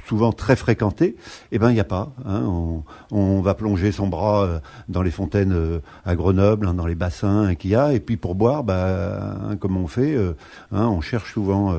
souvent 0.10 0.32
très 0.32 0.56
fréquenté, 0.56 1.16
eh 1.52 1.60
ben 1.60 1.70
il 1.70 1.76
n'y 1.76 1.80
a 1.80 1.84
pas. 1.84 2.12
Hein. 2.26 2.42
On, 3.12 3.42
va 3.42 3.54
plonger 3.54 3.92
son 3.92 4.08
bras 4.08 4.44
euh, 4.44 4.60
dans 4.90 5.04
les 5.04 5.12
fontaines 5.12 5.54
euh, 5.54 5.80
à 6.04 6.16
Grenoble, 6.16 6.68
hein, 6.68 6.74
dans 6.74 6.88
les 6.88 6.96
bassins 6.96 7.54
qu'il 7.54 7.70
y 7.70 7.76
a, 7.76 7.94
et 7.94 8.00
puis 8.00 8.18
pour 8.18 8.34
boire, 8.34 8.64
bah, 8.64 9.38
hein, 9.52 9.56
comme 9.58 9.78
on 9.78 9.86
fait, 9.86 10.16
euh, 10.16 10.34
on 10.72 11.00
cherche 11.00 11.34
souvent, 11.34 11.76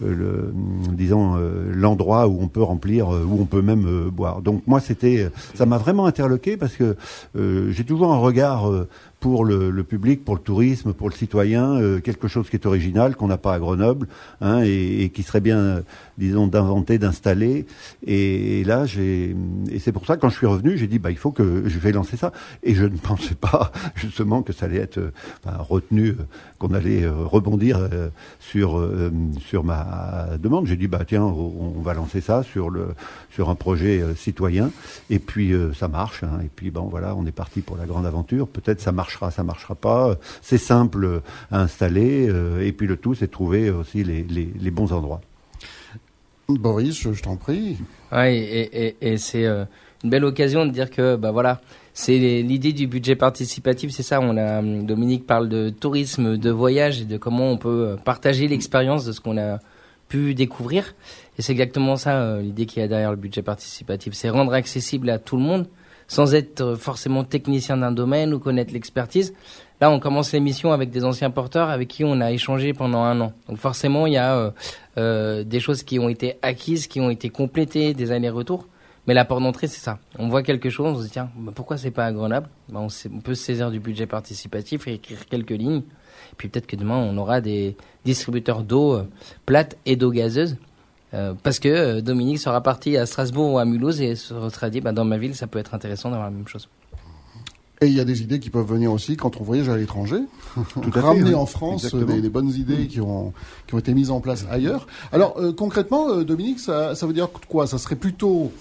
le, 0.00 0.52
disons, 0.92 1.36
l'endroit 1.70 2.26
où 2.26 2.38
on 2.40 2.48
peut 2.48 2.62
remplir, 2.62 3.08
où 3.08 3.40
on 3.40 3.44
peut 3.44 3.62
même 3.62 4.08
boire. 4.08 4.40
Donc 4.40 4.62
moi, 4.66 4.80
c'était, 4.80 5.28
ça 5.54 5.66
m'a 5.66 5.78
vraiment 5.78 6.06
interloqué 6.06 6.56
parce 6.56 6.74
que 6.76 6.96
j'ai 7.34 7.84
toujours 7.84 8.12
un 8.12 8.18
regard 8.18 8.70
pour 9.24 9.46
le, 9.46 9.84
public, 9.84 10.22
pour 10.22 10.34
le 10.34 10.40
tourisme, 10.42 10.92
pour 10.92 11.08
le 11.08 11.14
citoyen, 11.14 11.80
euh, 11.80 11.98
quelque 11.98 12.28
chose 12.28 12.50
qui 12.50 12.56
est 12.56 12.66
original, 12.66 13.16
qu'on 13.16 13.28
n'a 13.28 13.38
pas 13.38 13.54
à 13.54 13.58
Grenoble, 13.58 14.06
et, 14.42 15.10
qui 15.14 15.22
serait 15.22 15.40
bien, 15.40 15.80
disons, 16.18 16.46
d'inventer, 16.46 16.98
d'installer. 16.98 17.66
Et, 18.06 18.64
là, 18.64 18.84
j'ai, 18.86 19.36
et 19.70 19.78
c'est 19.78 19.92
pour 19.92 20.06
ça 20.06 20.16
quand 20.16 20.28
je 20.28 20.36
suis 20.36 20.46
revenu, 20.46 20.76
j'ai 20.76 20.86
dit, 20.86 20.98
bah, 20.98 21.10
il 21.10 21.16
faut 21.16 21.32
que 21.32 21.64
je 21.66 21.78
vais 21.78 21.92
lancer 21.92 22.16
ça. 22.16 22.32
Et 22.62 22.74
je 22.74 22.84
ne 22.84 22.96
pensais 23.02 23.34
pas 23.34 23.72
justement 23.94 24.42
que 24.42 24.52
ça 24.52 24.66
allait 24.66 24.78
être 24.78 24.98
euh, 24.98 25.10
retenu, 25.58 26.08
euh, 26.08 26.26
qu'on 26.58 26.74
allait 26.74 27.06
rebondir 27.06 27.88
sur 28.40 28.88
sur 29.40 29.64
ma 29.64 30.28
demande. 30.40 30.66
J'ai 30.66 30.76
dit, 30.76 30.88
bah 30.88 31.04
tiens, 31.06 31.22
on, 31.22 31.82
va 31.82 31.92
lancer 31.94 32.20
ça 32.20 32.42
sur 32.42 32.70
le 32.70 32.88
sur 33.30 33.50
un 33.50 33.54
projet 33.54 34.02
citoyen. 34.16 34.70
Et 35.10 35.18
puis 35.18 35.52
ça 35.74 35.88
marche. 35.88 36.22
Hein, 36.22 36.40
et 36.42 36.48
puis 36.54 36.70
bon, 36.70 36.88
voilà, 36.88 37.14
on 37.16 37.26
est 37.26 37.32
parti 37.32 37.60
pour 37.60 37.76
la 37.76 37.86
grande 37.86 38.06
aventure. 38.06 38.48
Peut-être 38.48 38.80
ça 38.80 38.92
marche 38.92 39.04
marchera, 39.04 39.30
ça 39.30 39.44
marchera 39.44 39.74
pas. 39.74 40.16
C'est 40.40 40.58
simple 40.58 41.20
à 41.50 41.60
installer. 41.60 42.26
Euh, 42.28 42.66
et 42.66 42.72
puis 42.72 42.86
le 42.86 42.96
tout, 42.96 43.14
c'est 43.14 43.28
trouver 43.28 43.70
aussi 43.70 44.02
les, 44.02 44.22
les, 44.22 44.70
bons 44.70 44.92
endroits. 44.92 45.20
Boris, 46.48 47.00
je, 47.00 47.22
t'en 47.22 47.36
prie. 47.36 47.78
Oui, 48.12 48.36
et, 49.00 49.16
c'est 49.16 49.46
euh, 49.46 49.64
une 50.02 50.10
belle 50.10 50.24
occasion 50.24 50.66
de 50.66 50.70
dire 50.70 50.90
que, 50.90 51.16
bah 51.16 51.30
voilà, 51.30 51.60
c'est 51.92 52.18
l'idée 52.18 52.72
du 52.72 52.86
budget 52.86 53.16
participatif, 53.16 53.90
c'est 53.90 54.02
ça. 54.02 54.20
On 54.20 54.36
a 54.36 54.62
Dominique 54.62 55.26
parle 55.26 55.48
de 55.48 55.70
tourisme, 55.70 56.36
de 56.36 56.50
voyage 56.50 57.00
et 57.02 57.04
de 57.04 57.16
comment 57.16 57.50
on 57.50 57.56
peut 57.56 57.88
euh, 57.88 57.96
partager 57.96 58.48
l'expérience 58.48 59.04
de 59.04 59.12
ce 59.12 59.20
qu'on 59.20 59.38
a 59.38 59.58
pu 60.08 60.34
découvrir. 60.34 60.94
Et 61.38 61.42
c'est 61.42 61.52
exactement 61.52 61.96
ça 61.96 62.38
l'idée 62.38 62.66
qu'il 62.66 62.82
y 62.82 62.84
a 62.84 62.88
derrière 62.88 63.10
le 63.10 63.16
budget 63.16 63.42
participatif, 63.42 64.12
c'est 64.12 64.28
rendre 64.28 64.52
accessible 64.52 65.10
à 65.10 65.18
tout 65.18 65.36
le 65.36 65.42
monde 65.42 65.66
sans 66.06 66.34
être 66.34 66.74
forcément 66.74 67.24
technicien 67.24 67.76
d'un 67.78 67.92
domaine 67.92 68.34
ou 68.34 68.38
connaître 68.38 68.72
l'expertise. 68.72 69.34
Là, 69.84 69.90
on 69.90 70.00
commence 70.00 70.32
l'émission 70.32 70.72
avec 70.72 70.88
des 70.88 71.04
anciens 71.04 71.30
porteurs 71.30 71.68
avec 71.68 71.88
qui 71.88 72.04
on 72.04 72.22
a 72.22 72.32
échangé 72.32 72.72
pendant 72.72 73.02
un 73.02 73.20
an. 73.20 73.34
Donc 73.50 73.58
forcément, 73.58 74.06
il 74.06 74.14
y 74.14 74.16
a 74.16 74.34
euh, 74.34 74.50
euh, 74.96 75.44
des 75.44 75.60
choses 75.60 75.82
qui 75.82 75.98
ont 75.98 76.08
été 76.08 76.38
acquises, 76.40 76.86
qui 76.86 77.02
ont 77.02 77.10
été 77.10 77.28
complétées, 77.28 77.92
des 77.92 78.10
allers-retours. 78.10 78.66
Mais 79.06 79.12
la 79.12 79.26
porte 79.26 79.42
d'entrée, 79.42 79.66
c'est 79.66 79.82
ça. 79.82 79.98
On 80.18 80.30
voit 80.30 80.42
quelque 80.42 80.70
chose, 80.70 80.86
on 80.86 80.98
se 80.98 81.04
dit, 81.04 81.10
tiens, 81.10 81.28
bah, 81.36 81.52
pourquoi 81.54 81.76
c'est 81.76 81.90
pas 81.90 82.06
à 82.06 82.12
Grenoble? 82.12 82.48
Bah, 82.70 82.80
on, 82.80 83.20
peut 83.20 83.34
se 83.34 83.44
saisir 83.44 83.70
du 83.70 83.78
budget 83.78 84.06
participatif 84.06 84.88
et 84.88 84.94
écrire 84.94 85.26
quelques 85.26 85.50
lignes. 85.50 85.82
Puis 86.38 86.48
peut-être 86.48 86.66
que 86.66 86.76
demain, 86.76 86.96
on 86.96 87.18
aura 87.18 87.42
des 87.42 87.76
distributeurs 88.06 88.62
d'eau 88.62 88.94
euh, 88.94 89.06
plate 89.44 89.76
et 89.84 89.96
d'eau 89.96 90.10
gazeuse 90.10 90.56
parce 91.44 91.60
que 91.60 92.00
Dominique 92.00 92.40
sera 92.40 92.60
parti 92.60 92.96
à 92.96 93.06
Strasbourg 93.06 93.52
ou 93.52 93.58
à 93.58 93.64
Mulhouse 93.64 94.00
et 94.00 94.16
se 94.16 94.34
sera 94.48 94.70
dit, 94.70 94.80
bah, 94.80 94.92
dans 94.92 95.04
ma 95.04 95.18
ville, 95.18 95.36
ça 95.36 95.46
peut 95.46 95.60
être 95.60 95.74
intéressant 95.74 96.10
d'avoir 96.10 96.28
la 96.28 96.34
même 96.34 96.48
chose. 96.48 96.68
Et 97.84 97.88
il 97.88 97.94
y 97.94 98.00
a 98.00 98.04
des 98.04 98.22
idées 98.22 98.38
qui 98.38 98.50
peuvent 98.50 98.66
venir 98.66 98.92
aussi 98.92 99.16
quand 99.16 99.40
on 99.40 99.44
voyage 99.44 99.68
à 99.68 99.76
l'étranger. 99.76 100.20
Ramener 100.94 101.34
en 101.34 101.46
France 101.46 101.92
euh, 101.94 102.20
des, 102.20 102.28
bonnes 102.28 102.50
idées 102.50 102.86
qui 102.86 103.00
ont, 103.00 103.32
qui 103.66 103.74
ont 103.74 103.78
été 103.78 103.92
mises 103.92 104.10
en 104.10 104.20
place 104.20 104.46
ailleurs. 104.50 104.86
Alors 105.12 105.36
concrètement, 105.56 106.22
Dominique, 106.22 106.60
ça, 106.60 106.94
ça 106.94 107.06
veut 107.06 107.12
dire 107.12 107.28
quoi? 107.48 107.66
Ça 107.66 107.78
serait 107.78 107.96
plutôt 107.96 108.52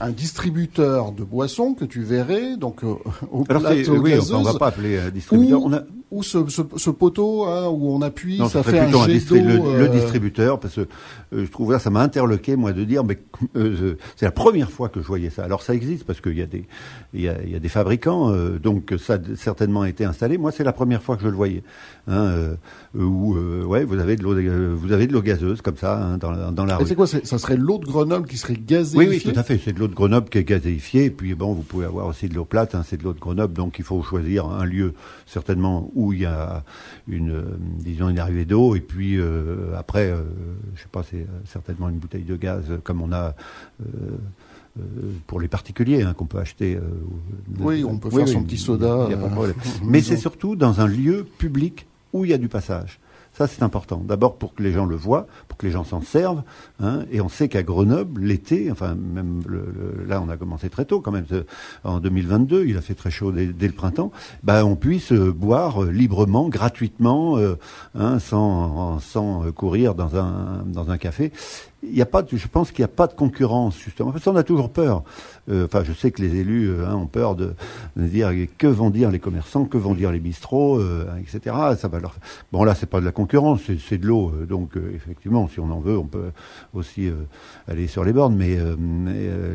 un 0.00 0.10
distributeur 0.10 1.12
de 1.12 1.24
boissons 1.24 1.74
que 1.74 1.84
tu 1.84 2.02
verrais, 2.02 2.56
donc 2.56 2.82
au 3.32 3.44
Alors 3.48 3.62
oui, 3.88 4.14
on 4.32 4.42
va 4.42 4.54
pas 4.54 4.68
appeler 4.68 5.10
distributeur. 5.10 5.62
on 5.62 5.72
a 5.72 5.82
ou 6.10 6.22
ce, 6.22 6.48
ce, 6.48 6.62
ce 6.76 6.90
poteau 6.90 7.44
hein, 7.44 7.68
où 7.68 7.94
on 7.94 8.02
appuie, 8.02 8.38
ça, 8.38 8.48
ça 8.48 8.62
fait 8.62 8.80
un 8.80 8.90
jet 9.06 9.20
le, 9.30 9.78
le, 9.78 9.88
distributeur, 9.88 10.58
parce 10.58 10.74
que 10.74 10.80
euh, 10.80 11.44
je 11.44 11.50
trouve 11.50 11.72
là, 11.72 11.78
ça 11.78 11.90
m'a 11.90 12.00
interloqué 12.00 12.56
moi 12.56 12.72
de 12.72 12.84
dire, 12.84 13.04
mais 13.04 13.18
euh, 13.56 13.96
c'est 14.16 14.24
la 14.26 14.32
première 14.32 14.70
fois 14.70 14.88
que 14.88 15.00
je 15.00 15.06
voyais 15.06 15.30
ça. 15.30 15.44
Alors 15.44 15.62
ça 15.62 15.74
existe 15.74 16.04
parce 16.04 16.20
qu'il 16.20 16.36
y 16.36 16.42
a 16.42 16.46
des, 16.46 16.64
il 17.14 17.20
y 17.22 17.28
a, 17.28 17.40
y 17.44 17.54
a 17.54 17.58
des 17.60 17.68
fabricants, 17.68 18.32
euh, 18.32 18.58
donc 18.58 18.94
ça 18.98 19.14
a 19.14 19.18
certainement 19.36 19.84
été 19.84 20.04
installé. 20.04 20.36
Moi, 20.36 20.50
c'est 20.50 20.64
la 20.64 20.72
première 20.72 21.02
fois 21.02 21.16
que 21.16 21.22
je 21.22 21.28
le 21.28 21.36
voyais. 21.36 21.62
Hein, 22.08 22.56
où 22.98 23.36
ouais, 23.66 23.84
vous 23.84 23.98
avez 23.98 24.16
de 24.16 24.24
l'eau, 24.24 24.34
vous 24.76 24.92
avez 24.92 25.06
de 25.06 25.12
l'eau 25.12 25.22
gazeuse 25.22 25.62
comme 25.62 25.76
ça 25.76 25.96
hein, 25.96 26.18
dans, 26.18 26.50
dans 26.50 26.64
la 26.64 26.76
rue. 26.76 26.86
C'est 26.86 26.96
quoi 26.96 27.06
Ça 27.06 27.38
serait 27.38 27.56
l'eau 27.56 27.78
de 27.78 27.86
Grenoble 27.86 28.26
qui 28.26 28.36
serait 28.36 28.56
gazéifiée? 28.56 29.08
Oui, 29.08 29.20
oui, 29.24 29.32
tout 29.32 29.38
à 29.38 29.44
fait. 29.44 29.60
C'est 29.62 29.72
de 29.72 29.78
l'eau 29.78 29.86
de 29.86 29.94
Grenoble 29.94 30.28
qui 30.28 30.38
est 30.38 30.44
gazéifiée. 30.44 31.04
Et 31.04 31.10
puis 31.10 31.34
bon, 31.34 31.52
vous 31.52 31.62
pouvez 31.62 31.86
avoir 31.86 32.06
aussi 32.06 32.28
de 32.28 32.34
l'eau 32.34 32.44
plate. 32.44 32.74
Hein, 32.74 32.82
c'est 32.84 32.96
de 32.96 33.04
l'eau 33.04 33.12
de 33.12 33.20
Grenoble, 33.20 33.54
donc 33.54 33.78
il 33.78 33.84
faut 33.84 34.02
choisir 34.02 34.46
un 34.46 34.64
lieu 34.64 34.94
certainement 35.26 35.90
où 35.94 35.99
il 36.12 36.20
y 36.20 36.26
a 36.26 36.64
une, 37.08 37.42
disons, 37.78 38.08
une 38.08 38.18
arrivée 38.18 38.44
d'eau, 38.44 38.74
et 38.74 38.80
puis 38.80 39.16
euh, 39.18 39.76
après, 39.76 40.10
euh, 40.10 40.22
je 40.74 40.82
sais 40.82 40.88
pas, 40.90 41.02
c'est 41.02 41.26
certainement 41.44 41.88
une 41.88 41.98
bouteille 41.98 42.24
de 42.24 42.36
gaz 42.36 42.64
comme 42.82 43.02
on 43.02 43.12
a. 43.12 43.34
Euh, 43.82 44.16
pour 45.26 45.40
les 45.40 45.48
particuliers 45.48 46.02
hein, 46.02 46.14
qu'on 46.14 46.26
peut 46.26 46.38
acheter. 46.38 46.78
oui, 47.58 47.84
on 47.84 47.98
peut 47.98 48.08
faire 48.08 48.28
son 48.28 48.44
petit 48.44 48.56
soda. 48.56 49.08
Mais 49.84 50.00
c'est 50.00 50.16
surtout 50.16 50.54
dans 50.54 50.80
un 50.80 50.86
lieu 50.86 51.26
public 51.38 51.86
où 52.12 52.24
il 52.24 52.30
y 52.30 52.34
a 52.34 52.38
du 52.38 52.48
passage. 52.48 53.00
Ça, 53.40 53.46
c'est 53.46 53.62
important. 53.62 54.02
D'abord 54.04 54.36
pour 54.36 54.54
que 54.54 54.62
les 54.62 54.70
gens 54.70 54.84
le 54.84 54.96
voient, 54.96 55.26
pour 55.48 55.56
que 55.56 55.64
les 55.64 55.72
gens 55.72 55.82
s'en 55.82 56.02
servent. 56.02 56.42
Hein, 56.78 57.04
et 57.10 57.22
on 57.22 57.30
sait 57.30 57.48
qu'à 57.48 57.62
Grenoble, 57.62 58.20
l'été, 58.20 58.70
enfin 58.70 58.94
même 58.94 59.40
le, 59.46 60.04
là, 60.06 60.20
on 60.22 60.28
a 60.28 60.36
commencé 60.36 60.68
très 60.68 60.84
tôt 60.84 61.00
quand 61.00 61.10
même. 61.10 61.24
En 61.82 62.00
2022, 62.00 62.66
il 62.66 62.76
a 62.76 62.82
fait 62.82 62.92
très 62.92 63.10
chaud 63.10 63.32
dès, 63.32 63.46
le 63.46 63.72
printemps. 63.72 64.12
Bah, 64.42 64.66
on 64.66 64.76
puisse 64.76 65.14
boire 65.14 65.84
librement, 65.84 66.50
gratuitement, 66.50 67.38
euh, 67.38 67.56
hein, 67.94 68.18
sans, 68.18 68.98
sans 68.98 69.50
courir 69.52 69.94
dans 69.94 70.16
un 70.16 70.62
dans 70.66 70.90
un 70.90 70.98
café. 70.98 71.32
Il 71.82 71.96
y 71.96 72.02
a 72.02 72.06
pas, 72.06 72.22
de, 72.22 72.36
je 72.36 72.46
pense 72.46 72.72
qu'il 72.72 72.82
n'y 72.82 72.90
a 72.90 72.94
pas 72.94 73.06
de 73.06 73.14
concurrence 73.14 73.78
justement. 73.78 74.12
Parce 74.12 74.24
qu'on 74.24 74.36
a 74.36 74.42
toujours 74.42 74.70
peur. 74.70 75.02
Euh, 75.48 75.64
enfin, 75.64 75.82
je 75.84 75.92
sais 75.92 76.10
que 76.10 76.20
les 76.20 76.36
élus 76.36 76.68
euh, 76.68 76.86
hein, 76.86 76.94
ont 76.94 77.06
peur 77.06 77.34
de, 77.34 77.54
de, 77.96 78.06
dire 78.06 78.32
que 78.58 78.66
vont 78.66 78.90
dire 78.90 79.10
les 79.10 79.18
commerçants, 79.18 79.64
que 79.64 79.78
vont 79.78 79.94
dire 79.94 80.12
les 80.12 80.18
bistrots, 80.18 80.78
euh, 80.78 81.06
etc. 81.18 81.56
Ça 81.78 81.88
va 81.88 82.00
leur. 82.00 82.16
Bon 82.52 82.64
là, 82.64 82.74
c'est 82.74 82.86
pas 82.86 83.00
de 83.00 83.06
la 83.06 83.12
concurrence, 83.12 83.62
c'est 83.88 83.98
de 83.98 84.06
l'eau. 84.06 84.32
Donc 84.48 84.72
effectivement, 84.94 85.48
si 85.48 85.60
on 85.60 85.70
en 85.70 85.80
veut, 85.80 85.96
on 85.96 86.04
peut 86.04 86.30
aussi 86.74 87.10
aller 87.66 87.86
sur 87.86 88.04
les 88.04 88.12
bornes. 88.12 88.36
Mais, 88.36 88.58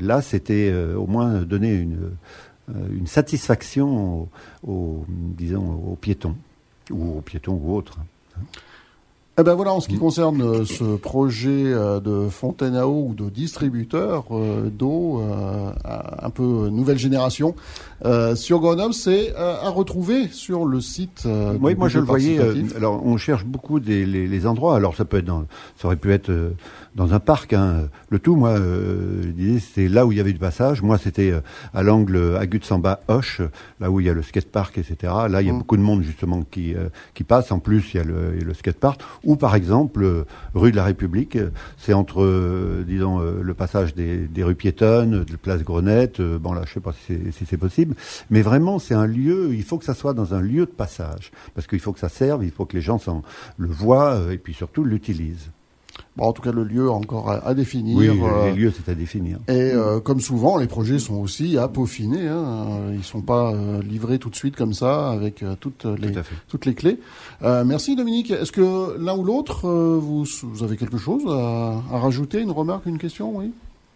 là, 0.02 0.22
c'était 0.22 0.74
au 0.96 1.08
moins 1.08 1.42
donner 1.42 1.74
une, 1.74 2.12
une 2.90 3.08
satisfaction 3.08 4.22
aux, 4.22 4.30
aux, 4.68 5.06
disons 5.10 5.82
aux 5.88 5.96
piétons 5.96 6.36
ou 6.92 7.18
aux 7.18 7.22
piétons 7.22 7.60
ou 7.62 7.76
autres. 7.76 8.00
Eh 9.38 9.44
ben 9.44 9.54
voilà, 9.54 9.74
en 9.74 9.82
ce 9.82 9.90
qui 9.90 9.98
concerne 9.98 10.42
euh, 10.42 10.64
ce 10.64 10.96
projet 10.96 11.66
euh, 11.66 12.00
de 12.00 12.30
fontaine 12.30 12.74
à 12.74 12.88
eau 12.88 13.08
ou 13.10 13.14
de 13.14 13.30
distributeur 13.30 14.24
euh, 14.32 14.70
d'eau 14.70 15.22
un 15.84 16.30
peu 16.30 16.70
nouvelle 16.70 16.98
génération 16.98 17.54
sur 18.36 18.60
Grenoble, 18.60 18.94
c'est 18.94 19.36
à 19.36 19.70
retrouver 19.70 20.28
sur 20.30 20.66
le 20.66 20.80
site. 20.80 21.28
oui, 21.60 21.76
moi 21.76 21.90
je 21.90 22.00
le 22.00 22.06
voyais. 22.06 22.40
alors 22.78 23.06
on 23.06 23.18
cherche 23.18 23.46
beaucoup 23.46 23.80
des, 23.80 24.06
les, 24.06 24.28
les, 24.28 24.48
endroits. 24.48 24.76
Alors 24.76 24.96
ça 24.96 25.06
peut 25.06 25.18
être 25.18 25.26
dans, 25.26 25.46
ça 25.78 25.88
aurait 25.88 25.96
pu 25.96 26.14
être 26.14 26.32
dans 26.96 27.14
un 27.14 27.20
parc. 27.20 27.54
Hein. 27.54 27.90
Le 28.10 28.20
tout, 28.20 28.36
moi, 28.36 28.52
euh, 28.52 29.22
c'était 29.60 29.90
là 29.90 30.06
où 30.06 30.12
il 30.12 30.18
y 30.18 30.22
avait 30.22 30.34
du 30.34 30.40
passage. 30.40 30.82
Moi, 30.82 30.98
c'était 30.98 31.32
euh, 31.32 31.42
à 31.74 31.84
l'angle 31.84 32.38
Agut-Samba 32.38 33.02
Hoche, 33.10 33.42
là 33.80 33.92
où 33.92 34.00
il 34.00 34.06
y 34.06 34.10
a 34.10 34.14
le 34.14 34.22
skatepark, 34.22 34.78
etc. 34.78 35.14
Là, 35.30 35.42
il 35.42 35.48
y 35.48 35.50
a 35.50 35.54
mm. 35.54 35.58
beaucoup 35.58 35.78
de 35.78 35.82
monde 35.82 36.02
justement 36.04 36.42
qui 36.44 36.74
euh, 36.74 36.88
qui 37.14 37.24
passe. 37.24 37.52
En 37.52 37.60
plus, 37.60 37.94
il 37.94 37.98
y 37.98 38.00
a 38.00 38.04
le, 38.04 38.32
le 38.32 38.54
skatepark. 38.54 39.02
Ou 39.26 39.36
par 39.36 39.56
exemple, 39.56 40.04
euh, 40.04 40.26
rue 40.54 40.72
de 40.72 40.78
la 40.78 40.86
République, 40.86 41.38
c'est 41.78 41.94
entre, 41.94 42.84
disons, 42.88 43.20
le 43.20 43.54
passage 43.54 43.94
des, 43.94 44.18
des, 44.18 44.44
rues 44.44 44.56
piétonnes, 44.56 45.24
de 45.24 45.36
place 45.36 45.64
Grenette. 45.64 46.22
bon 46.22 46.54
là, 46.54 46.62
je 46.66 46.74
sais 46.74 46.80
pas 46.80 46.94
si 46.94 47.46
c'est 47.46 47.58
possible, 47.58 47.96
mais 48.30 48.42
vraiment, 48.42 48.80
c'est 48.80 48.94
un 48.94 49.08
lieu. 49.08 49.54
Il 49.54 49.64
faut 49.64 49.78
que 49.78 49.86
ça 49.86 49.94
soit 49.94 50.14
dans 50.14 50.34
un 50.34 50.42
lieu 50.42 50.66
de 50.66 50.72
passage 50.72 51.32
parce 51.54 51.68
qu'il 51.68 51.80
faut 51.80 51.94
que 51.94 52.00
ça 52.00 52.10
serve. 52.10 52.44
Il 52.46 52.52
faut 52.52 52.66
que 52.66 52.76
les 52.76 52.82
gens 52.82 53.00
s'en 53.00 53.22
le 53.58 53.68
voient 53.68 54.22
et 54.32 54.38
puis 54.38 54.54
surtout 54.54 54.84
l'utilisent. 54.84 55.50
Bon, 56.16 56.28
en 56.28 56.34
tout 56.34 56.42
cas, 56.42 56.54
le 56.54 56.64
lieu 56.64 56.90
encore 56.90 57.30
à, 57.30 57.54
définir. 57.54 57.98
Oui, 57.98 58.08
les 58.08 58.22
euh, 58.22 58.56
lieux, 58.56 58.74
c'est 58.76 58.90
à 58.90 58.96
définir. 58.96 59.38
Et 59.50 59.52
euh, 59.52 60.00
comme 60.00 60.22
souvent, 60.22 60.58
les 60.58 60.68
projets 60.68 60.98
sont 60.98 61.16
aussi 61.16 61.58
à 61.58 61.68
peaufiner. 61.68 62.30
Hein. 62.30 62.94
Ils 62.94 63.04
sont 63.04 63.22
pas 63.22 63.52
euh, 63.52 63.82
livrés 63.82 64.18
tout 64.18 64.30
de 64.30 64.36
suite 64.36 64.56
comme 64.56 64.74
ça, 64.74 65.12
avec 65.12 65.44
toutes 65.60 65.84
les 65.84 66.14
toutes 66.48 66.66
les 66.66 66.74
clés. 66.74 67.00
merci 67.42 67.96
Dominique. 67.98 68.32
Est-ce 68.32 68.54
que 68.54 68.98
l'un 68.98 69.16
ou 69.18 69.24
l'autre, 69.24 69.68
vous, 69.68 70.26
vous 70.44 70.64
avez 70.64 70.78
quelque 70.78 70.98
chose 70.98 71.24
à, 71.28 71.82
à, 71.94 72.00
rajouter, 72.00 72.40
une 72.40 72.52
remarque, 72.52 72.86
une 72.86 72.98
question, 72.98 73.38
oui? 73.38 73.52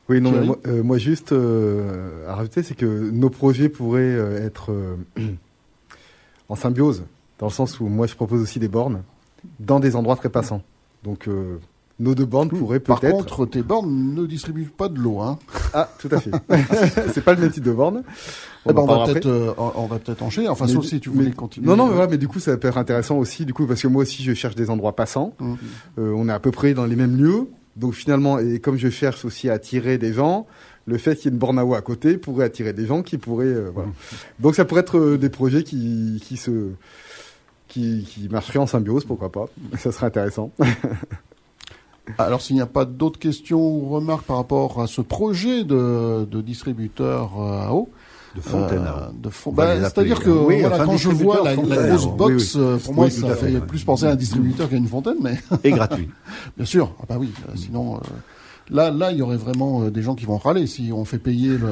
Oui, 0.10 0.20
non, 0.20 0.32
moi, 0.44 0.58
moi, 0.84 0.98
juste 0.98 1.32
à 1.32 2.36
rajouter, 2.36 2.64
c'est 2.64 2.76
que 2.76 3.12
nos 3.12 3.30
projets 3.30 3.70
pourraient 3.70 4.18
être 4.44 4.72
en 6.50 6.56
symbiose, 6.56 7.04
dans 7.38 7.46
le 7.46 7.52
sens 7.52 7.80
où 7.80 7.88
moi, 7.88 8.08
je 8.08 8.16
propose 8.16 8.42
aussi 8.42 8.60
des 8.60 8.68
bornes 8.68 9.04
dans 9.62 9.80
des 9.80 9.96
endroits 9.96 10.18
très 10.18 10.30
passants. 10.30 10.64
Donc 11.04 11.30
nos 12.00 12.16
deux 12.16 12.26
bornes 12.26 12.50
pourraient 12.50 12.80
peut-être. 12.80 13.02
Par 13.02 13.12
contre, 13.12 13.46
tes 13.46 13.62
bornes 13.62 14.14
ne 14.16 14.26
distribuent 14.26 14.72
pas 14.76 14.88
de 14.88 15.00
l'eau, 15.00 15.20
hein. 15.20 15.38
Ah, 15.74 15.90
tout 16.00 16.10
à 16.12 16.20
fait. 16.20 16.32
c'est 17.14 17.24
pas 17.24 17.34
le 17.34 17.42
même 17.42 17.52
type 17.52 17.64
de 17.64 17.72
borne. 17.72 18.04
On, 18.66 18.72
eh 18.72 18.74
ben, 18.74 18.86
va 18.86 19.06
peut-être, 19.06 19.26
euh, 19.26 19.54
on 19.58 19.86
va 19.86 20.00
peut-être 20.00 20.22
enchaîner. 20.22 20.48
Enfin, 20.48 20.68
sauf 20.68 20.86
si 20.86 21.00
tu 21.00 21.10
voulais 21.10 21.32
continuer. 21.32 21.68
Non, 21.68 21.76
non, 21.76 21.88
mais, 21.88 22.08
mais 22.08 22.18
du 22.18 22.28
coup, 22.28 22.40
ça 22.40 22.56
peut 22.58 22.68
être 22.68 22.78
intéressant 22.78 23.18
aussi, 23.18 23.46
du 23.46 23.54
coup, 23.54 23.66
parce 23.66 23.82
que 23.82 23.88
moi 23.88 24.04
aussi, 24.04 24.24
je 24.24 24.34
cherche 24.34 24.56
des 24.56 24.70
endroits 24.70 24.96
passants. 24.96 25.34
Mmh. 25.40 25.54
Euh, 26.00 26.14
on 26.16 26.30
est 26.30 26.34
à 26.34 26.40
peu 26.40 26.52
près 26.52 26.74
dans 26.74 26.86
les 26.86 26.96
mêmes 26.96 27.18
lieux. 27.18 27.48
Donc 27.76 27.94
finalement, 27.94 28.40
et 28.40 28.60
comme 28.60 28.78
je 28.78 28.90
cherche 28.90 29.24
aussi 29.24 29.50
à 29.50 29.54
attirer 29.54 29.98
des 29.98 30.12
gens, 30.12 30.48
le 30.86 30.98
fait 30.98 31.16
qu'il 31.16 31.26
y 31.26 31.28
ait 31.28 31.32
une 31.32 31.40
borne 31.40 31.60
à 31.60 31.66
eau 31.66 31.76
à 31.76 31.82
côté 31.82 32.18
pourrait 32.18 32.44
attirer 32.46 32.74
des 32.74 32.86
gens 32.86 33.04
qui 33.04 33.18
pourraient, 33.18 33.46
euh, 33.46 33.72
voilà. 33.74 33.90
Mmh. 33.90 33.94
Donc 34.40 34.56
ça 34.56 34.66
pourrait 34.66 34.82
être 34.82 35.16
des 35.16 35.30
projets 35.30 35.64
qui, 35.64 36.22
qui 36.26 36.36
se, 36.36 36.72
qui, 37.70 38.06
qui 38.10 38.28
marcheraient 38.28 38.60
en 38.60 38.68
symbiose, 38.68 39.06
pourquoi 39.06 39.32
pas. 39.32 39.46
Ça 39.78 39.92
serait 39.92 40.08
intéressant. 40.08 40.52
Alors, 42.18 42.42
s'il 42.42 42.56
n'y 42.56 42.62
a 42.62 42.66
pas 42.66 42.86
d'autres 42.86 43.20
questions 43.20 43.62
ou 43.62 43.90
remarques 43.90 44.24
par 44.24 44.38
rapport 44.38 44.82
à 44.82 44.88
ce 44.88 45.02
projet 45.02 45.64
de, 45.64 46.26
de 46.26 46.42
distributeur 46.42 47.32
euh, 47.40 47.68
à 47.68 47.74
eau, 47.74 47.90
de 48.36 48.42
fontaine 48.42 48.84
à 48.86 49.12
eau. 49.12 49.52
Bah, 49.52 49.76
c'est-à-dire 49.82 50.20
que 50.20 50.30
voilà, 50.30 50.86
quand 50.86 50.98
je 50.98 51.10
vois 51.10 51.44
la, 51.44 51.56
grosse 51.56 52.08
box, 52.08 52.56
euh, 52.56 52.78
pour 52.78 52.94
moi, 52.94 53.10
ça 53.10 53.36
fait, 53.36 53.60
plus 53.62 53.84
penser 53.84 54.06
à 54.06 54.12
un 54.12 54.16
distributeur 54.16 54.70
qu'à 54.70 54.78
une 54.78 54.88
fontaine, 54.88 55.18
mais 55.22 55.40
et 55.64 55.72
gratuit. 55.72 56.10
Bien 56.58 56.66
sûr. 56.66 56.94
Ah 57.02 57.06
bah 57.10 57.16
oui. 57.20 57.32
Euh, 57.48 57.54
sinon, 57.56 58.00
Là, 58.72 58.92
là, 58.92 59.12
il 59.12 59.18
y 59.18 59.22
aurait 59.22 59.38
vraiment 59.38 59.84
euh, 59.84 59.90
des 59.90 60.02
gens 60.02 60.16
qui 60.16 60.26
vont 60.26 60.38
râler 60.38 60.68
si 60.68 60.92
on 60.94 61.06
fait 61.06 61.18
payer 61.18 61.58
le, 61.58 61.70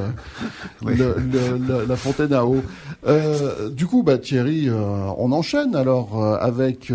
la 1.88 1.96
fontaine 1.96 2.32
à 2.32 2.44
eau. 2.44 2.62
Euh, 3.06 3.70
du 3.70 3.86
coup, 3.86 4.02
bah, 4.02 4.18
Thierry, 4.18 4.68
euh, 4.68 4.74
on 5.16 5.32
enchaîne 5.32 5.76
alors 5.76 6.24
avec 6.40 6.92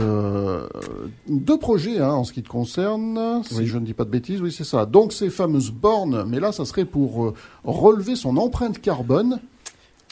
deux 1.27 1.57
projets 1.57 1.99
hein, 1.99 2.11
en 2.11 2.23
ce 2.23 2.33
qui 2.33 2.43
te 2.43 2.49
concerne, 2.49 3.41
si 3.43 3.65
je 3.65 3.77
ne 3.77 3.85
dis 3.85 3.93
pas 3.93 4.05
de 4.05 4.09
bêtises. 4.09 4.41
Oui, 4.41 4.51
c'est 4.51 4.63
ça. 4.63 4.85
Donc 4.85 5.13
ces 5.13 5.29
fameuses 5.29 5.71
bornes, 5.71 6.25
mais 6.27 6.39
là, 6.39 6.51
ça 6.51 6.65
serait 6.65 6.85
pour 6.85 7.33
relever 7.63 8.15
son 8.15 8.37
empreinte 8.37 8.81
carbone. 8.81 9.39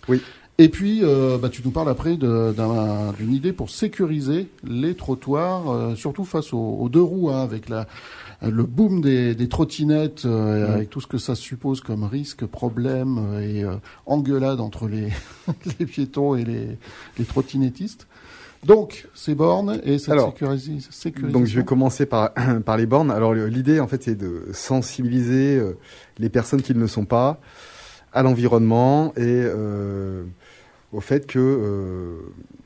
Oui. 0.07 0.21
Et 0.61 0.69
puis, 0.69 1.01
bah, 1.41 1.49
tu 1.49 1.61
nous 1.65 1.71
parles 1.71 1.89
après 1.89 2.17
d'une 2.17 3.33
idée 3.33 3.51
pour 3.51 3.69
sécuriser 3.69 4.47
les 4.63 4.95
trottoirs, 4.95 5.97
surtout 5.97 6.23
face 6.23 6.53
aux, 6.53 6.87
deux 6.89 7.01
roues, 7.01 7.29
hein, 7.29 7.41
avec 7.41 7.67
la, 7.67 7.87
le 8.41 8.63
boom 8.63 9.01
des, 9.01 9.35
des 9.35 9.47
trottinettes 9.47 10.25
euh, 10.25 10.73
avec 10.73 10.89
tout 10.89 10.99
ce 10.99 11.07
que 11.07 11.17
ça 11.17 11.35
suppose 11.35 11.81
comme 11.81 12.03
risque, 12.03 12.45
problème 12.45 13.19
euh, 13.33 13.39
et 13.39 13.63
euh, 13.63 13.75
engueulade 14.05 14.59
entre 14.59 14.87
les, 14.87 15.09
les 15.79 15.85
piétons 15.85 16.35
et 16.35 16.43
les, 16.43 16.77
les 17.19 17.25
trottinettistes. 17.25 18.07
Donc, 18.63 19.07
ces 19.15 19.33
bornes 19.33 19.79
et 19.83 19.97
cette 19.97 20.09
Alors, 20.09 20.33
sécurisation. 20.37 21.11
Donc, 21.29 21.45
je 21.45 21.55
vais 21.55 21.65
commencer 21.65 22.05
par, 22.05 22.31
par 22.65 22.77
les 22.77 22.85
bornes. 22.85 23.09
Alors, 23.09 23.33
l'idée, 23.33 23.79
en 23.79 23.87
fait, 23.87 24.03
c'est 24.03 24.15
de 24.15 24.49
sensibiliser 24.53 25.59
les 26.19 26.29
personnes 26.29 26.61
qui 26.61 26.75
ne 26.75 26.79
le 26.79 26.87
sont 26.87 27.05
pas 27.05 27.39
à 28.13 28.23
l'environnement 28.23 29.13
et 29.15 29.21
euh, 29.25 30.23
au 30.91 31.01
fait 31.01 31.27
que, 31.27 32.17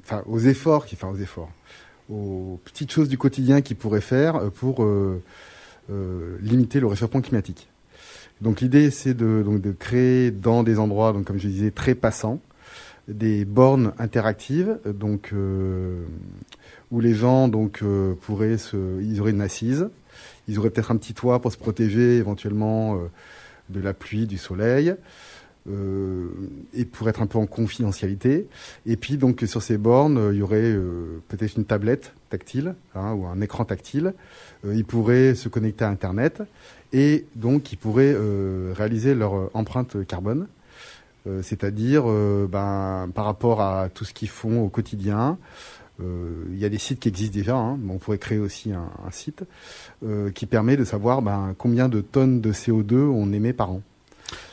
enfin, 0.03 0.23
aux 0.27 0.39
efforts, 0.39 0.85
enfin, 0.91 1.09
aux 1.09 1.17
efforts, 1.17 1.51
aux 2.09 2.59
petites 2.63 2.91
choses 2.91 3.09
du 3.09 3.17
quotidien 3.17 3.61
qu'ils 3.61 3.77
pourraient 3.77 4.01
faire 4.01 4.51
pour 4.51 4.83
euh, 4.83 5.21
euh, 5.91 6.37
limiter 6.41 6.79
le 6.79 6.87
réchauffement 6.87 7.21
climatique. 7.21 7.67
Donc 8.41 8.61
l'idée, 8.61 8.91
c'est 8.91 9.13
de, 9.13 9.43
donc, 9.43 9.61
de 9.61 9.71
créer 9.71 10.31
dans 10.31 10.63
des 10.63 10.79
endroits, 10.79 11.13
donc 11.13 11.25
comme 11.25 11.39
je 11.39 11.47
disais, 11.47 11.71
très 11.71 11.95
passants, 11.95 12.39
des 13.07 13.45
bornes 13.45 13.93
interactives, 13.97 14.79
donc 14.85 15.29
euh, 15.33 16.03
où 16.91 16.99
les 16.99 17.13
gens 17.13 17.47
donc 17.47 17.81
euh, 17.83 18.15
pourraient 18.21 18.57
se, 18.57 18.99
ils 19.01 19.21
auraient 19.21 19.31
une 19.31 19.41
assise, 19.41 19.89
ils 20.47 20.59
auraient 20.59 20.71
peut-être 20.71 20.91
un 20.91 20.97
petit 20.97 21.13
toit 21.13 21.39
pour 21.39 21.51
se 21.51 21.57
protéger 21.57 22.17
éventuellement 22.17 22.99
de 23.69 23.79
la 23.79 23.93
pluie, 23.93 24.27
du 24.27 24.37
soleil. 24.37 24.95
Euh, 25.67 26.27
et 26.73 26.85
pour 26.85 27.09
être 27.09 27.21
un 27.21 27.27
peu 27.27 27.39
en 27.39 27.47
confidentialité. 27.47 28.47
Et 28.85 28.97
puis 28.97 29.17
donc 29.17 29.43
sur 29.47 29.61
ces 29.61 29.77
bornes, 29.77 30.29
il 30.31 30.37
y 30.37 30.41
aurait 30.41 30.61
euh, 30.61 31.21
peut-être 31.27 31.57
une 31.57 31.65
tablette 31.65 32.13
tactile 32.29 32.75
hein, 32.93 33.13
ou 33.13 33.25
un 33.25 33.41
écran 33.41 33.65
tactile. 33.65 34.13
Euh, 34.65 34.75
ils 34.75 34.85
pourraient 34.85 35.33
se 35.33 35.49
connecter 35.49 35.85
à 35.85 35.89
Internet 35.89 36.43
et 36.93 37.25
donc 37.35 37.73
ils 37.73 37.77
pourraient 37.77 38.15
réaliser 38.73 39.15
leur 39.15 39.49
empreinte 39.55 40.05
carbone. 40.07 40.47
C'est-à-dire 41.41 42.05
ben, 42.47 43.09
par 43.13 43.25
rapport 43.25 43.59
à 43.59 43.89
tout 43.89 44.05
ce 44.05 44.13
qu'ils 44.13 44.29
font 44.29 44.61
au 44.61 44.69
quotidien, 44.69 45.37
il 45.99 46.57
y 46.57 46.63
a 46.63 46.69
des 46.69 46.77
sites 46.77 46.99
qui 46.99 47.09
existent 47.09 47.33
déjà. 47.33 47.57
Hein, 47.57 47.79
on 47.89 47.97
pourrait 47.97 48.19
créer 48.19 48.37
aussi 48.37 48.71
un, 48.71 48.89
un 49.05 49.11
site 49.11 49.43
qui 50.35 50.45
permet 50.45 50.77
de 50.77 50.85
savoir 50.85 51.21
ben, 51.21 51.53
combien 51.57 51.89
de 51.89 51.99
tonnes 51.99 52.39
de 52.39 52.53
CO2 52.53 52.95
on 52.95 53.33
émet 53.33 53.51
par 53.51 53.71
an. 53.71 53.81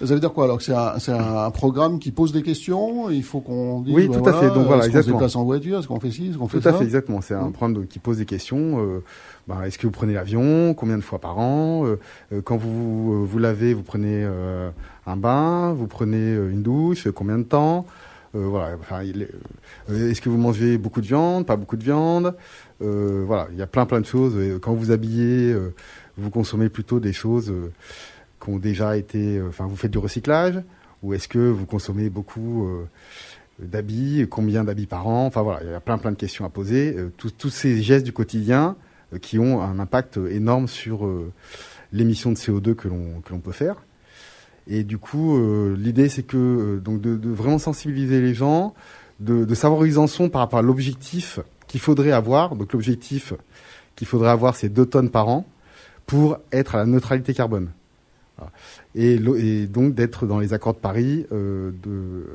Ça 0.04 0.14
veut 0.14 0.20
dire 0.20 0.32
quoi 0.32 0.44
alors 0.44 0.60
c'est 0.60 0.72
un, 0.72 0.96
un, 1.10 1.50
programme 1.50 1.98
qui 1.98 2.10
pose 2.10 2.32
des 2.32 2.42
questions 2.42 3.10
Il 3.10 3.22
faut 3.22 3.40
qu'on 3.40 3.80
dise. 3.80 3.94
Oui, 3.94 4.10
tout 4.10 4.26
à 4.26 4.32
fait. 4.32 4.48
Donc 4.48 4.66
voilà, 4.66 4.86
est-ce 4.86 4.92
qu'on 4.92 5.02
se 5.02 5.10
déplace 5.10 5.36
en 5.36 5.44
voiture 5.44 5.78
Est-ce 5.78 5.88
qu'on 5.88 6.00
fait 6.00 6.10
ci 6.10 6.28
Est-ce 6.28 6.38
qu'on 6.38 6.48
fait 6.48 6.60
ça 6.60 6.70
Tout 6.70 6.76
à 6.76 6.78
fait, 6.78 6.84
exactement. 6.84 7.20
C'est 7.20 7.34
un 7.34 7.48
mmh. 7.48 7.52
programme 7.52 7.86
qui 7.86 7.98
pose 7.98 8.18
des 8.18 8.26
questions. 8.26 8.80
Euh, 8.80 9.02
bah, 9.48 9.66
est-ce 9.66 9.78
que 9.78 9.86
vous 9.86 9.92
prenez 9.92 10.12
l'avion 10.12 10.74
Combien 10.74 10.96
de 10.96 11.02
fois 11.02 11.20
par 11.20 11.38
an 11.38 11.86
euh, 11.86 11.98
euh, 12.32 12.42
Quand 12.42 12.56
vous 12.56 13.26
vous 13.26 13.38
lavez, 13.38 13.74
vous 13.74 13.82
prenez 13.82 14.26
un 15.06 15.16
bain 15.16 15.72
Vous 15.72 15.86
prenez 15.86 16.34
une 16.34 16.62
douche 16.62 17.08
Combien 17.10 17.38
de 17.38 17.44
temps 17.44 17.86
Voilà. 18.34 18.76
Enfin, 18.80 19.02
est-ce 19.88 20.20
que 20.20 20.28
vous 20.28 20.38
mangez 20.38 20.78
beaucoup 20.78 21.00
de 21.00 21.06
viande 21.06 21.46
Pas 21.46 21.56
beaucoup 21.56 21.76
de 21.76 21.84
viande 21.84 22.34
Voilà. 22.80 23.48
Il 23.52 23.58
y 23.58 23.62
a 23.62 23.66
plein 23.66 23.86
plein 23.86 24.00
de 24.00 24.06
choses. 24.06 24.34
Quand 24.60 24.74
vous 24.74 24.90
habillez, 24.90 25.56
vous 26.18 26.30
consommez 26.30 26.68
plutôt 26.68 27.00
des 27.00 27.12
choses 27.12 27.52
qui 28.42 28.50
ont 28.50 28.58
déjà 28.58 28.96
été, 28.96 29.38
euh, 29.38 29.48
enfin, 29.48 29.66
vous 29.66 29.76
faites 29.76 29.90
du 29.90 29.98
recyclage 29.98 30.60
ou 31.02 31.14
est-ce 31.14 31.28
que 31.28 31.38
vous 31.38 31.66
consommez 31.66 32.10
beaucoup 32.10 32.66
euh, 32.66 32.84
d'habits, 33.58 34.26
combien 34.30 34.64
d'habits 34.64 34.86
par 34.86 35.06
an? 35.06 35.26
Enfin 35.26 35.42
voilà, 35.42 35.62
il 35.62 35.70
y 35.70 35.74
a 35.74 35.80
plein 35.80 35.98
plein 35.98 36.12
de 36.12 36.16
questions 36.16 36.44
à 36.44 36.48
poser. 36.48 36.94
Euh, 36.96 37.10
tous 37.16 37.50
ces 37.50 37.82
gestes 37.82 38.04
du 38.04 38.12
quotidien 38.12 38.76
qui 39.20 39.38
ont 39.38 39.60
un 39.60 39.78
impact 39.78 40.16
énorme 40.30 40.66
sur 40.66 41.06
l'émission 41.92 42.30
de 42.30 42.36
CO2 42.36 42.74
que 42.74 42.88
l'on 42.88 43.20
que 43.20 43.30
l'on 43.30 43.40
peut 43.40 43.52
faire. 43.52 43.76
Et 44.66 44.84
du 44.84 44.96
coup, 44.96 45.38
l'idée 45.76 46.08
c'est 46.08 46.22
que 46.22 46.80
donc 46.82 47.02
de, 47.02 47.16
de, 47.16 47.28
vraiment 47.28 47.58
sensibiliser 47.58 48.22
les 48.22 48.32
gens, 48.32 48.72
de, 49.20 49.44
de, 49.44 49.54
savoir 49.54 49.82
où 49.82 49.84
ils 49.84 49.98
en 49.98 50.06
sont 50.06 50.30
par 50.30 50.40
rapport 50.40 50.60
à 50.60 50.62
l'objectif 50.62 51.40
qu'il 51.66 51.80
faudrait 51.80 52.12
avoir. 52.12 52.56
Donc 52.56 52.72
l'objectif 52.72 53.34
qu'il 53.96 54.06
faudrait 54.06 54.30
avoir, 54.30 54.56
c'est 54.56 54.70
2 54.70 54.86
tonnes 54.86 55.10
par 55.10 55.28
an 55.28 55.46
pour 56.06 56.38
être 56.50 56.74
à 56.74 56.78
la 56.78 56.86
neutralité 56.86 57.34
carbone. 57.34 57.68
Et, 58.94 59.18
donc 59.66 59.94
d'être 59.94 60.26
dans 60.26 60.38
les 60.38 60.52
accords 60.52 60.74
de 60.74 60.78
Paris 60.78 61.26
euh, 61.32 61.72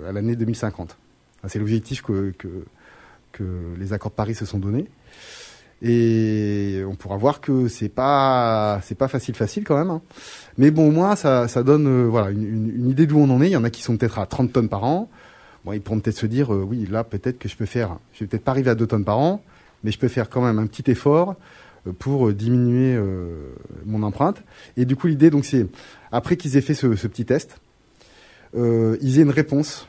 à 0.07 0.11
l'année 0.11 0.35
2050. 0.35 0.97
C'est 1.47 1.59
l'objectif 1.59 2.01
que, 2.01 2.33
les 3.77 3.93
accords 3.93 4.11
de 4.11 4.15
Paris 4.15 4.35
se 4.35 4.45
sont 4.45 4.59
donnés. 4.59 4.87
Et 5.83 6.81
on 6.89 6.95
pourra 6.95 7.17
voir 7.17 7.39
que 7.39 7.67
c'est 7.67 7.89
pas 7.89 8.81
pas 8.97 9.07
facile 9.07 9.35
facile 9.35 9.63
quand 9.63 9.77
même. 9.77 9.91
Hein. 9.91 10.01
Mais 10.57 10.71
bon, 10.71 10.87
au 10.87 10.91
moins 10.91 11.15
ça, 11.15 11.45
donne 11.63 11.87
euh, 11.87 12.31
une, 12.31 12.89
idée 12.89 13.05
d'où 13.05 13.19
on 13.19 13.29
en 13.29 13.41
est. 13.41 13.47
Il 13.47 13.51
y 13.51 13.57
en 13.57 13.63
a 13.63 13.69
qui 13.69 13.83
sont 13.83 13.95
peut-être 13.95 14.17
à 14.17 14.25
30 14.25 14.51
tonnes 14.51 14.69
par 14.69 14.83
an. 14.83 15.07
Bon, 15.65 15.73
ils 15.73 15.81
pourront 15.81 15.99
peut-être 15.99 16.17
se 16.17 16.25
dire 16.25 16.51
euh, 16.51 16.63
oui 16.67 16.87
là 16.89 17.03
peut-être 17.03 17.37
que 17.37 17.47
je 17.47 17.55
peux 17.55 17.67
faire. 17.67 17.97
Je 18.13 18.21
vais 18.21 18.27
peut-être 18.27 18.43
pas 18.43 18.51
arriver 18.51 18.71
à 18.71 18.75
2 18.75 18.87
tonnes 18.87 19.05
par 19.05 19.19
an, 19.19 19.43
mais 19.83 19.91
je 19.91 19.99
peux 19.99 20.07
faire 20.07 20.29
quand 20.29 20.41
même 20.41 20.57
un 20.57 20.65
petit 20.65 20.89
effort 20.89 21.35
pour 21.93 22.31
diminuer 22.33 22.95
euh, 22.95 23.53
mon 23.85 24.03
empreinte. 24.03 24.43
Et 24.75 24.85
du 24.85 24.95
coup 24.95 25.07
l'idée 25.07 25.29
donc 25.29 25.45
c'est 25.45 25.67
après 26.11 26.37
qu'ils 26.37 26.57
aient 26.57 26.61
fait 26.61 26.73
ce, 26.73 26.87
petit 26.87 27.25
test, 27.25 27.59
euh, 28.55 28.97
ils 29.01 29.19
aient 29.19 29.23
une 29.23 29.29
réponse 29.29 29.87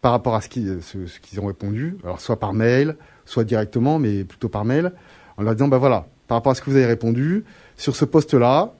par 0.00 0.12
rapport 0.12 0.34
à 0.34 0.40
ce 0.40 0.48
qu'ils 0.48 1.40
ont 1.40 1.46
répondu. 1.46 1.96
Alors 2.04 2.20
soit 2.20 2.38
par 2.38 2.52
mail, 2.52 2.96
soit 3.24 3.44
directement, 3.44 3.98
mais 3.98 4.24
plutôt 4.24 4.48
par 4.48 4.64
mail, 4.64 4.92
en 5.36 5.42
leur 5.42 5.54
disant, 5.54 5.68
bah 5.68 5.78
voilà, 5.78 6.06
par 6.28 6.36
rapport 6.36 6.52
à 6.52 6.54
ce 6.54 6.60
que 6.60 6.70
vous 6.70 6.76
avez 6.76 6.86
répondu, 6.86 7.44
sur 7.76 7.96
ce 7.96 8.04
poste-là, 8.04 8.74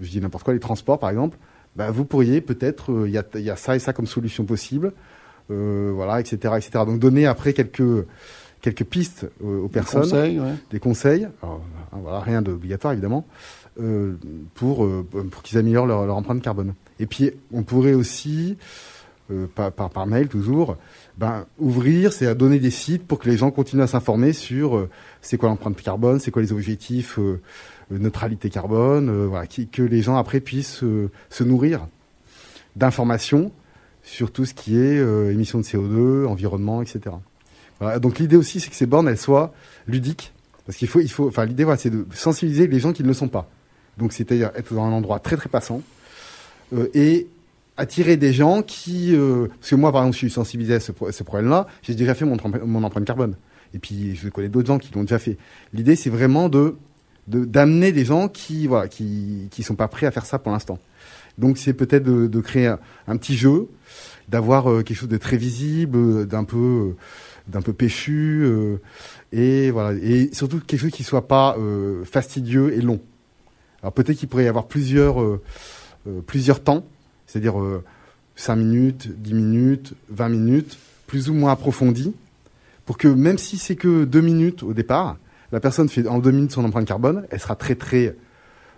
je 0.00 0.10
dis 0.10 0.20
n'importe 0.20 0.44
quoi, 0.44 0.54
les 0.54 0.60
transports 0.60 0.98
par 0.98 1.10
exemple, 1.10 1.38
bah 1.76 1.90
vous 1.90 2.04
pourriez 2.04 2.40
peut-être, 2.40 2.90
il 3.06 3.16
euh, 3.16 3.22
y, 3.34 3.42
y, 3.42 3.50
a 3.50 3.56
ça 3.56 3.76
et 3.76 3.78
ça 3.78 3.92
comme 3.92 4.06
solution 4.06 4.44
possible, 4.44 4.92
euh, 5.50 5.92
voilà, 5.94 6.20
etc., 6.20 6.54
etc. 6.56 6.70
Donc 6.86 6.98
donner 6.98 7.26
après 7.26 7.52
quelques 7.52 8.06
quelques 8.64 8.84
pistes 8.84 9.26
euh, 9.44 9.60
aux 9.60 9.68
personnes, 9.68 10.02
des 10.02 10.08
conseils, 10.08 10.40
ouais. 10.40 10.54
des 10.70 10.80
conseils 10.80 11.28
alors, 11.42 11.62
voilà, 11.92 12.20
rien 12.20 12.42
d'obligatoire 12.42 12.92
évidemment, 12.92 13.26
euh, 13.80 14.14
pour 14.54 14.88
pour 15.30 15.42
qu'ils 15.42 15.58
améliorent 15.58 15.86
leur, 15.86 16.06
leur, 16.06 16.16
empreinte 16.16 16.42
carbone. 16.42 16.74
Et 16.98 17.06
puis 17.06 17.30
on 17.52 17.62
pourrait 17.62 17.94
aussi 17.94 18.56
par, 19.54 19.72
par, 19.72 19.88
par 19.88 20.06
mail 20.06 20.28
toujours, 20.28 20.76
ben, 21.16 21.46
ouvrir, 21.58 22.12
c'est 22.12 22.26
à 22.26 22.34
donner 22.34 22.58
des 22.58 22.70
sites 22.70 23.06
pour 23.06 23.18
que 23.18 23.28
les 23.28 23.36
gens 23.36 23.50
continuent 23.50 23.82
à 23.82 23.86
s'informer 23.86 24.32
sur 24.32 24.76
euh, 24.76 24.90
c'est 25.22 25.36
quoi 25.36 25.48
l'empreinte 25.48 25.80
carbone, 25.80 26.18
c'est 26.18 26.30
quoi 26.30 26.42
les 26.42 26.52
objectifs 26.52 27.18
euh, 27.18 27.40
neutralité 27.90 28.50
carbone, 28.50 29.08
euh, 29.08 29.26
voilà, 29.28 29.46
qui, 29.46 29.68
que 29.68 29.82
les 29.82 30.02
gens 30.02 30.16
après 30.16 30.40
puissent 30.40 30.82
se 31.30 31.44
nourrir 31.44 31.86
d'informations 32.74 33.52
sur 34.02 34.32
tout 34.32 34.44
ce 34.44 34.54
qui 34.54 34.76
est 34.76 34.98
émissions 35.30 35.58
de 35.58 35.64
CO2, 35.64 36.26
environnement, 36.26 36.82
etc. 36.82 37.16
Donc 37.80 38.18
l'idée 38.18 38.36
aussi, 38.36 38.60
c'est 38.60 38.70
que 38.70 38.76
ces 38.76 38.86
bornes, 38.86 39.08
elles 39.08 39.18
soient 39.18 39.52
ludiques, 39.86 40.32
parce 40.66 40.78
qu'il 40.78 40.88
faut, 40.88 41.00
il 41.00 41.10
faut, 41.10 41.28
enfin 41.28 41.44
l'idée, 41.44 41.64
voilà, 41.64 41.76
c'est 41.76 41.90
de 41.90 42.06
sensibiliser 42.14 42.66
les 42.66 42.80
gens 42.80 42.92
qui 42.92 43.02
ne 43.02 43.08
le 43.08 43.14
sont 43.14 43.28
pas. 43.28 43.48
Donc 43.98 44.12
c'est-à-dire 44.12 44.50
être 44.56 44.72
dans 44.74 44.84
un 44.84 44.92
endroit 44.92 45.18
très 45.18 45.36
très 45.36 45.48
passant 45.48 45.82
et 46.94 47.28
attirer 47.76 48.16
des 48.16 48.32
gens 48.32 48.62
qui... 48.62 49.14
Euh, 49.14 49.48
parce 49.60 49.70
que 49.70 49.76
moi, 49.76 49.92
par 49.92 50.02
exemple, 50.02 50.14
je 50.14 50.18
suis 50.18 50.30
sensibilisé 50.30 50.74
à 50.74 50.80
ce, 50.80 50.92
problème-là, 50.92 51.66
j'ai 51.82 51.94
déjà 51.94 52.14
fait 52.14 52.24
mon, 52.24 52.84
empreinte 52.84 53.04
carbone. 53.04 53.36
Et 53.74 53.78
puis, 53.78 54.14
je 54.14 54.28
connais 54.28 54.48
d'autres 54.48 54.68
gens 54.68 54.78
qui 54.78 54.92
l'ont 54.94 55.02
déjà 55.02 55.18
fait. 55.18 55.36
L'idée, 55.72 55.96
c'est 55.96 56.10
vraiment 56.10 56.48
de 56.48 56.76
d'amener 57.26 57.90
des 57.90 58.04
gens 58.04 58.28
qui 58.28 58.66
voilà 58.66 58.86
qui 58.86 59.48
qui 59.50 59.62
sont 59.62 59.76
pas 59.76 59.88
prêts 59.88 60.04
à 60.04 60.10
faire 60.10 60.26
ça 60.26 60.38
pour 60.38 60.52
l'instant. 60.52 60.78
Donc 61.38 61.56
c'est 61.56 61.72
peut-être 61.72 62.04
de, 62.04 62.40
créer 62.40 62.66
un, 63.08 63.16
petit 63.16 63.34
jeu, 63.34 63.68
d'avoir 64.28 64.70
euh, 64.70 64.82
quelque 64.82 64.98
chose 64.98 65.08
de 65.08 65.16
très 65.16 65.38
visible, 65.38 66.26
d'un 66.26 66.44
peu 66.44 66.58
euh, 66.58 66.96
d'un 67.48 67.62
peu 67.62 67.72
péchu 67.72 68.42
euh, 68.44 68.78
et 69.32 69.70
voilà 69.70 69.98
et 70.02 70.30
surtout 70.32 70.60
quelque 70.60 70.80
chose 70.80 70.90
qui 70.90 71.04
soit 71.04 71.28
pas 71.28 71.56
euh, 71.58 72.04
fastidieux 72.04 72.72
et 72.72 72.80
long. 72.80 73.00
Alors 73.82 73.92
peut-être 73.92 74.16
qu'il 74.16 74.28
pourrait 74.28 74.44
y 74.44 74.48
avoir 74.48 74.66
plusieurs 74.66 75.16
plusieurs 76.26 76.62
temps 76.62 76.84
c'est-à-dire 77.34 77.60
euh, 77.60 77.82
5 78.36 78.56
minutes, 78.56 79.08
10 79.20 79.34
minutes, 79.34 79.94
20 80.10 80.28
minutes, 80.28 80.78
plus 81.06 81.30
ou 81.30 81.34
moins 81.34 81.52
approfondies, 81.52 82.14
pour 82.86 82.96
que 82.96 83.08
même 83.08 83.38
si 83.38 83.58
c'est 83.58 83.76
que 83.76 84.04
2 84.04 84.20
minutes 84.20 84.62
au 84.62 84.72
départ, 84.72 85.16
la 85.52 85.60
personne 85.60 85.88
fait 85.88 86.06
en 86.06 86.18
2 86.18 86.30
minutes 86.30 86.52
son 86.52 86.64
empreinte 86.64 86.86
carbone, 86.86 87.26
elle 87.30 87.40
sera 87.40 87.56
très 87.56 87.74
très, 87.74 88.16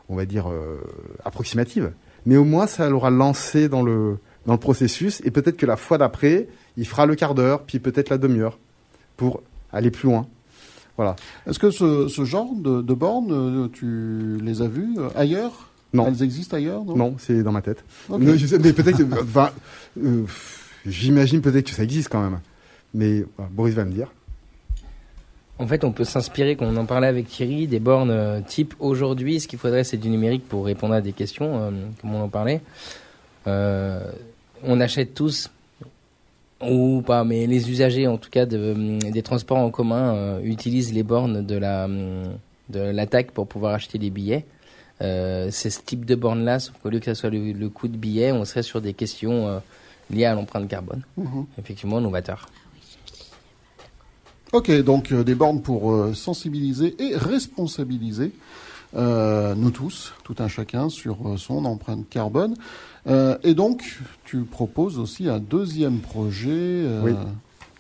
on 0.09 0.17
va 0.17 0.25
dire, 0.25 0.51
euh, 0.51 0.81
approximative. 1.25 1.93
Mais 2.25 2.37
au 2.37 2.45
moins, 2.45 2.67
ça 2.67 2.89
l'aura 2.89 3.11
lancé 3.11 3.69
dans 3.69 3.83
le, 3.83 4.19
dans 4.47 4.53
le 4.53 4.59
processus, 4.59 5.21
et 5.25 5.31
peut-être 5.31 5.57
que 5.57 5.67
la 5.67 5.77
fois 5.77 5.99
d'après, 5.99 6.49
il 6.77 6.87
fera 6.87 7.07
le 7.07 7.15
quart 7.15 7.35
d'heure, 7.35 7.63
puis 7.63 7.79
peut-être 7.79 8.11
la 8.11 8.19
demi-heure, 8.19 8.59
pour 9.17 9.43
aller 9.73 9.91
plus 9.91 10.09
loin. 10.09 10.27
Voilà. 10.97 11.17
Est-ce 11.47 11.59
que 11.59 11.71
ce, 11.71 12.09
ce 12.09 12.25
genre 12.25 12.55
de, 12.55 12.81
de 12.81 12.95
bornes, 12.95 13.71
tu 13.73 14.39
les 14.41 14.63
as 14.63 14.69
vues 14.69 14.97
ailleurs? 15.15 15.69
Non. 15.93 16.07
Elles 16.09 16.23
existent 16.23 16.57
ailleurs 16.57 16.85
Non, 16.85 16.97
non 16.97 17.15
c'est 17.19 17.43
dans 17.43 17.53
ma 17.53 17.63
tête. 17.63 17.85
Okay. 18.09 18.25
Mais, 18.25 18.73
peut-être, 18.73 19.03
enfin, 19.23 19.51
euh, 20.03 20.25
j'imagine 20.85 21.41
peut-être 21.41 21.67
que 21.67 21.75
ça 21.75 21.83
existe 21.83 22.09
quand 22.09 22.23
même. 22.23 22.41
Mais 22.95 23.25
bah, 23.37 23.49
Boris 23.51 23.75
va 23.75 23.85
me 23.85 23.93
dire. 23.93 24.13
En 25.59 25.67
fait, 25.67 25.85
on 25.85 25.93
peut 25.93 26.05
s'inspirer, 26.05 26.57
quand 26.57 26.67
on 26.67 26.77
en 26.77 26.85
parlait 26.85 27.07
avec 27.07 27.29
Thierry, 27.29 27.67
des 27.67 27.81
bornes 27.81 28.11
euh, 28.11 28.41
type 28.47 28.75
aujourd'hui. 28.79 29.41
Ce 29.41 29.49
qu'il 29.49 29.59
faudrait, 29.59 29.85
c'est 29.85 29.97
du 29.97 30.11
numérique 30.11 30.47
pour 30.47 30.67
répondre 30.67 30.93
à 30.93 31.01
des 31.01 31.13
questions, 31.13 31.61
euh, 31.61 31.71
comme 32.01 32.15
on 32.15 32.23
en 32.23 32.29
parlait. 32.29 32.61
Euh, 33.47 34.01
on 34.63 34.81
achète 34.81 35.15
tous, 35.15 35.51
ou 36.61 37.03
pas, 37.03 37.25
mais 37.25 37.47
les 37.47 37.71
usagers, 37.71 38.07
en 38.07 38.17
tout 38.17 38.31
cas, 38.31 38.47
de, 38.47 38.99
des 39.11 39.23
transports 39.23 39.59
en 39.59 39.71
commun, 39.71 40.41
utilisent 40.41 40.93
les 40.93 41.03
bornes 41.03 41.45
de 41.45 41.57
la 41.57 41.89
de 42.69 42.81
l'attaque 42.81 43.31
pour 43.31 43.47
pouvoir 43.47 43.75
acheter 43.75 43.99
des 43.99 44.11
billets. 44.11 44.45
Euh, 45.03 45.49
c'est 45.51 45.71
ce 45.71 45.81
type 45.81 46.05
de 46.05 46.15
borne-là, 46.15 46.59
sauf 46.59 46.77
qu'au 46.79 46.89
lieu 46.89 46.99
que 46.99 47.05
ça 47.05 47.15
soit 47.15 47.31
le, 47.31 47.53
le, 47.53 47.69
coût 47.69 47.89
de 47.89 47.97
billet, 47.97 48.33
on 48.33 48.45
serait 48.45 48.63
sur 48.63 48.81
des 48.81 48.95
questions 48.95 49.47
euh, 49.47 49.59
liées 50.11 50.25
à 50.25 50.35
l'empreinte 50.35 50.69
carbone. 50.69 51.03
Mmh. 51.17 51.43
Effectivement, 51.59 52.01
novateur. 52.01 52.47
Ok, 54.53 54.71
donc 54.83 55.13
euh, 55.13 55.23
des 55.23 55.35
bornes 55.35 55.61
pour 55.61 55.93
euh, 55.93 56.15
sensibiliser 56.15 56.97
et 56.99 57.15
responsabiliser 57.15 58.33
euh, 58.97 59.55
nous 59.55 59.71
tous, 59.71 60.15
tout 60.25 60.37
un 60.39 60.49
chacun, 60.49 60.89
sur 60.89 61.19
son 61.39 61.65
empreinte 61.65 62.09
carbone. 62.09 62.55
et 63.07 63.55
donc, 63.55 64.01
tu 64.25 64.39
proposes 64.41 64.99
aussi 64.99 65.29
un 65.29 65.39
deuxième 65.39 65.99
projet. 65.99 66.85
oui. 67.03 67.13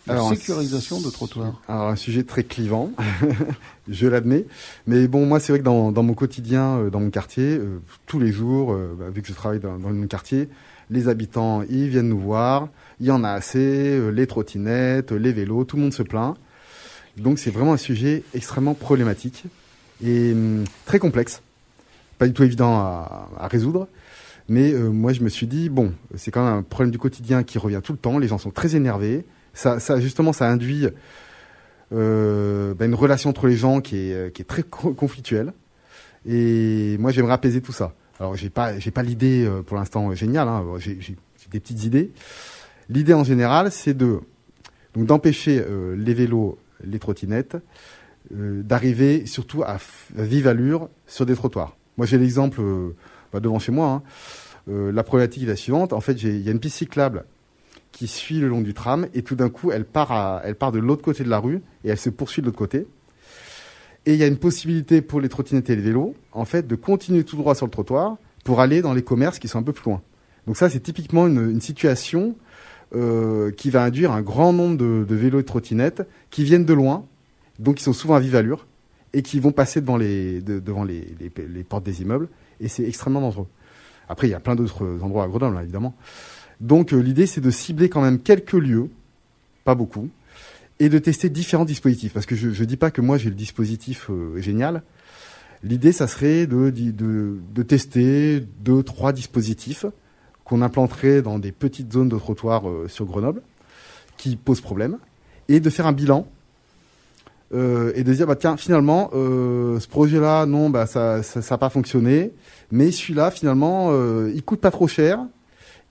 Alors, 0.08 0.28
sécurisation 0.28 1.00
de 1.00 1.10
trottoirs. 1.10 1.60
Alors 1.68 1.88
un 1.88 1.96
sujet 1.96 2.22
très 2.22 2.44
clivant, 2.44 2.92
je 3.88 4.06
l'admets. 4.06 4.46
Mais 4.86 5.08
bon, 5.08 5.26
moi 5.26 5.40
c'est 5.40 5.52
vrai 5.52 5.58
que 5.58 5.64
dans, 5.64 5.90
dans, 5.90 6.04
mon 6.04 6.14
quotidien, 6.14 6.78
euh, 6.78 6.90
dans 6.90 7.00
mon 7.00 7.10
quartier, 7.10 7.58
euh, 7.58 7.80
tous 8.06 8.20
les 8.20 8.30
jours, 8.30 8.72
euh, 8.72 8.96
bah, 8.98 9.06
vu 9.12 9.22
que 9.22 9.28
je 9.28 9.32
travaille 9.32 9.58
dans, 9.58 9.78
dans 9.78 9.90
mon 9.90 10.06
quartier, 10.06 10.48
les 10.90 11.08
habitants 11.08 11.62
ils 11.68 11.88
viennent 11.88 12.08
nous 12.08 12.20
voir. 12.20 12.68
Il 13.00 13.06
y 13.06 13.10
en 13.10 13.24
a 13.24 13.30
assez, 13.30 13.58
euh, 13.98 14.10
les 14.10 14.28
trottinettes, 14.28 15.10
les 15.10 15.32
vélos, 15.32 15.64
tout 15.64 15.76
le 15.76 15.82
monde 15.82 15.92
se 15.92 16.04
plaint. 16.04 16.36
Donc 17.16 17.38
c'est 17.38 17.50
vraiment 17.50 17.72
un 17.72 17.78
sujet 17.78 18.22
extrêmement 18.34 18.74
problématique 18.74 19.44
et 20.04 20.32
hum, 20.32 20.64
très 20.84 20.98
complexe, 20.98 21.42
pas 22.18 22.26
du 22.26 22.32
tout 22.32 22.42
évident 22.42 22.74
à, 22.76 23.48
résoudre. 23.50 23.88
Mais 24.48 24.72
euh, 24.72 24.90
moi 24.90 25.12
je 25.12 25.22
me 25.22 25.28
suis 25.28 25.46
dit 25.46 25.68
bon, 25.68 25.92
c'est 26.14 26.30
quand 26.30 26.44
même 26.44 26.58
un 26.58 26.62
problème 26.62 26.92
du 26.92 26.98
quotidien 26.98 27.42
qui 27.42 27.58
revient 27.58 27.80
tout 27.82 27.92
le 27.92 27.98
temps. 27.98 28.18
Les 28.18 28.28
gens 28.28 28.38
sont 28.38 28.50
très 28.50 28.76
énervés 28.76 29.24
ça, 29.56 30.00
justement, 30.00 30.32
ça 30.32 30.48
induit 30.48 30.86
euh, 31.92 32.74
ben, 32.74 32.86
une 32.86 32.94
relation 32.94 33.30
entre 33.30 33.46
les 33.46 33.56
gens 33.56 33.80
qui 33.80 33.96
est, 33.96 34.38
est 34.38 34.46
très 34.46 34.62
conflictuelle. 34.62 35.52
Et 36.26 36.96
moi, 36.98 37.10
j'aimerais 37.10 37.32
apaiser 37.32 37.60
tout 37.60 37.72
ça. 37.72 37.94
Alors, 38.18 38.34
j'ai 38.36 38.50
pas, 38.50 38.72
l'idée 39.02 39.44
euh, 39.44 39.62
pour 39.62 39.76
l'instant 39.76 40.14
géniale. 40.14 40.48
Hein. 40.48 40.64
J'ai, 40.78 41.16
des 41.50 41.60
petites 41.60 41.84
idées. 41.84 42.10
L'idée 42.88 43.14
en 43.14 43.22
général, 43.22 43.70
c'est 43.70 43.94
de 43.94 44.18
donc 44.94 45.06
d'empêcher 45.06 45.62
euh, 45.64 45.94
les 45.96 46.12
vélos, 46.12 46.58
les 46.82 46.98
trottinettes, 46.98 47.56
euh, 48.34 48.62
d'arriver 48.62 49.26
surtout 49.26 49.62
à, 49.62 49.78
vive 50.14 50.48
allure 50.48 50.88
sur 51.06 51.26
des 51.26 51.34
trottoirs. 51.34 51.76
Moi, 51.96 52.06
j'ai 52.06 52.18
l'exemple 52.18 52.60
bah, 53.32 53.40
devant 53.40 53.58
chez 53.58 53.72
moi. 53.72 54.02
Hein. 54.68 54.92
la 54.92 55.02
problématique 55.02 55.44
est 55.44 55.46
la 55.46 55.56
suivante. 55.56 55.92
En 55.92 56.00
fait, 56.00 56.14
il 56.22 56.42
y 56.42 56.48
a 56.48 56.52
une 56.52 56.60
piste 56.60 56.76
cyclable 56.76 57.24
qui 57.92 58.06
suit 58.06 58.38
le 58.40 58.48
long 58.48 58.60
du 58.60 58.74
tram 58.74 59.06
et 59.14 59.22
tout 59.22 59.36
d'un 59.36 59.48
coup 59.48 59.72
elle 59.72 59.86
part, 59.86 60.42
elle 60.44 60.54
part 60.54 60.70
de 60.70 60.78
l'autre 60.78 61.00
côté 61.00 61.24
de 61.24 61.30
la 61.30 61.38
rue 61.38 61.62
et 61.82 61.88
elle 61.88 61.98
se 61.98 62.10
poursuit 62.10 62.42
de 62.42 62.46
l'autre 62.46 62.58
côté. 62.58 62.86
Et 64.04 64.12
il 64.12 64.18
y 64.18 64.22
a 64.22 64.26
une 64.26 64.36
possibilité 64.36 65.02
pour 65.02 65.20
les 65.20 65.28
trottinettes 65.28 65.68
et 65.68 65.76
les 65.76 65.82
vélos, 65.82 66.14
en 66.32 66.44
fait, 66.44 66.66
de 66.66 66.76
continuer 66.76 67.24
tout 67.24 67.36
droit 67.36 67.54
sur 67.54 67.66
le 67.66 67.72
trottoir 67.72 68.18
pour 68.44 68.60
aller 68.60 68.80
dans 68.80 68.92
les 68.92 69.02
commerces 69.02 69.40
qui 69.40 69.48
sont 69.48 69.58
un 69.58 69.64
peu 69.64 69.72
plus 69.72 69.90
loin. 69.90 70.00
Donc 70.46 70.56
ça, 70.56 70.70
c'est 70.70 70.78
typiquement 70.78 71.26
une, 71.26 71.60
situation 71.60 72.36
euh, 72.94 73.50
qui 73.50 73.70
va 73.70 73.82
induire 73.82 74.12
un 74.12 74.22
grand 74.22 74.52
nombre 74.52 74.76
de, 74.76 75.04
de, 75.06 75.14
vélos 75.16 75.40
et 75.40 75.44
trottinettes 75.44 76.06
qui 76.30 76.44
viennent 76.44 76.64
de 76.64 76.72
loin, 76.72 77.04
donc 77.58 77.76
qui 77.76 77.84
sont 77.84 77.92
souvent 77.92 78.14
à 78.14 78.20
vive 78.20 78.36
allure 78.36 78.66
et 79.12 79.22
qui 79.22 79.40
vont 79.40 79.52
passer 79.52 79.80
devant 79.80 79.96
les, 79.96 80.40
de, 80.40 80.58
devant 80.58 80.84
les, 80.84 81.14
les, 81.18 81.64
portes 81.64 81.84
des 81.84 82.02
immeubles 82.02 82.28
et 82.60 82.68
c'est 82.68 82.84
extrêmement 82.84 83.20
dangereux. 83.20 83.46
Après, 84.08 84.28
il 84.28 84.30
y 84.30 84.34
a 84.34 84.40
plein 84.40 84.54
d'autres 84.54 84.98
endroits 85.02 85.24
à 85.24 85.28
Grenoble, 85.28 85.56
hein, 85.56 85.62
évidemment. 85.62 85.94
Donc 86.60 86.92
l'idée, 86.92 87.26
c'est 87.26 87.40
de 87.40 87.50
cibler 87.50 87.88
quand 87.88 88.02
même 88.02 88.20
quelques 88.20 88.52
lieux, 88.52 88.88
pas 89.64 89.74
beaucoup, 89.74 90.08
et 90.78 90.88
de 90.88 90.98
tester 90.98 91.28
différents 91.28 91.64
dispositifs. 91.64 92.12
Parce 92.12 92.26
que 92.26 92.36
je 92.36 92.48
ne 92.48 92.66
dis 92.66 92.76
pas 92.76 92.90
que 92.90 93.00
moi 93.00 93.18
j'ai 93.18 93.28
le 93.28 93.34
dispositif 93.34 94.10
génial. 94.36 94.82
L'idée, 95.62 95.92
ça 95.92 96.06
serait 96.06 96.46
de, 96.46 96.70
de, 96.70 97.38
de, 97.54 97.62
tester 97.62 98.40
deux, 98.60 98.82
trois 98.82 99.12
dispositifs 99.12 99.86
qu'on 100.44 100.62
implanterait 100.62 101.22
dans 101.22 101.38
des 101.38 101.50
petites 101.50 101.92
zones 101.92 102.08
de 102.08 102.16
trottoir 102.16 102.62
sur 102.88 103.06
Grenoble 103.06 103.42
qui 104.16 104.36
posent 104.36 104.60
problème 104.60 104.98
et 105.48 105.60
de 105.60 105.70
faire 105.70 105.86
un 105.86 105.92
bilan 105.92 106.26
euh, 107.54 107.92
et 107.94 108.02
de 108.02 108.12
dire 108.12 108.26
bah 108.26 108.34
tiens 108.34 108.56
finalement 108.56 109.10
euh, 109.14 109.78
ce 109.78 109.86
projet 109.86 110.18
là 110.18 110.46
non 110.46 110.68
bah 110.68 110.86
ça 110.86 111.22
ça 111.22 111.40
n'a 111.48 111.58
pas 111.58 111.68
fonctionné 111.68 112.32
mais 112.72 112.90
celui-là 112.90 113.30
finalement 113.30 113.90
euh, 113.90 114.32
il 114.34 114.42
coûte 114.42 114.60
pas 114.60 114.72
trop 114.72 114.88
cher 114.88 115.20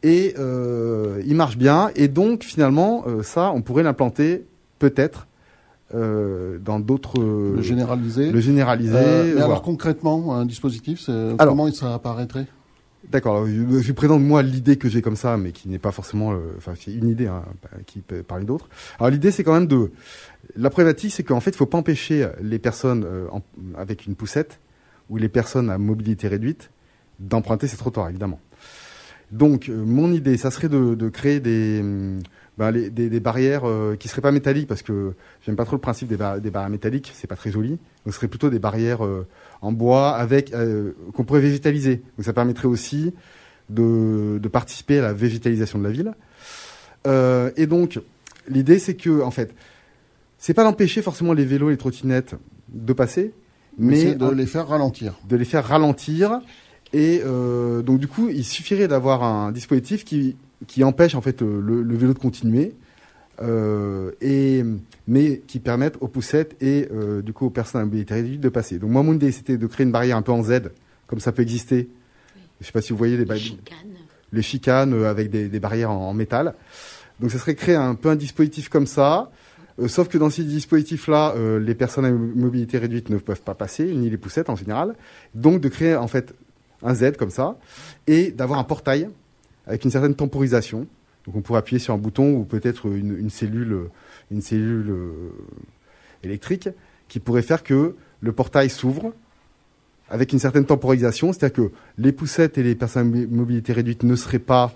et 0.03 0.33
euh, 0.37 1.21
il 1.25 1.35
marche 1.35 1.57
bien 1.57 1.91
et 1.95 2.09
donc 2.09 2.43
finalement 2.43 3.05
ça 3.23 3.51
on 3.53 3.61
pourrait 3.61 3.83
l'implanter 3.83 4.45
peut-être 4.79 5.27
dans 5.93 6.79
d'autres 6.81 7.21
le 7.21 7.61
généraliser 7.61 8.31
le 8.31 8.39
généraliser 8.41 8.91
mais 8.93 9.31
voilà. 9.31 9.45
alors 9.45 9.61
concrètement 9.61 10.35
un 10.35 10.45
dispositif 10.45 11.09
comment 11.39 11.71
ça 11.71 11.93
apparaîtrait 11.93 12.47
D'accord. 13.11 13.45
Je, 13.45 13.81
je, 13.81 13.91
présente 13.91 14.23
moi 14.23 14.41
l'idée 14.41 14.77
que 14.77 14.89
j'ai 14.89 15.03
comme 15.03 15.15
ça, 15.15 15.37
mais 15.37 15.51
qui 15.51 15.69
n'est 15.69 15.77
pas 15.77 15.91
forcément, 15.91 16.33
enfin, 16.57 16.73
c'est 16.75 16.91
une 16.91 17.07
idée 17.07 17.27
hein, 17.27 17.43
qui 17.85 17.99
peut 17.99 18.23
parler 18.23 18.45
d'autres. 18.45 18.67
Alors 18.97 19.11
l'idée, 19.11 19.29
c'est 19.29 19.43
quand 19.43 19.53
même 19.53 19.67
de. 19.67 19.91
La 20.55 20.69
problématique, 20.69 21.11
c'est 21.13 21.23
qu'en 21.23 21.39
fait, 21.39 21.51
il 21.51 21.57
faut 21.57 21.65
pas 21.65 21.77
empêcher 21.77 22.27
les 22.41 22.59
personnes 22.59 23.03
euh, 23.05 23.27
avec 23.77 24.05
une 24.05 24.15
poussette 24.15 24.59
ou 25.09 25.17
les 25.17 25.29
personnes 25.29 25.69
à 25.69 25.77
mobilité 25.77 26.27
réduite 26.27 26.71
d'emprunter 27.19 27.67
ces 27.67 27.77
trottoirs, 27.77 28.09
évidemment. 28.09 28.39
Donc, 29.31 29.69
euh, 29.69 29.83
mon 29.83 30.11
idée, 30.11 30.37
ça 30.37 30.51
serait 30.51 30.69
de, 30.69 31.09
créer 31.09 31.39
des, 31.39 31.81
ben, 32.57 32.71
des, 32.71 33.19
barrières 33.19 33.63
euh, 33.65 33.95
qui 33.95 34.07
seraient 34.07 34.21
pas 34.21 34.31
métalliques, 34.31 34.67
parce 34.67 34.81
que 34.81 35.13
j'aime 35.45 35.55
pas 35.55 35.65
trop 35.65 35.75
le 35.75 35.81
principe 35.81 36.07
des, 36.07 36.17
bar 36.17 36.39
des 36.39 36.51
barrières 36.51 36.69
métalliques, 36.69 37.11
c'est 37.15 37.27
pas 37.27 37.35
très 37.35 37.51
joli. 37.51 37.71
Donc, 37.71 37.79
ce 38.07 38.11
serait 38.11 38.27
plutôt 38.27 38.49
des 38.49 38.59
barrières 38.59 39.01
en 39.65 39.71
bois 39.71 40.15
avec 40.15 40.53
euh, 40.53 40.91
qu'on 41.13 41.23
pourrait 41.23 41.41
végétaliser. 41.41 41.97
Donc 42.17 42.25
ça 42.25 42.33
permettrait 42.33 42.67
aussi 42.67 43.13
de, 43.69 44.39
participer 44.51 44.99
à 44.99 45.01
la 45.01 45.13
végétalisation 45.13 45.79
de 45.79 45.83
la 45.83 45.89
ville. 45.89 46.13
Euh, 47.07 47.51
et 47.57 47.65
donc 47.65 47.99
l'idée 48.47 48.79
c'est 48.79 48.95
que 48.95 49.21
en 49.21 49.31
fait 49.31 49.55
c'est 50.45 50.53
pas 50.53 50.63
d'empêcher 50.63 51.01
forcément 51.01 51.33
les 51.33 51.43
vélos 51.43 51.69
et 51.69 51.71
les 51.71 51.77
trottinettes 51.77 52.35
de 52.69 52.93
passer, 52.93 53.33
mais, 53.79 54.05
mais 54.05 54.13
de 54.13 54.29
les 54.29 54.45
faire 54.45 54.67
ralentir. 54.67 55.15
De 55.27 55.35
les 55.35 55.43
faire 55.43 55.65
ralentir. 55.65 56.39
Et 56.93 57.23
euh, 57.25 57.81
donc 57.81 57.99
du 57.99 58.07
coup, 58.07 58.29
il 58.29 58.45
suffirait 58.45 58.87
d'avoir 58.87 59.23
un 59.23 59.51
dispositif 59.51 60.05
qui, 60.05 60.35
qui 60.67 60.83
empêche 60.83 61.15
en 61.15 61.21
fait 61.21 61.41
le, 61.41 61.81
le 61.81 61.97
vélo 61.97 62.13
de 62.13 62.19
continuer 62.19 62.75
euh, 63.41 64.11
et, 64.21 64.63
mais 65.07 65.41
qui 65.47 65.57
permettent 65.57 65.97
aux 65.99 66.07
poussettes 66.07 66.55
et 66.61 66.89
euh, 66.91 67.23
du 67.23 67.33
coup 67.33 67.47
aux 67.47 67.49
personnes 67.49 67.81
à 67.81 67.85
mobilité 67.85 68.13
réduite 68.13 68.41
de 68.41 68.49
passer. 68.49 68.77
Donc 68.77 68.91
moi, 68.91 69.01
mon 69.01 69.15
idée, 69.15 69.31
c'était 69.31 69.57
de 69.57 69.65
créer 69.65 69.87
une 69.87 69.91
barrière 69.91 70.15
un 70.15 70.21
peu 70.21 70.31
en 70.31 70.43
Z, 70.43 70.69
comme 71.07 71.19
ça 71.19 71.31
peut 71.31 71.41
exister. 71.41 71.89
Oui. 72.35 72.41
Je 72.59 72.65
ne 72.65 72.65
sais 72.67 72.71
pas 72.71 72.83
si 72.83 72.91
vous 72.91 72.99
voyez 72.99 73.17
les, 73.17 73.25
les 73.25 73.39
chicanes, 73.39 73.77
les 74.31 74.41
chicanes 74.43 74.93
euh, 74.93 75.09
avec 75.09 75.31
des, 75.31 75.49
des 75.49 75.59
barrières 75.59 75.89
en, 75.89 76.11
en, 76.11 76.13
métal. 76.13 76.53
Donc 77.19 77.31
ça 77.31 77.39
serait 77.39 77.55
créer 77.55 77.73
un 77.73 77.95
peu 77.95 78.09
un 78.09 78.15
dispositif 78.15 78.69
comme 78.69 78.85
ça. 78.85 79.31
Euh, 79.79 79.87
sauf 79.87 80.07
que 80.07 80.17
dans 80.17 80.29
ces 80.29 80.43
dispositifs-là, 80.43 81.33
euh, 81.35 81.59
les 81.59 81.75
personnes 81.75 82.05
à 82.05 82.11
mobilité 82.11 82.77
réduite 82.77 83.09
ne 83.09 83.17
peuvent 83.17 83.41
pas 83.41 83.55
passer, 83.55 83.85
ni 83.93 84.09
les 84.09 84.17
poussettes 84.17 84.49
en 84.49 84.55
général. 84.55 84.95
Donc 85.33 85.61
de 85.61 85.69
créer 85.69 85.95
en 85.95 86.07
fait 86.07 86.33
un 86.81 86.93
Z 86.93 87.13
comme 87.17 87.29
ça 87.29 87.57
et 88.07 88.31
d'avoir 88.31 88.59
un 88.59 88.63
portail 88.63 89.09
avec 89.67 89.83
une 89.83 89.91
certaine 89.91 90.15
temporisation. 90.15 90.87
Donc 91.25 91.35
on 91.35 91.41
pourrait 91.41 91.59
appuyer 91.59 91.79
sur 91.79 91.93
un 91.93 91.97
bouton 91.97 92.35
ou 92.35 92.43
peut-être 92.43 92.87
une, 92.87 93.29
cellule, 93.29 93.89
une 94.31 94.41
cellule 94.41 94.89
euh, 94.89 95.31
électrique 96.23 96.69
qui 97.07 97.19
pourrait 97.19 97.41
faire 97.41 97.63
que 97.63 97.95
le 98.21 98.31
portail 98.31 98.69
s'ouvre 98.69 99.13
avec 100.07 100.33
une 100.33 100.39
certaine 100.39 100.65
temporisation, 100.65 101.33
c'est-à-dire 101.33 101.55
que 101.55 101.71
les 101.97 102.11
poussettes 102.11 102.59
et 102.59 102.63
les 102.63 102.75
personnes 102.75 103.11
à 103.11 103.35
mobilité 103.35 103.73
réduite 103.73 104.03
ne 104.03 104.15
seraient 104.15 104.37
pas 104.37 104.71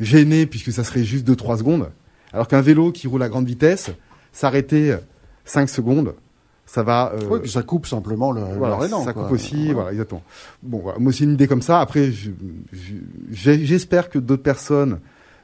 gênées 0.00 0.46
puisque 0.46 0.72
ça 0.72 0.82
serait 0.82 1.04
juste 1.04 1.28
2-3 1.28 1.58
secondes, 1.58 1.90
alors 2.32 2.48
qu'un 2.48 2.60
vélo 2.60 2.92
qui 2.92 3.06
roule 3.06 3.22
à 3.22 3.28
grande 3.28 3.46
vitesse, 3.46 3.90
s'arrêter 4.32 4.96
5 5.44 5.68
secondes, 5.68 6.14
ça 6.66 6.82
va. 6.82 7.12
Euh, 7.14 7.28
oui, 7.30 7.40
puis 7.42 7.50
ça 7.50 7.62
coupe 7.62 7.86
simplement 7.86 8.32
le, 8.32 8.42
voilà, 8.56 8.78
le 8.80 8.88
Ça 8.88 9.12
quoi. 9.12 9.24
coupe 9.24 9.32
aussi, 9.32 9.66
voilà. 9.66 9.74
voilà, 9.74 9.90
exactement. 9.92 10.22
Bon, 10.62 10.78
voilà. 10.78 10.98
moi 10.98 11.12
c'est 11.12 11.24
une 11.24 11.32
idée 11.34 11.46
comme 11.46 11.62
ça. 11.62 11.80
Après, 11.80 12.10
j'espère 13.30 14.08
que 14.08 14.18
d'autres 14.18 14.42
personnes 14.42 15.00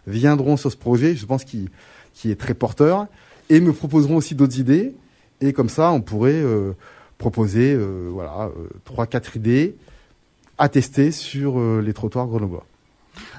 viendront 0.07 0.57
sur 0.57 0.72
ce 0.72 0.76
projet, 0.76 1.14
je 1.14 1.26
pense 1.26 1.45
qu'il 1.45 1.68
qui 2.14 2.30
est 2.30 2.36
très 2.41 2.55
porteur, 2.55 3.07
et 3.51 3.61
me 3.61 3.72
proposeront 3.72 4.16
aussi 4.16 4.34
d'autres 4.34 4.59
idées. 4.59 4.95
Et 5.41 5.53
comme 5.53 5.68
ça, 5.68 5.93
on 5.93 6.01
pourrait 6.01 6.32
euh, 6.32 6.72
proposer 7.16 7.74
euh, 7.74 8.09
voilà 8.11 8.51
trois, 8.84 9.07
quatre 9.07 9.36
idées 9.36 9.76
à 10.59 10.68
tester 10.68 11.12
sur 11.12 11.59
euh, 11.59 11.80
les 11.80 11.93
trottoirs 11.93 12.26
grenoblois. 12.26 12.66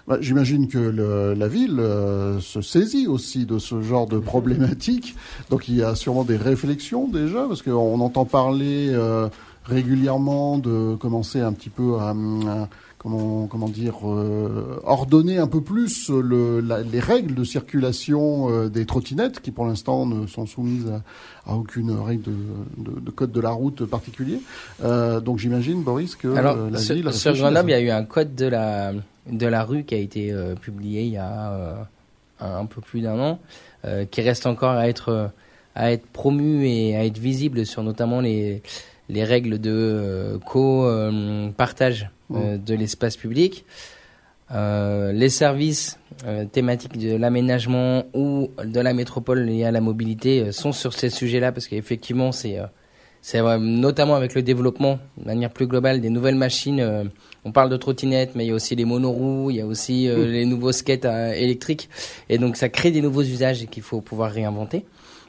Bah, 0.09 0.17
J'imagine 0.21 0.67
que 0.67 0.79
le, 0.79 1.35
la 1.35 1.47
ville 1.47 1.79
euh, 1.79 2.39
se 2.39 2.63
saisit 2.63 3.05
aussi 3.05 3.45
de 3.45 3.59
ce 3.59 3.83
genre 3.83 4.07
de 4.07 4.17
problématiques. 4.17 5.15
Donc 5.51 5.69
il 5.69 5.75
y 5.75 5.83
a 5.83 5.93
sûrement 5.93 6.23
des 6.23 6.35
réflexions 6.35 7.07
déjà, 7.07 7.45
parce 7.47 7.61
qu'on 7.61 7.99
entend 8.01 8.25
parler 8.25 8.89
euh, 8.89 9.29
régulièrement 9.65 10.57
de 10.57 10.95
commencer 10.95 11.41
un 11.41 11.53
petit 11.53 11.69
peu 11.69 11.97
à, 11.99 12.09
à 12.09 12.67
comment, 12.99 13.47
comment 13.47 13.69
dire, 13.69 13.95
euh, 14.03 14.79
ordonner 14.83 15.39
un 15.39 15.47
peu 15.47 15.61
plus 15.61 16.09
le, 16.09 16.59
la, 16.59 16.81
les 16.81 16.99
règles 16.99 17.33
de 17.33 17.43
circulation 17.43 18.51
euh, 18.51 18.69
des 18.69 18.85
trottinettes, 18.85 19.39
qui 19.39 19.51
pour 19.51 19.65
l'instant 19.65 20.05
ne 20.05 20.27
sont 20.27 20.45
soumises 20.45 20.87
à, 20.87 21.51
à 21.51 21.55
aucune 21.55 21.91
règle 21.91 22.23
de, 22.23 22.91
de, 22.91 22.99
de, 22.99 23.11
code 23.11 23.31
de 23.31 23.41
la 23.41 23.51
route 23.51 23.85
particulier. 23.85 24.41
Euh, 24.83 25.21
donc 25.21 25.39
j'imagine, 25.39 25.81
Boris, 25.81 26.15
que 26.15 26.27
Alors, 26.35 26.69
la 26.69 26.77
sur, 26.77 26.93
ville... 26.93 27.11
Sur 27.13 27.33
Grenoble, 27.33 27.71
il 27.71 27.73
y 27.73 27.75
a 27.75 27.81
eu 27.81 27.89
un 27.89 28.03
code 28.03 28.35
de 28.35 28.45
la, 28.45 28.91
de 29.31 29.47
la 29.47 29.63
rue 29.63 29.85
qui 29.85 29.95
a 29.95 29.99
été 29.99 30.31
euh, 30.31 30.55
publié 30.55 31.03
il 31.03 31.13
y 31.13 31.17
a 31.17 31.51
euh, 31.53 31.75
un, 32.41 32.65
peu 32.65 32.81
plus 32.81 33.01
d'un 33.01 33.17
an, 33.19 33.39
euh, 33.85 34.05
qui 34.05 34.21
reste 34.21 34.45
encore 34.45 34.71
à 34.71 34.89
être, 34.89 35.31
à 35.73 35.93
être 35.93 36.05
promu 36.07 36.67
et 36.67 36.97
à 36.97 37.05
être 37.05 37.17
visible 37.17 37.65
sur 37.65 37.81
notamment 37.81 38.19
les, 38.19 38.61
les 39.07 39.23
règles 39.23 39.57
de 39.57 40.37
co-partage 40.45 42.09
euh, 42.35 42.57
de 42.57 42.75
l'espace 42.75 43.17
public. 43.17 43.65
Euh, 44.51 45.11
les 45.11 45.29
services 45.29 45.99
euh, 46.25 46.45
thématiques 46.45 46.97
de 46.97 47.15
l'aménagement 47.15 48.03
ou 48.13 48.51
de 48.63 48.79
la 48.79 48.93
métropole 48.93 49.41
liés 49.41 49.63
à 49.63 49.71
la 49.71 49.81
mobilité 49.81 50.51
sont 50.51 50.71
sur 50.71 50.93
ces 50.93 51.09
sujets-là 51.09 51.51
parce 51.51 51.67
qu'effectivement 51.67 52.31
c'est 52.31 52.57
c'est 53.21 53.41
notamment 53.59 54.15
avec 54.15 54.33
le 54.35 54.43
développement 54.43 54.99
de 55.17 55.25
manière 55.25 55.49
plus 55.49 55.65
globale 55.67 56.01
des 56.01 56.09
nouvelles 56.09 56.35
machines. 56.35 57.11
on 57.43 57.51
parle 57.51 57.69
de 57.69 57.77
trottinettes, 57.77 58.35
mais 58.35 58.45
il 58.45 58.49
y 58.49 58.51
a 58.51 58.55
aussi 58.55 58.75
les 58.75 58.85
monoroues, 58.85 59.49
il 59.49 59.57
y 59.57 59.61
a 59.61 59.65
aussi 59.65 60.07
mmh. 60.07 60.23
les 60.23 60.45
nouveaux 60.45 60.71
skates 60.71 61.05
électriques, 61.05 61.89
et 62.29 62.37
donc 62.37 62.55
ça 62.55 62.69
crée 62.69 62.91
des 62.91 63.01
nouveaux 63.01 63.23
usages 63.23 63.65
qu'il 63.65 63.83
faut 63.83 64.01
pouvoir 64.01 64.31
réinventer. 64.31 64.85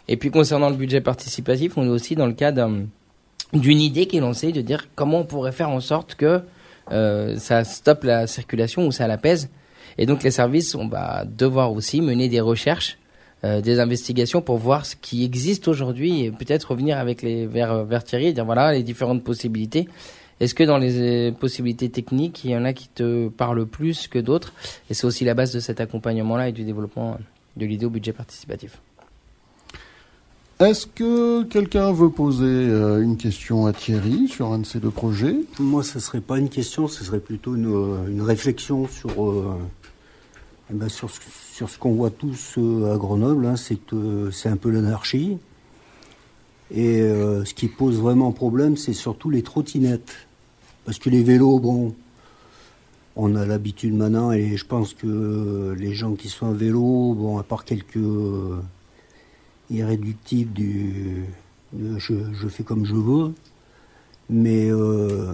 Et 0.06 0.16
puis 0.16 0.30
concernant 0.30 0.70
le 0.70 0.76
budget 0.76 1.00
participatif, 1.00 1.76
on 1.76 1.84
est 1.84 1.88
aussi 1.88 2.14
dans 2.14 2.26
le 2.26 2.32
cadre 2.32 2.70
d'une 3.52 3.80
idée 3.80 4.06
qui 4.06 4.18
est 4.18 4.20
lancée 4.20 4.52
de 4.52 4.60
dire 4.60 4.88
comment 4.94 5.20
on 5.20 5.24
pourrait 5.24 5.52
faire 5.52 5.70
en 5.70 5.80
sorte 5.80 6.14
que 6.14 6.42
euh, 6.92 7.36
ça 7.36 7.64
stoppe 7.64 8.04
la 8.04 8.26
circulation 8.26 8.86
ou 8.86 8.92
ça 8.92 9.06
l'apaise. 9.06 9.50
Et 9.98 10.06
donc 10.06 10.22
les 10.22 10.30
services, 10.30 10.74
on 10.74 10.88
va 10.88 11.24
devoir 11.24 11.72
aussi 11.72 12.00
mener 12.00 12.28
des 12.28 12.40
recherches, 12.40 12.98
euh, 13.44 13.60
des 13.60 13.80
investigations 13.80 14.40
pour 14.40 14.58
voir 14.58 14.86
ce 14.86 14.96
qui 14.96 15.24
existe 15.24 15.68
aujourd'hui 15.68 16.24
et 16.24 16.30
peut-être 16.30 16.70
revenir 16.70 16.98
avec 16.98 17.22
les 17.22 17.46
vers, 17.46 17.84
vers 17.84 18.04
Thierry 18.04 18.26
et 18.26 18.32
dire 18.32 18.44
voilà 18.44 18.72
les 18.72 18.82
différentes 18.82 19.24
possibilités. 19.24 19.88
Est-ce 20.40 20.54
que 20.54 20.64
dans 20.64 20.78
les 20.78 21.32
possibilités 21.32 21.90
techniques, 21.90 22.44
il 22.44 22.52
y 22.52 22.56
en 22.56 22.64
a 22.64 22.72
qui 22.72 22.88
te 22.88 23.28
parlent 23.28 23.66
plus 23.66 24.08
que 24.08 24.18
d'autres? 24.18 24.54
Et 24.88 24.94
c'est 24.94 25.06
aussi 25.06 25.24
la 25.26 25.34
base 25.34 25.52
de 25.52 25.60
cet 25.60 25.80
accompagnement-là 25.80 26.48
et 26.48 26.52
du 26.52 26.64
développement 26.64 27.18
de 27.56 27.66
l'idée 27.66 27.84
au 27.84 27.90
budget 27.90 28.12
participatif. 28.12 28.80
Est-ce 30.60 30.86
que 30.86 31.42
quelqu'un 31.44 31.90
veut 31.90 32.10
poser 32.10 32.44
euh, 32.44 33.00
une 33.00 33.16
question 33.16 33.64
à 33.64 33.72
Thierry 33.72 34.28
sur 34.28 34.52
un 34.52 34.58
de 34.58 34.66
ces 34.66 34.78
deux 34.78 34.90
projets? 34.90 35.36
Moi, 35.58 35.82
ce 35.82 35.96
ne 35.96 36.02
serait 36.02 36.20
pas 36.20 36.38
une 36.38 36.50
question, 36.50 36.86
ce 36.86 37.02
serait 37.02 37.18
plutôt 37.18 37.54
une, 37.54 38.04
une 38.08 38.20
réflexion 38.20 38.86
sur, 38.86 39.24
euh, 39.24 39.56
eh 40.70 40.74
ben 40.74 40.90
sur, 40.90 41.08
ce 41.10 41.78
qu'on 41.78 41.94
voit 41.94 42.10
tous 42.10 42.56
euh, 42.58 42.92
à 42.92 42.98
Grenoble. 42.98 43.46
Hein, 43.46 43.54
c'est 43.56 44.48
un 44.50 44.56
peu 44.58 44.68
l'anarchie. 44.68 45.38
Et 46.70 47.00
euh, 47.00 47.42
ce 47.46 47.54
qui 47.54 47.68
pose 47.68 47.98
vraiment 47.98 48.30
problème, 48.30 48.76
c'est 48.76 48.92
surtout 48.92 49.30
les 49.30 49.40
trottinettes. 49.40 50.14
Parce 50.84 50.98
que 50.98 51.08
les 51.08 51.22
vélos, 51.22 51.58
bon, 51.58 51.94
on 53.16 53.34
a 53.34 53.46
l'habitude 53.46 53.94
maintenant, 53.94 54.30
et 54.30 54.58
je 54.58 54.66
pense 54.66 54.92
que 54.92 55.74
les 55.78 55.94
gens 55.94 56.12
qui 56.16 56.28
sont 56.28 56.48
à 56.50 56.52
vélo, 56.52 57.14
bon, 57.14 57.38
à 57.38 57.44
part 57.44 57.64
quelques 57.64 57.96
irréductible 59.70 60.52
du, 60.52 61.24
je, 61.72 62.48
fais 62.48 62.62
comme 62.62 62.84
je 62.84 62.94
veux, 62.94 63.32
mais 64.28 64.70
euh, 64.70 65.32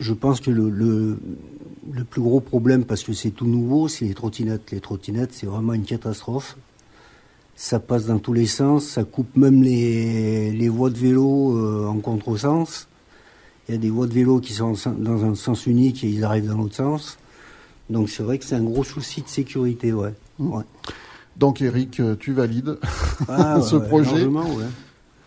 je 0.00 0.12
pense 0.12 0.40
que 0.40 0.50
le, 0.50 0.70
le, 0.70 2.04
plus 2.04 2.20
gros 2.20 2.40
problème, 2.40 2.84
parce 2.84 3.02
que 3.02 3.12
c'est 3.12 3.30
tout 3.30 3.46
nouveau, 3.46 3.88
c'est 3.88 4.04
les 4.04 4.14
trottinettes. 4.14 4.70
Les 4.70 4.80
trottinettes, 4.80 5.32
c'est 5.32 5.46
vraiment 5.46 5.74
une 5.74 5.84
catastrophe. 5.84 6.56
Ça 7.56 7.80
passe 7.80 8.06
dans 8.06 8.18
tous 8.18 8.32
les 8.32 8.46
sens, 8.46 8.84
ça 8.84 9.02
coupe 9.04 9.36
même 9.36 9.62
les, 9.62 10.68
voies 10.68 10.90
de 10.90 10.98
vélo 10.98 11.56
euh, 11.56 11.86
en 11.86 11.98
contresens. 11.98 12.86
Il 13.68 13.72
y 13.72 13.74
a 13.74 13.78
des 13.78 13.90
voies 13.90 14.06
de 14.06 14.14
vélo 14.14 14.40
qui 14.40 14.52
sont 14.52 14.74
dans 14.96 15.24
un 15.24 15.34
sens 15.34 15.66
unique 15.66 16.04
et 16.04 16.08
ils 16.08 16.24
arrivent 16.24 16.46
dans 16.46 16.56
l'autre 16.56 16.76
sens. 16.76 17.18
Donc 17.90 18.10
c'est 18.10 18.22
vrai 18.22 18.38
que 18.38 18.44
c'est 18.44 18.54
un 18.54 18.62
gros 18.62 18.84
souci 18.84 19.22
de 19.22 19.28
sécurité, 19.28 19.92
ouais. 19.92 20.12
Donc 21.38 21.62
Eric, 21.62 22.00
tu 22.18 22.32
valides 22.32 22.78
Ah, 23.28 23.60
ce 23.60 23.76
ouais, 23.76 23.86
projet 23.86 24.24
ouais. 24.26 24.64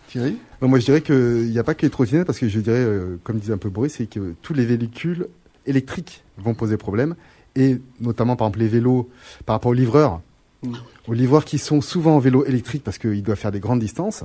Thierry 0.09 0.38
Non, 0.62 0.68
Moi, 0.68 0.80
je 0.80 0.86
dirais 0.86 1.01
qu'il 1.01 1.49
n'y 1.49 1.59
a 1.59 1.64
pas 1.64 1.74
que 1.74 1.86
les 1.86 1.89
trottinettes, 1.89 2.28
parce 2.28 2.39
que 2.39 2.49
je 2.49 2.59
dirais, 2.59 2.78
euh, 2.78 3.18
comme 3.24 3.39
disait 3.39 3.53
un 3.53 3.57
peu 3.57 3.70
Boris, 3.70 3.93
c'est 3.97 4.07
que 4.07 4.34
tous 4.41 4.53
les 4.53 4.66
véhicules 4.66 5.28
électriques 5.66 6.24
vont 6.38 6.53
poser 6.53 6.76
problème, 6.78 7.16
et 7.55 7.80
notamment, 7.99 8.36
par 8.36 8.47
exemple, 8.47 8.59
les 8.59 8.68
vélos, 8.68 9.09
par 9.45 9.55
rapport 9.55 9.72
aux 9.72 9.76
livreurs, 9.76 10.22
Mm. 10.64 10.74
aux 11.07 11.14
livreurs 11.14 11.43
qui 11.43 11.57
sont 11.57 11.82
souvent 11.82 12.18
en 12.18 12.20
vélo 12.20 12.45
électrique 12.45 12.84
parce 12.84 12.99
qu'ils 12.99 13.24
doivent 13.24 13.38
faire 13.39 13.51
des 13.51 13.59
grandes 13.59 13.80
distances, 13.80 14.24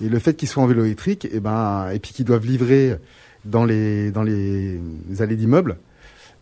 et 0.00 0.08
le 0.08 0.18
fait 0.18 0.34
qu'ils 0.34 0.48
soient 0.48 0.62
en 0.62 0.66
vélo 0.66 0.84
électrique, 0.84 1.28
et 1.30 1.38
ben, 1.38 1.90
et 1.90 1.98
puis 1.98 2.12
qu'ils 2.14 2.24
doivent 2.24 2.46
livrer 2.46 2.96
dans 3.44 3.66
les 3.66 4.10
dans 4.10 4.22
les 4.22 4.80
allées 5.18 5.36
d'immeubles, 5.36 5.76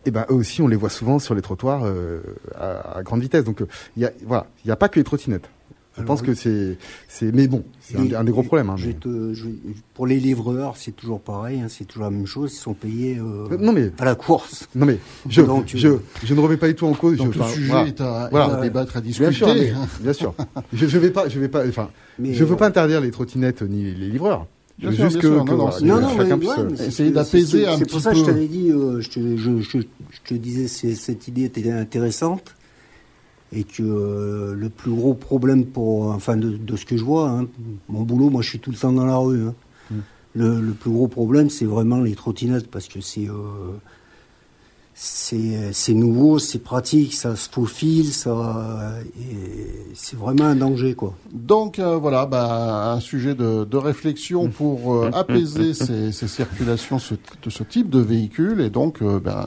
et 0.05 0.11
ben 0.11 0.25
eux 0.29 0.33
aussi, 0.35 0.61
on 0.61 0.67
les 0.67 0.75
voit 0.75 0.89
souvent 0.89 1.19
sur 1.19 1.35
les 1.35 1.41
trottoirs 1.41 1.81
euh, 1.85 2.21
à, 2.55 2.97
à 2.97 3.03
grande 3.03 3.21
vitesse. 3.21 3.43
Donc, 3.43 3.61
euh, 3.61 3.67
il 3.97 4.03
y 4.03 4.05
a 4.05 4.11
voilà, 4.25 4.47
il 4.63 4.67
n'y 4.67 4.71
a 4.71 4.75
pas 4.75 4.89
que 4.89 4.99
les 4.99 5.03
trottinettes. 5.03 5.49
Je 5.97 6.03
pense 6.03 6.21
que 6.21 6.33
c'est 6.33 6.77
c'est 7.07 7.31
mais 7.33 7.47
bon, 7.47 7.63
c'est 7.79 8.13
un, 8.13 8.25
des 8.25 8.31
gros 8.33 8.43
problèmes. 8.43 8.69
hein, 8.69 8.75
je 8.75 8.87
mais- 8.87 8.91
vais 8.91 8.99
te- 8.99 9.33
je 9.33 9.45
vais- 9.45 9.53
pour 9.93 10.05
les 10.05 10.19
livreurs, 10.19 10.75
c'est 10.75 10.91
toujours 10.91 11.21
pareil, 11.21 11.61
hein, 11.61 11.67
c'est 11.69 11.85
toujours 11.85 12.03
la 12.03 12.09
même 12.11 12.25
chose. 12.25 12.51
Ils 12.53 12.57
sont 12.57 12.73
payés 12.73 13.17
euh, 13.17 13.57
non 13.57 13.71
mais 13.71 13.93
à 13.97 14.03
la 14.03 14.15
course. 14.15 14.67
Non 14.75 14.85
mais 14.85 14.99
je, 15.29 15.41
Donc, 15.41 15.67
je, 15.73 15.87
euh, 15.87 15.99
je 16.21 16.33
ne 16.33 16.39
remets 16.41 16.57
pas 16.57 16.67
du 16.67 16.75
tout 16.75 16.85
en 16.85 16.93
cause. 16.95 17.15
Donc 17.17 17.31
je, 17.31 17.39
enfin, 17.39 17.49
sujet 17.49 17.71
voilà. 17.71 17.87
est, 17.87 18.01
à, 18.01 18.25
est 18.25 18.29
Voilà. 18.31 18.57
à 18.57 18.61
débattre, 18.61 18.97
à 18.97 18.99
discuter. 19.01 19.29
Bien 19.29 19.37
sûr, 19.37 19.47
mais- 19.47 19.73
bien 20.01 20.11
sûr. 20.11 20.33
Je, 20.73 20.85
je 20.85 20.97
vais 20.97 21.11
pas, 21.11 21.29
je 21.29 21.39
vais 21.39 21.47
pas, 21.47 21.65
enfin, 21.65 21.89
Mais, 22.19 22.33
je 22.33 22.43
veux 22.43 22.55
euh, 22.55 22.57
pas 22.57 22.67
interdire 22.67 22.99
les 22.99 23.11
trottinettes 23.11 23.61
ni 23.61 23.85
les 23.93 24.09
livreurs. 24.09 24.47
Bien 24.77 24.91
sûr, 24.91 25.03
juste 25.09 25.19
bien 25.19 25.21
que, 25.21 25.27
sûr. 25.35 25.45
que 25.45 25.51
Non, 25.51 25.55
non, 25.55 25.55
voilà, 25.63 25.71
c'est- 25.71 25.81
que 25.81 25.87
Non, 25.87 26.01
non, 26.01 26.09
chacun 26.09 26.23
mais, 26.35 26.37
puisse, 26.37 26.49
ouais, 26.49 26.59
euh, 26.59 26.69
c'est- 26.75 26.87
essayer 26.87 27.09
c'est- 27.09 27.15
d'apaiser 27.15 27.61
c'est- 27.61 27.67
un 27.67 27.77
C'est 27.77 27.83
petit 27.85 27.91
pour 27.91 28.01
ça 28.01 28.11
que 28.11 28.17
je 28.17 28.21
peu. 28.21 28.27
t'avais 28.31 28.47
dit, 28.47 28.71
euh, 28.71 29.01
je, 29.01 29.09
te, 29.09 29.37
je, 29.37 29.59
je, 29.61 29.77
je 29.79 30.19
te 30.27 30.33
disais, 30.33 30.67
c'est- 30.67 30.95
cette 30.95 31.27
idée 31.27 31.43
était 31.45 31.71
intéressante 31.71 32.55
et 33.53 33.63
que 33.63 33.83
euh, 33.83 34.53
le 34.53 34.69
plus 34.69 34.91
gros 34.91 35.13
problème 35.13 35.65
pour, 35.65 36.07
enfin, 36.07 36.35
de, 36.35 36.49
de 36.57 36.75
ce 36.75 36.85
que 36.85 36.97
je 36.97 37.03
vois, 37.05 37.29
hein, 37.29 37.47
mon 37.87 38.01
boulot, 38.01 38.29
moi, 38.29 38.41
je 38.41 38.49
suis 38.49 38.59
tout 38.59 38.71
le 38.71 38.77
temps 38.77 38.91
dans 38.91 39.05
la 39.05 39.15
rue. 39.17 39.43
hein. 39.47 39.53
Mm. 39.91 39.95
Le, 40.37 40.59
le 40.59 40.71
plus 40.73 40.91
gros 40.91 41.07
problème, 41.07 41.49
c'est 41.49 41.63
vraiment 41.65 42.01
les 42.01 42.13
trottinettes 42.15 42.69
parce 42.69 42.89
que 42.89 42.99
c'est 42.99 43.29
euh, 43.29 43.33
c'est 44.97 45.73
c'est 45.73 45.93
nouveau, 45.93 46.39
c'est 46.39 46.59
pratique, 46.59 47.13
ça 47.15 47.35
se 47.35 47.49
faufile, 47.49 48.13
ça, 48.13 48.93
et 49.19 49.91
c'est 49.93 50.17
vraiment 50.17 50.45
un 50.45 50.55
danger, 50.55 50.95
quoi. 50.95 51.13
Donc 51.33 51.79
euh, 51.79 51.97
voilà, 51.97 52.25
bah, 52.25 52.93
un 52.93 53.01
sujet 53.01 53.35
de, 53.35 53.65
de 53.65 53.77
réflexion 53.77 54.47
pour 54.49 54.95
euh, 54.95 55.09
apaiser 55.13 55.73
ces, 55.73 56.13
ces 56.13 56.29
circulations 56.29 56.97
ce- 56.97 57.15
de 57.15 57.49
ce 57.49 57.63
type 57.63 57.89
de 57.89 57.99
véhicule. 57.99 58.61
Et 58.61 58.69
donc, 58.69 59.01
euh, 59.01 59.19
ben, 59.19 59.45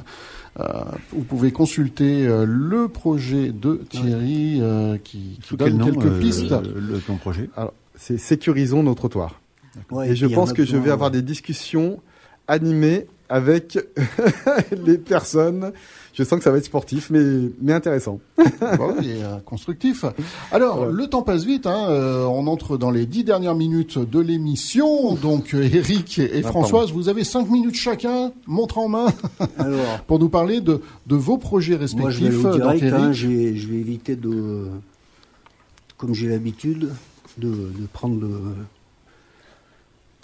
euh, 0.60 0.64
vous 1.12 1.22
pouvez 1.24 1.50
consulter 1.50 2.26
euh, 2.26 2.44
le 2.46 2.88
projet 2.88 3.50
de 3.50 3.80
Thierry 3.88 4.58
euh, 4.60 4.98
qui, 5.02 5.38
qui 5.42 5.56
donne 5.56 5.78
nom 5.78 5.86
quelques 5.86 6.04
euh, 6.04 6.20
pistes. 6.20 6.50
le, 6.50 6.98
ton 7.00 7.16
projet 7.16 7.48
Alors, 7.56 7.72
c'est 7.96 8.18
sécurisons 8.18 8.82
nos 8.82 8.94
trottoirs. 8.94 9.40
Ouais, 9.90 10.10
et 10.10 10.16
je 10.16 10.26
pense 10.26 10.52
que 10.52 10.64
je 10.66 10.76
vais 10.76 10.90
avoir 10.90 11.10
des 11.10 11.22
discussions 11.22 12.00
animées 12.48 13.06
avec 13.28 13.78
les 14.84 14.98
personnes. 14.98 15.72
Je 16.14 16.24
sens 16.24 16.38
que 16.38 16.44
ça 16.44 16.50
va 16.50 16.58
être 16.58 16.64
sportif, 16.64 17.10
mais 17.10 17.20
mais 17.62 17.72
intéressant. 17.72 18.18
Bon, 18.36 18.96
et 19.02 19.22
euh, 19.22 19.38
constructif. 19.44 20.04
Alors, 20.50 20.86
le 20.86 21.06
temps 21.06 21.22
passe 21.22 21.44
vite. 21.44 21.64
Hein, 21.66 21.86
euh, 21.90 22.24
on 22.24 22.48
entre 22.48 22.76
dans 22.76 22.90
les 22.90 23.06
dix 23.06 23.22
dernières 23.22 23.54
minutes 23.54 23.98
de 23.98 24.18
l'émission. 24.18 25.14
Donc, 25.14 25.54
euh, 25.54 25.62
Eric 25.72 26.18
et, 26.18 26.38
et 26.38 26.42
Ah, 26.44 26.48
Françoise, 26.48 26.90
vous 26.92 27.08
avez 27.08 27.22
cinq 27.22 27.48
minutes 27.48 27.76
chacun, 27.76 28.32
montre 28.48 28.78
en 28.78 28.88
main, 28.88 29.06
Alors, 29.58 30.00
pour 30.08 30.18
nous 30.18 30.28
parler 30.28 30.60
de, 30.60 30.80
de 31.06 31.14
vos 31.14 31.38
projets 31.38 31.78
Moi, 31.78 32.10
je 32.10 32.18
vais 32.20 32.28
respectifs. 32.30 32.44
aller 32.46 32.58
direct. 32.58 32.82
Donc, 32.84 32.92
hein, 32.94 32.98
Eric, 33.04 33.12
je, 33.14 33.26
vais, 33.28 33.56
je 33.56 33.68
vais 33.68 33.76
éviter 33.76 34.16
de, 34.16 34.64
comme 35.98 36.14
j'ai 36.14 36.28
l'habitude, 36.28 36.88
de, 37.38 37.48
de 37.48 37.86
prendre 37.92 38.20
le- 38.20 38.40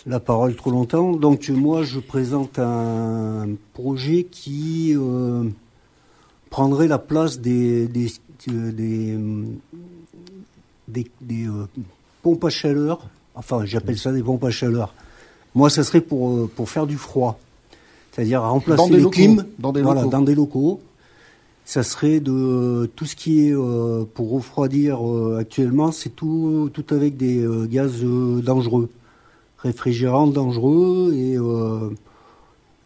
la 0.06 0.20
parole 0.20 0.54
trop 0.54 0.70
longtemps. 0.70 1.12
Donc, 1.12 1.48
moi, 1.48 1.82
je 1.82 1.98
présente 2.00 2.58
un 2.58 3.48
projet 3.72 4.24
qui 4.30 4.92
euh, 4.94 5.44
prendrait 6.50 6.88
la 6.88 6.98
place 6.98 7.40
des, 7.40 7.86
des, 7.86 8.12
euh, 8.50 8.70
des, 8.72 9.18
des, 10.88 11.06
des, 11.20 11.46
euh, 11.46 11.66
pompes 12.22 12.44
à 12.44 12.50
chaleur. 12.50 13.08
Enfin, 13.34 13.64
j'appelle 13.64 13.98
ça 13.98 14.12
des 14.12 14.22
pompes 14.22 14.44
à 14.44 14.50
chaleur. 14.50 14.94
Moi, 15.54 15.70
ça 15.70 15.84
serait 15.84 16.00
pour, 16.00 16.48
pour 16.50 16.68
faire 16.68 16.86
du 16.86 16.96
froid. 16.96 17.38
C'est-à-dire 18.12 18.42
remplacer 18.42 18.82
Dans 18.82 18.88
des 18.88 18.96
les 18.96 19.02
locaux. 19.02 19.10
clims 19.10 19.44
Dans 19.58 19.72
des 19.72 19.82
voilà, 19.82 20.02
locaux. 20.02 20.10
dans 20.12 20.22
des 20.22 20.34
locaux. 20.34 20.80
Ça 21.64 21.82
serait 21.82 22.20
de 22.20 22.90
tout 22.94 23.06
ce 23.06 23.16
qui 23.16 23.48
est 23.48 23.54
euh, 23.54 24.04
pour 24.14 24.30
refroidir 24.32 24.98
euh, 25.08 25.38
actuellement, 25.40 25.92
c'est 25.92 26.10
tout, 26.10 26.68
tout 26.74 26.84
avec 26.90 27.16
des 27.16 27.38
euh, 27.42 27.64
gaz 27.66 28.04
dangereux, 28.04 28.90
réfrigérants 29.64 30.28
dangereux 30.28 31.12
et 31.16 31.36
euh, 31.36 31.90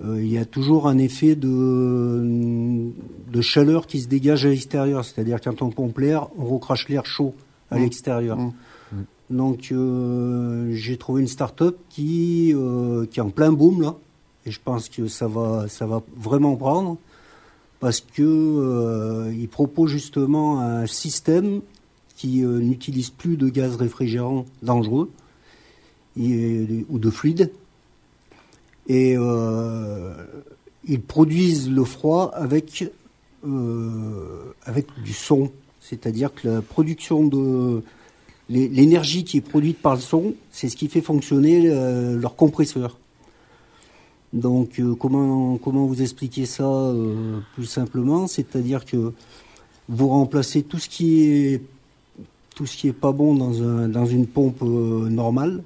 euh, 0.04 0.22
il 0.22 0.32
y 0.32 0.38
a 0.38 0.46
toujours 0.46 0.88
un 0.88 0.96
effet 0.96 1.34
de, 1.34 2.90
de 3.30 3.40
chaleur 3.42 3.86
qui 3.86 4.00
se 4.00 4.08
dégage 4.08 4.46
à 4.46 4.48
l'extérieur. 4.48 5.04
C'est-à-dire 5.04 5.40
quand 5.40 5.60
on 5.60 5.70
pompe 5.70 5.98
l'air, 5.98 6.28
on 6.38 6.46
recrache 6.46 6.88
l'air 6.88 7.04
chaud 7.04 7.34
à 7.70 7.76
Mmh. 7.76 7.82
l'extérieur. 7.82 8.38
Mmh. 8.38 8.52
Donc 9.30 9.68
euh, 9.72 10.72
j'ai 10.72 10.96
trouvé 10.96 11.20
une 11.20 11.28
start-up 11.28 11.76
qui, 11.90 12.52
euh, 12.54 13.04
qui 13.06 13.20
est 13.20 13.22
en 13.22 13.30
plein 13.30 13.52
boom 13.52 13.82
là, 13.82 13.94
et 14.46 14.50
je 14.50 14.60
pense 14.62 14.88
que 14.88 15.06
ça 15.06 15.28
va, 15.28 15.66
ça 15.68 15.86
va 15.86 16.02
vraiment 16.16 16.56
prendre 16.56 16.96
parce 17.80 18.00
que 18.00 18.22
euh, 18.22 19.32
il 19.38 19.48
propose 19.48 19.90
justement 19.90 20.60
un 20.60 20.86
système 20.86 21.60
qui 22.16 22.40
n'utilise 22.40 23.10
plus 23.10 23.36
de 23.36 23.48
gaz 23.48 23.76
réfrigérant 23.76 24.46
dangereux 24.62 25.10
ou 26.88 26.98
de 26.98 27.10
fluide, 27.10 27.50
et 28.88 29.14
euh, 29.16 30.14
ils 30.86 31.00
produisent 31.00 31.70
le 31.70 31.84
froid 31.84 32.30
avec 32.34 32.90
euh, 33.46 34.52
avec 34.64 34.86
du 35.04 35.12
son, 35.12 35.50
c'est-à-dire 35.80 36.34
que 36.34 36.48
la 36.48 36.62
production 36.62 37.26
de 37.26 37.82
l'é- 38.48 38.68
l'énergie 38.68 39.24
qui 39.24 39.36
est 39.36 39.48
produite 39.48 39.78
par 39.80 39.94
le 39.94 40.00
son, 40.00 40.34
c'est 40.50 40.68
ce 40.68 40.76
qui 40.76 40.88
fait 40.88 41.02
fonctionner 41.02 41.68
euh, 41.70 42.18
leur 42.18 42.34
compresseur. 42.34 42.98
Donc 44.32 44.80
comment 44.98 45.56
comment 45.56 45.86
vous 45.86 46.02
expliquer 46.02 46.44
ça 46.46 46.92
plus 47.54 47.64
simplement? 47.64 48.26
C'est-à-dire 48.26 48.84
que 48.84 49.12
vous 49.88 50.08
remplacez 50.08 50.62
tout 50.62 50.78
ce 50.78 50.88
qui 50.88 51.22
est 51.22 51.62
tout 52.54 52.66
ce 52.66 52.76
qui 52.76 52.88
est 52.88 52.92
pas 52.92 53.12
bon 53.12 53.34
dans 53.34 53.62
un 53.62 53.88
dans 53.88 54.04
une 54.04 54.26
pompe 54.26 54.60
normale 54.60 55.62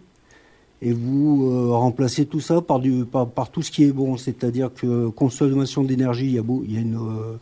et 0.85 0.93
vous 0.93 1.47
euh, 1.47 1.70
remplacez 1.70 2.26
tout 2.26 2.41
ça 2.41 2.61
par 2.61 2.80
du 2.80 3.05
par, 3.05 3.28
par 3.28 3.51
tout 3.51 3.62
ce 3.62 3.70
qui 3.70 3.85
est 3.85 3.93
bon. 3.93 4.16
C'est-à-dire 4.16 4.70
que 4.74 5.09
consommation 5.09 5.85
d'énergie, 5.85 6.26
il 6.26 6.33
y 6.35 6.39
a 6.39 6.43
beau, 6.43 6.62
il 6.66 6.74
y 6.74 6.76
a 6.76 6.80
une 6.80 6.97
euh, 6.97 7.37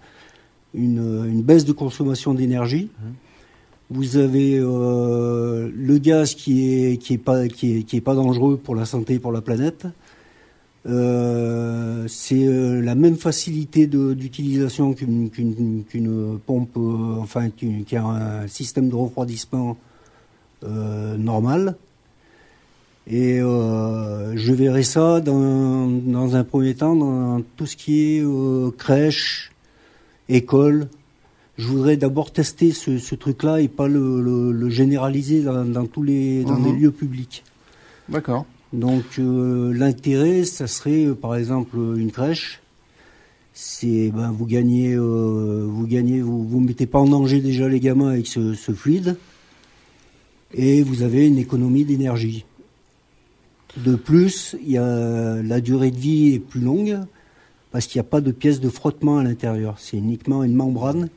une, 0.75 1.25
une 1.29 1.43
baisse 1.43 1.65
de 1.65 1.73
consommation 1.73 2.35
d'énergie. 2.35 2.89
Vous 3.91 4.17
avez 4.19 4.57
euh, 4.57 5.69
le 5.75 5.99
gaz 5.99 6.35
qui 6.35 6.71
est 6.71 6.97
qui 6.99 7.15
est 7.15 7.19
pas 7.19 7.49
qui 7.49 7.79
est, 7.79 7.83
qui 7.83 7.97
est 7.97 8.01
pas 8.01 8.15
dangereux 8.15 8.57
pour 8.57 8.77
la 8.77 8.85
santé 8.85 9.15
et 9.15 9.19
pour 9.19 9.33
la 9.33 9.41
planète. 9.41 9.87
Euh, 10.87 12.07
c'est 12.09 12.47
euh, 12.47 12.81
la 12.81 12.95
même 12.95 13.17
facilité 13.17 13.87
d'utilisation 13.87 14.95
qu'une 14.95 15.29
pompe, 16.47 16.77
euh, 16.77 17.17
enfin 17.21 17.51
qu'une- 17.51 17.85
qui 17.85 17.97
a 17.97 18.05
un 18.05 18.47
système 18.49 18.89
de 18.89 18.95
refroidissement 18.95 19.77
euh, 20.65 21.17
normal. 21.19 21.77
Et 23.13 23.41
euh, 23.41 24.37
je 24.37 24.53
verrai 24.53 24.85
ça 24.85 25.21
dans, 25.21 25.89
dans 25.89 26.37
un 26.37 26.45
premier 26.45 26.75
temps 26.75 26.95
dans 26.95 27.43
tout 27.57 27.67
ce 27.67 27.75
qui 27.77 28.17
est 28.17 28.23
euh, 28.23 28.71
crèche, 28.71 29.51
école. 30.29 30.87
Je 31.59 31.67
voudrais 31.67 31.97
d'abord 31.97 32.31
tester 32.33 32.71
ce, 32.71 32.99
ce 32.99 33.15
truc-là 33.17 33.61
et 33.61 33.69
pas 33.69 33.89
le, 33.89 34.23
le- 34.23 34.53
le 34.53 34.71
généraliser 34.71 35.43
dans, 35.43 35.65
dans 35.65 35.87
tous 35.87 36.05
les 36.05 36.45
dans 36.45 36.57
Mhm. 36.57 36.65
les 36.67 36.73
lieux 36.81 36.93
publics. 36.93 37.43
D'accord. 38.09 38.47
Donc 38.73 39.19
euh, 39.19 39.73
l'intérêt, 39.75 40.45
ça 40.45 40.69
serait 40.69 41.07
par 41.21 41.35
exemple 41.35 41.77
une 41.97 42.13
crèche. 42.13 42.61
C'est 43.53 44.11
ben 44.15 44.31
vous 44.31 44.47
gagnez, 44.47 44.97
vous 44.97 45.87
gagnez, 45.89 46.21
vous 46.23 46.45
vous 46.47 46.61
mettez 46.61 46.87
pas 46.87 47.01
en 47.01 47.07
danger 47.07 47.41
déjà 47.41 47.69
les 47.69 47.81
gamins 47.81 48.09
avec 48.11 48.29
ce, 48.29 48.55
ce 48.55 48.71
fluide, 48.73 49.17
et 50.55 50.83
vous 50.83 51.03
avez 51.03 51.27
une 51.27 51.37
économie 51.37 51.85
d'énergie. 51.85 52.45
De 53.77 53.95
plus, 53.95 54.57
y 54.67 54.79
a 54.79 55.43
la 55.43 55.61
durée 55.61 55.91
de 55.91 55.97
vie 55.97 56.35
est 56.35 56.39
plus 56.41 56.61
longue 56.61 56.99
parce 57.71 57.87
qu'il 57.87 58.01
n'y 58.01 58.07
a 58.07 58.11
pas 58.11 58.21
de 58.21 58.33
pièce 58.33 58.61
de 58.61 58.69
frottement 58.69 59.19
à 59.19 59.23
l'intérieur. 59.23 59.77
C'est 59.79 59.97
uniquement 59.97 60.43
une 60.43 60.55
membrane 60.55 61.09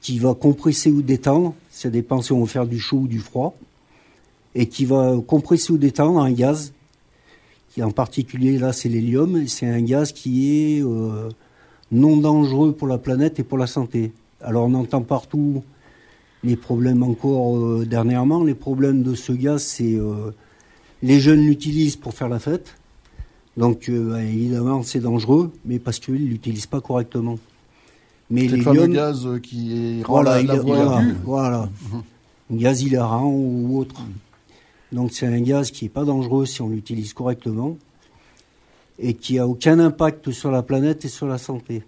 qui 0.00 0.18
va 0.18 0.34
compresser 0.34 0.90
ou 0.90 1.00
détendre, 1.00 1.54
ça 1.70 1.88
dépend 1.88 2.20
si 2.20 2.32
on 2.32 2.40
veut 2.40 2.46
faire 2.46 2.66
du 2.66 2.78
chaud 2.78 2.98
ou 2.98 3.08
du 3.08 3.20
froid, 3.20 3.56
et 4.54 4.68
qui 4.68 4.84
va 4.84 5.16
compresser 5.26 5.72
ou 5.72 5.78
détendre 5.78 6.20
un 6.20 6.30
gaz, 6.30 6.74
qui 7.70 7.82
en 7.82 7.90
particulier 7.90 8.58
là 8.58 8.74
c'est 8.74 8.90
l'hélium, 8.90 9.46
c'est 9.48 9.66
un 9.66 9.80
gaz 9.80 10.12
qui 10.12 10.76
est 10.76 10.82
euh, 10.82 11.30
non 11.90 12.18
dangereux 12.18 12.72
pour 12.72 12.86
la 12.86 12.98
planète 12.98 13.40
et 13.40 13.44
pour 13.44 13.56
la 13.56 13.66
santé. 13.66 14.12
Alors 14.42 14.66
on 14.66 14.74
entend 14.74 15.00
partout 15.00 15.62
les 16.42 16.56
problèmes 16.56 17.02
encore 17.02 17.56
euh, 17.56 17.86
dernièrement, 17.86 18.44
les 18.44 18.54
problèmes 18.54 19.02
de 19.02 19.14
ce 19.14 19.32
gaz, 19.32 19.62
c'est 19.62 19.94
euh, 19.94 20.32
les 21.04 21.20
jeunes 21.20 21.46
l'utilisent 21.46 21.96
pour 21.96 22.14
faire 22.14 22.28
la 22.30 22.38
fête, 22.38 22.76
donc 23.56 23.90
bah, 23.90 24.22
évidemment 24.22 24.82
c'est 24.82 25.00
dangereux, 25.00 25.52
mais 25.64 25.78
parce 25.78 25.98
qu'ils 25.98 26.28
l'utilisent 26.28 26.66
pas 26.66 26.80
correctement. 26.80 27.38
Mais 28.30 28.48
c'est 28.48 28.56
le 28.56 28.62
fameux 28.62 28.86
gaz 28.86 29.28
qui 29.42 30.02
rend 30.02 30.22
voilà, 30.22 30.42
la, 30.42 30.56
voie 30.56 31.02
Voilà, 31.24 31.68
mhm. 31.92 32.58
gaz 32.58 32.82
hilarant 32.82 33.30
ou 33.30 33.78
autre. 33.78 34.00
Donc 34.92 35.12
c'est 35.12 35.26
un 35.26 35.40
gaz 35.40 35.70
qui 35.70 35.84
n'est 35.84 35.90
pas 35.90 36.04
dangereux 36.04 36.46
si 36.46 36.62
on 36.62 36.70
l'utilise 36.70 37.12
correctement 37.12 37.76
et 38.98 39.12
qui 39.12 39.38
a 39.38 39.46
aucun 39.46 39.78
impact 39.78 40.30
sur 40.30 40.50
la 40.50 40.62
planète 40.62 41.04
et 41.04 41.08
sur 41.08 41.26
la 41.26 41.36
santé. 41.36 41.82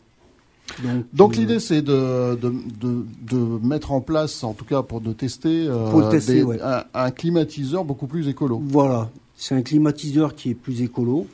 Donc, 1.12 1.34
euh, 1.34 1.40
l'idée 1.40 1.60
c'est 1.60 1.82
de, 1.82 2.34
de, 2.34 2.52
de, 2.80 3.66
mettre 3.66 3.92
en 3.92 4.00
place, 4.00 4.42
en 4.44 4.52
tout 4.52 4.64
cas 4.64 4.82
pour 4.82 5.00
de 5.00 5.12
tester, 5.12 5.66
euh, 5.68 6.82
un, 6.94 7.10
climatiseur 7.10 7.84
beaucoup 7.84 8.06
plus 8.06 8.28
écolo. 8.28 8.60
Voilà, 8.64 9.10
c'est 9.36 9.54
un 9.54 9.62
climatiseur 9.62 10.34
qui 10.34 10.50
est 10.50 10.54
plus 10.54 10.82
écolo 10.82 11.26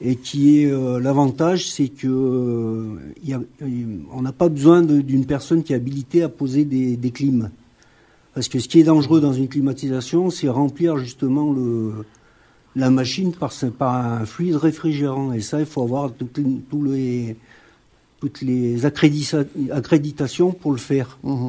et 0.00 0.16
qui 0.16 0.60
est 0.60 0.70
euh, 0.70 0.98
l'avantage, 0.98 1.70
c'est 1.70 1.88
que 1.88 2.08
euh, 2.08 3.38
on 4.12 4.22
n'a 4.22 4.32
pas 4.32 4.48
besoin 4.48 4.82
d'une 4.82 5.26
personne 5.26 5.62
qui 5.62 5.72
est 5.72 5.76
habilitée 5.76 6.22
à 6.22 6.28
poser 6.28 6.64
des, 6.64 6.96
des 6.96 7.10
clims. 7.10 7.50
Parce 8.34 8.48
que 8.48 8.58
ce 8.58 8.66
qui 8.66 8.80
est 8.80 8.84
dangereux 8.84 9.20
dans 9.20 9.32
une 9.32 9.48
climatisation, 9.48 10.30
c'est 10.30 10.48
remplir 10.48 10.96
justement 10.96 11.52
le, 11.52 12.04
la 12.74 12.90
machine 12.90 13.32
par, 13.32 13.52
par 13.78 13.94
un 13.94 14.26
fluide 14.26 14.56
réfrigérant. 14.56 15.32
Et 15.32 15.40
ça, 15.40 15.60
il 15.60 15.66
faut 15.66 15.82
avoir 15.82 16.12
toutes 16.12 16.38
les, 16.38 17.36
toutes 18.22 18.42
les 18.42 18.86
accréditations 18.86 20.52
pour 20.52 20.70
le 20.70 20.78
faire. 20.78 21.18
Mmh. 21.24 21.48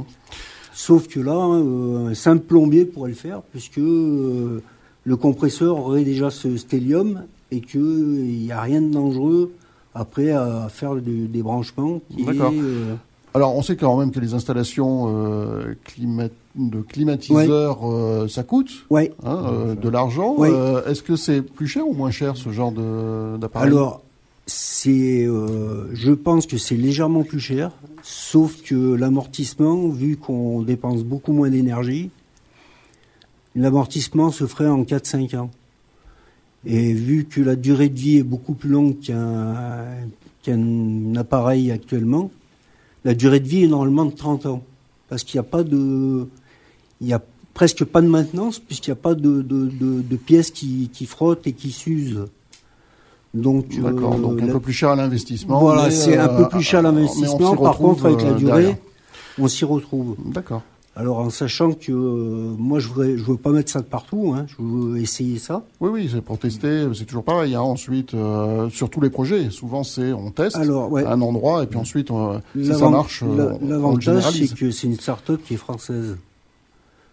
Sauf 0.74 1.07
que 1.07 1.19
là, 1.19 1.38
euh, 1.38 2.07
un 2.07 2.15
simple 2.15 2.45
plombier 2.45 2.86
pourrait 2.86 3.11
le 3.11 3.15
faire, 3.15 3.43
puisque 3.51 3.78
le 3.78 4.61
compresseur 5.19 5.78
aurait 5.78 6.03
déjà 6.03 6.32
ce 6.32 6.57
stélium 6.57 7.26
et 7.51 7.61
qu'il 7.61 7.84
n'y 7.84 8.51
a 8.51 8.61
rien 8.61 8.82
de 8.82 8.91
dangereux 8.91 9.51
après 9.93 10.32
à 10.32 10.67
faire 10.69 10.95
des 10.95 11.43
branchements. 11.43 12.01
D'accord. 12.26 12.51
Euh, 12.55 12.95
Alors 13.36 13.55
on 13.55 13.61
sait 13.61 13.76
quand 13.76 13.95
même 13.97 14.09
que 14.09 14.19
les 14.19 14.34
installations 14.34 15.13
euh, 15.15 15.76
de 16.55 16.82
climatiseurs, 16.82 17.82
euh, 17.84 18.28
ça 18.28 18.41
coûte 18.41 18.71
ouais. 18.89 19.13
Hein, 19.24 19.76
de 19.80 19.89
l'argent. 19.89 20.43
Est-ce 20.88 21.03
que 21.03 21.15
c'est 21.15 21.43
plus 21.43 21.67
cher 21.67 21.88
ou 21.88 21.93
moins 21.93 22.09
cher 22.09 22.36
ce 22.36 22.49
genre 22.49 22.71
d'appareil? 22.71 23.69
Alors 23.69 24.01
c'est, 24.45 25.25
je 25.25 26.11
pense 26.11 26.47
que 26.47 26.57
c'est 26.57 26.75
légèrement 26.75 27.23
plus 27.23 27.39
cher, 27.39 27.71
sauf 28.01 28.61
que 28.61 28.95
l'amortissement, 28.95 29.87
vu 29.87 30.17
qu'on 30.17 30.61
dépense 30.61 31.03
beaucoup 31.03 31.31
moins 31.31 31.49
d'énergie, 31.49 32.09
l'amortissement 33.55 34.31
se 34.31 34.45
ferait 34.45 34.67
en 34.67 34.83
4-5 34.83 35.37
ans. 35.37 35.51
Et 36.65 36.93
vu 36.93 37.25
que 37.25 37.41
la 37.41 37.55
durée 37.55 37.89
de 37.89 37.99
vie 37.99 38.17
est 38.17 38.23
beaucoup 38.23 38.53
plus 38.53 38.69
longue 38.69 38.99
qu'un 38.99 41.15
appareil 41.15 41.71
actuellement, 41.71 42.31
la 43.03 43.13
durée 43.13 43.39
de 43.39 43.47
vie 43.47 43.63
est 43.63 43.67
normalement 43.67 44.05
de 44.05 44.15
30 44.15 44.45
ans. 44.45 44.63
Parce 45.09 45.23
qu'il 45.23 45.39
n'y 45.39 45.45
a 45.45 45.49
pas 45.49 45.63
de. 45.63 46.27
Il 47.01 47.07
y 47.07 47.13
a 47.13 47.21
presque 47.53 47.83
pas 47.83 48.01
de 48.01 48.07
maintenance, 48.07 48.59
puisqu'il 48.59 48.91
n'y 48.91 48.93
a 48.93 49.01
pas 49.01 49.13
de, 49.13 50.15
pièces 50.25 50.51
qui, 50.51 51.05
frottent 51.05 51.45
et 51.45 51.53
qui 51.53 51.71
s'usent. 51.71 52.25
Donc, 53.34 53.79
D'accord, 53.81 54.15
donc 54.15 54.41
un 54.41 54.47
peu 54.47 54.59
plus 54.59 54.73
cher 54.73 54.89
à 54.89 54.95
l'investissement. 54.95 55.59
Voilà, 55.59 55.89
c'est 55.89 56.17
un 56.17 56.27
peu 56.27 56.47
plus 56.49 56.61
cher 56.61 56.79
à 56.79 56.84
l'investissement. 56.84 57.55
Par 57.55 57.77
contre, 57.77 58.05
avec 58.05 58.21
la 58.21 58.29
euh, 58.29 58.36
durée, 58.36 58.75
on 59.39 59.47
s'y 59.47 59.65
retrouve. 59.65 60.15
D'accord. 60.25 60.61
Alors 60.95 61.17
en 61.19 61.31
sachant 61.31 61.71
que 61.71 61.91
euh, 61.91 62.53
moi 62.55 62.77
je 62.77 62.88
voudrais, 62.88 63.17
je 63.17 63.23
veux 63.23 63.36
pas 63.36 63.49
mettre 63.49 63.71
ça 63.71 63.79
de 63.79 63.86
partout, 63.86 64.36
hein, 64.36 64.45
je 64.47 64.55
veux 64.59 64.99
essayer 64.99 65.39
ça. 65.39 65.63
Oui 65.79 65.89
oui, 65.91 66.09
c'est 66.11 66.21
pour 66.21 66.38
tester, 66.38 66.88
c'est 66.93 67.05
toujours 67.05 67.23
pareil. 67.23 67.55
Hein. 67.55 67.61
Ensuite, 67.61 68.13
euh, 68.13 68.69
sur 68.69 68.91
tous 68.91 69.01
les 69.01 69.09
projets, 69.09 69.49
souvent 69.49 69.84
c'est 69.84 70.13
on 70.13 70.29
teste 70.29 70.57
un 70.57 71.21
endroit 71.21 71.63
et 71.63 71.65
puis 71.65 71.79
ensuite 71.79 72.09
si 72.55 72.73
ça 72.73 72.89
marche, 72.89 73.23
l'avantage 73.61 74.34
c'est 74.34 74.53
que 74.53 74.69
c'est 74.69 74.86
une 74.86 74.95
start-up 74.95 75.41
qui 75.43 75.55
est 75.55 75.57
française. 75.57 76.15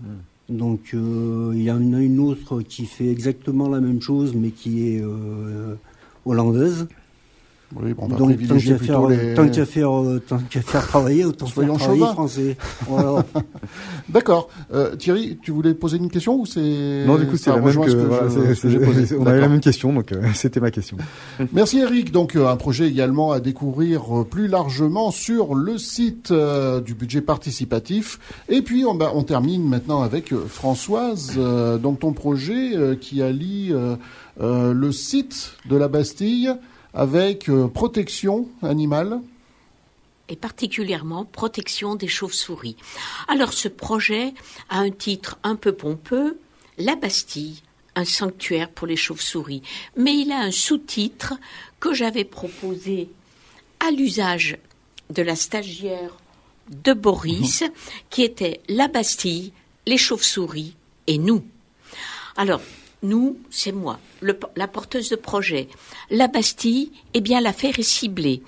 Hmm. 0.02 0.04
Donc 0.50 0.90
euh, 0.92 1.52
il 1.54 1.62
y 1.62 1.70
en 1.70 1.94
a 1.94 2.00
une 2.00 2.20
autre 2.20 2.60
qui 2.60 2.84
fait 2.84 3.08
exactement 3.08 3.68
la 3.68 3.80
même 3.80 4.02
chose 4.02 4.34
mais 4.34 4.50
qui 4.50 4.88
est 4.88 5.02
hollandaise. 6.24 6.88
Oui, 7.76 7.94
bon, 7.94 8.04
on 8.04 8.08
va 8.08 8.16
Donc, 8.16 8.36
tant 8.48 8.56
qu'à 8.58 8.78
faire, 8.78 9.06
les... 9.06 9.34
tant 9.34 9.48
qu'à 9.48 9.64
faire, 9.64 10.00
euh, 10.00 10.20
tant 10.26 10.38
qu'à 10.38 10.60
faire 10.60 10.86
travailler, 10.86 11.24
autant 11.24 11.46
Soyons 11.50 11.78
faire 11.78 11.86
travailler 11.86 12.12
français. 12.12 12.56
Voilà. 12.88 13.24
D'accord. 14.08 14.48
Euh, 14.74 14.96
Thierry, 14.96 15.38
tu 15.40 15.52
voulais 15.52 15.74
poser 15.74 15.98
une 15.98 16.10
question 16.10 16.40
ou 16.40 16.46
c'est 16.46 17.04
Non, 17.06 17.16
du 17.16 17.26
coup, 17.26 17.36
c'est 17.36 17.50
la 17.50 17.60
même 17.60 17.74
que, 17.74 17.86
que, 17.86 17.96
voilà, 17.96 18.28
je, 18.28 18.60
que 18.60 18.68
j'ai 18.68 18.78
posé. 18.80 19.16
On 19.20 19.26
avait 19.26 19.40
la 19.40 19.48
même 19.48 19.60
question, 19.60 19.92
donc 19.92 20.10
euh, 20.10 20.22
c'était 20.34 20.58
ma 20.58 20.72
question. 20.72 20.96
Merci 21.52 21.78
Eric. 21.78 22.10
Donc 22.10 22.34
euh, 22.34 22.48
un 22.48 22.56
projet 22.56 22.88
également 22.88 23.30
à 23.30 23.38
découvrir 23.38 24.20
euh, 24.20 24.24
plus 24.24 24.48
largement 24.48 25.12
sur 25.12 25.54
le 25.54 25.78
site 25.78 26.32
du 26.32 26.94
budget 26.94 27.20
participatif. 27.20 28.18
Et 28.48 28.62
puis 28.62 28.84
on, 28.84 28.96
bah, 28.96 29.12
on 29.14 29.22
termine 29.22 29.68
maintenant 29.68 30.02
avec 30.02 30.34
Françoise. 30.48 31.38
donc 31.82 32.00
ton 32.00 32.12
projet 32.12 32.96
qui 33.00 33.22
allie 33.22 33.72
le 34.40 34.92
site 34.92 35.52
de 35.68 35.76
la 35.76 35.88
Bastille 35.88 36.50
avec 36.94 37.48
euh, 37.48 37.68
protection 37.68 38.48
animale 38.62 39.20
et 40.28 40.36
particulièrement 40.36 41.24
protection 41.24 41.96
des 41.96 42.08
chauves-souris. 42.08 42.76
Alors 43.28 43.52
ce 43.52 43.68
projet 43.68 44.32
a 44.68 44.78
un 44.78 44.90
titre 44.90 45.38
un 45.42 45.56
peu 45.56 45.72
pompeux, 45.72 46.38
La 46.78 46.96
Bastille, 46.96 47.62
un 47.96 48.04
sanctuaire 48.04 48.70
pour 48.70 48.86
les 48.86 48.96
chauves-souris, 48.96 49.62
mais 49.96 50.16
il 50.16 50.30
a 50.30 50.38
un 50.38 50.52
sous-titre 50.52 51.34
que 51.80 51.92
j'avais 51.92 52.24
proposé 52.24 53.10
à 53.80 53.90
l'usage 53.90 54.56
de 55.10 55.22
la 55.22 55.34
stagiaire 55.34 56.16
de 56.70 56.92
Boris, 56.92 57.62
mhm. 57.62 57.70
qui 58.10 58.22
était 58.22 58.60
La 58.68 58.86
Bastille, 58.86 59.52
les 59.86 59.98
chauves-souris 59.98 60.76
et 61.08 61.18
nous. 61.18 61.44
Alors, 62.36 62.60
nous, 63.02 63.38
c'est 63.50 63.72
moi, 63.72 63.98
la 64.56 64.68
porteuse 64.68 65.08
de 65.08 65.16
projet. 65.16 65.68
La 66.10 66.28
Bastille, 66.28 66.92
eh 67.14 67.20
bien, 67.20 67.40
l'affaire 67.40 67.78
est 67.78 67.82
ciblée. 67.82 68.42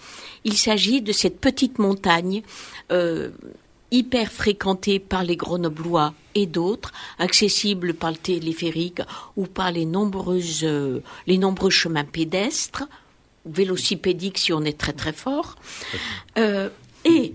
Il 0.45 0.57
s'agit 0.57 1.01
de 1.01 1.13
cette 1.13 1.41
petite 1.41 1.79
montagne 1.79 2.43
euh, 2.91 3.31
hyper 3.91 4.31
fréquentée 4.31 4.99
par 4.99 5.23
les 5.23 5.37
Grenoblois 5.37 6.15
et 6.35 6.47
d'autres, 6.47 6.93
accessible 7.19 7.95
par 7.95 8.11
le 8.11 8.17
téléphérique 8.17 9.03
ou 9.37 9.47
par 9.47 9.71
les 9.71 9.85
nombreuses, 9.85 10.65
euh, 10.65 11.01
les 11.27 11.39
nombreux 11.39 11.71
chemins 11.71 12.05
pédestres, 12.05 12.85
vélocipédiques 13.47 14.39
si 14.39 14.53
on 14.53 14.63
est 14.63 14.79
très 14.79 14.93
très 14.93 15.13
fort. 15.13 15.57
Euh, 16.39 16.69
et 17.05 17.35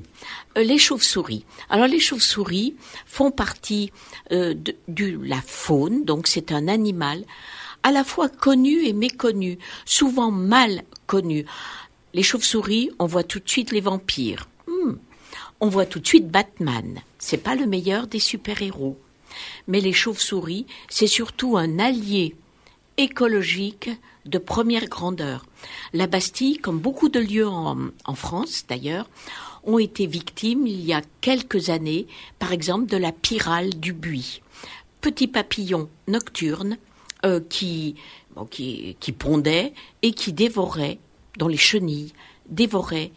les 0.64 0.78
chauves-souris. 0.78 1.46
Alors 1.70 1.88
les 1.88 2.00
chauves-souris 2.00 2.76
font 3.06 3.32
partie 3.32 3.92
euh, 4.32 4.54
de, 4.88 5.20
la 5.24 5.42
faune, 5.42 6.06
donc 6.06 6.28
c'est 6.28 6.52
un 6.52 6.68
animal 6.68 7.24
à 7.84 7.92
la 7.92 8.04
fois 8.04 8.28
connu 8.28 8.86
et 8.86 8.94
méconnu, 8.94 9.60
souvent 9.86 10.32
mal 10.32 10.84
connu. 11.06 11.46
Les 12.14 12.24
chauves-souris, 12.24 12.90
on 13.00 13.06
voit 13.06 13.24
tout 13.24 13.40
de 13.40 13.48
suite 13.48 13.72
les 13.72 13.82
vampires. 13.82 14.48
Hmm. 14.68 14.94
On 15.60 15.70
voit 15.70 15.86
tout 15.86 16.00
de 16.00 16.08
suite 16.08 16.28
Batman. 16.28 17.02
C'est 17.20 17.38
pas 17.38 17.56
le 17.56 17.66
meilleur 17.66 18.08
des 18.08 18.20
super-héros. 18.20 19.00
Mais 19.68 19.80
les 19.80 19.94
chauves-souris, 19.94 20.66
c'est 20.90 21.08
surtout 21.08 21.58
un 21.58 21.80
allié 21.80 22.36
écologique 22.98 23.90
de 24.26 24.38
première 24.38 24.88
grandeur. 24.88 25.46
La 25.94 26.08
Bastille, 26.08 26.58
comme 26.58 26.80
beaucoup 26.80 27.10
de 27.10 27.20
lieux 27.20 27.48
en 27.48 28.16
France 28.16 28.66
d'ailleurs, 28.68 29.08
ont 29.68 29.78
été 29.78 30.08
victimes 30.08 30.66
il 30.66 30.84
y 30.84 30.94
a 30.94 31.02
quelques 31.22 31.70
années, 31.70 32.08
par 32.40 32.52
exemple, 32.52 32.88
de 32.88 32.98
la 32.98 33.12
pyrale 33.12 33.70
du 33.78 33.94
buis. 33.94 34.42
Petit 35.02 35.28
papillon 35.28 35.90
nocturne 36.08 36.78
euh, 37.26 37.40
qui, 37.50 37.96
qui, 38.50 39.12
pondait 39.12 39.74
et 40.02 40.14
qui 40.14 40.34
dévorait, 40.34 40.98
dans 41.38 41.48
les 41.48 41.58
chenilles, 41.58 42.14
dévorait 42.50 43.12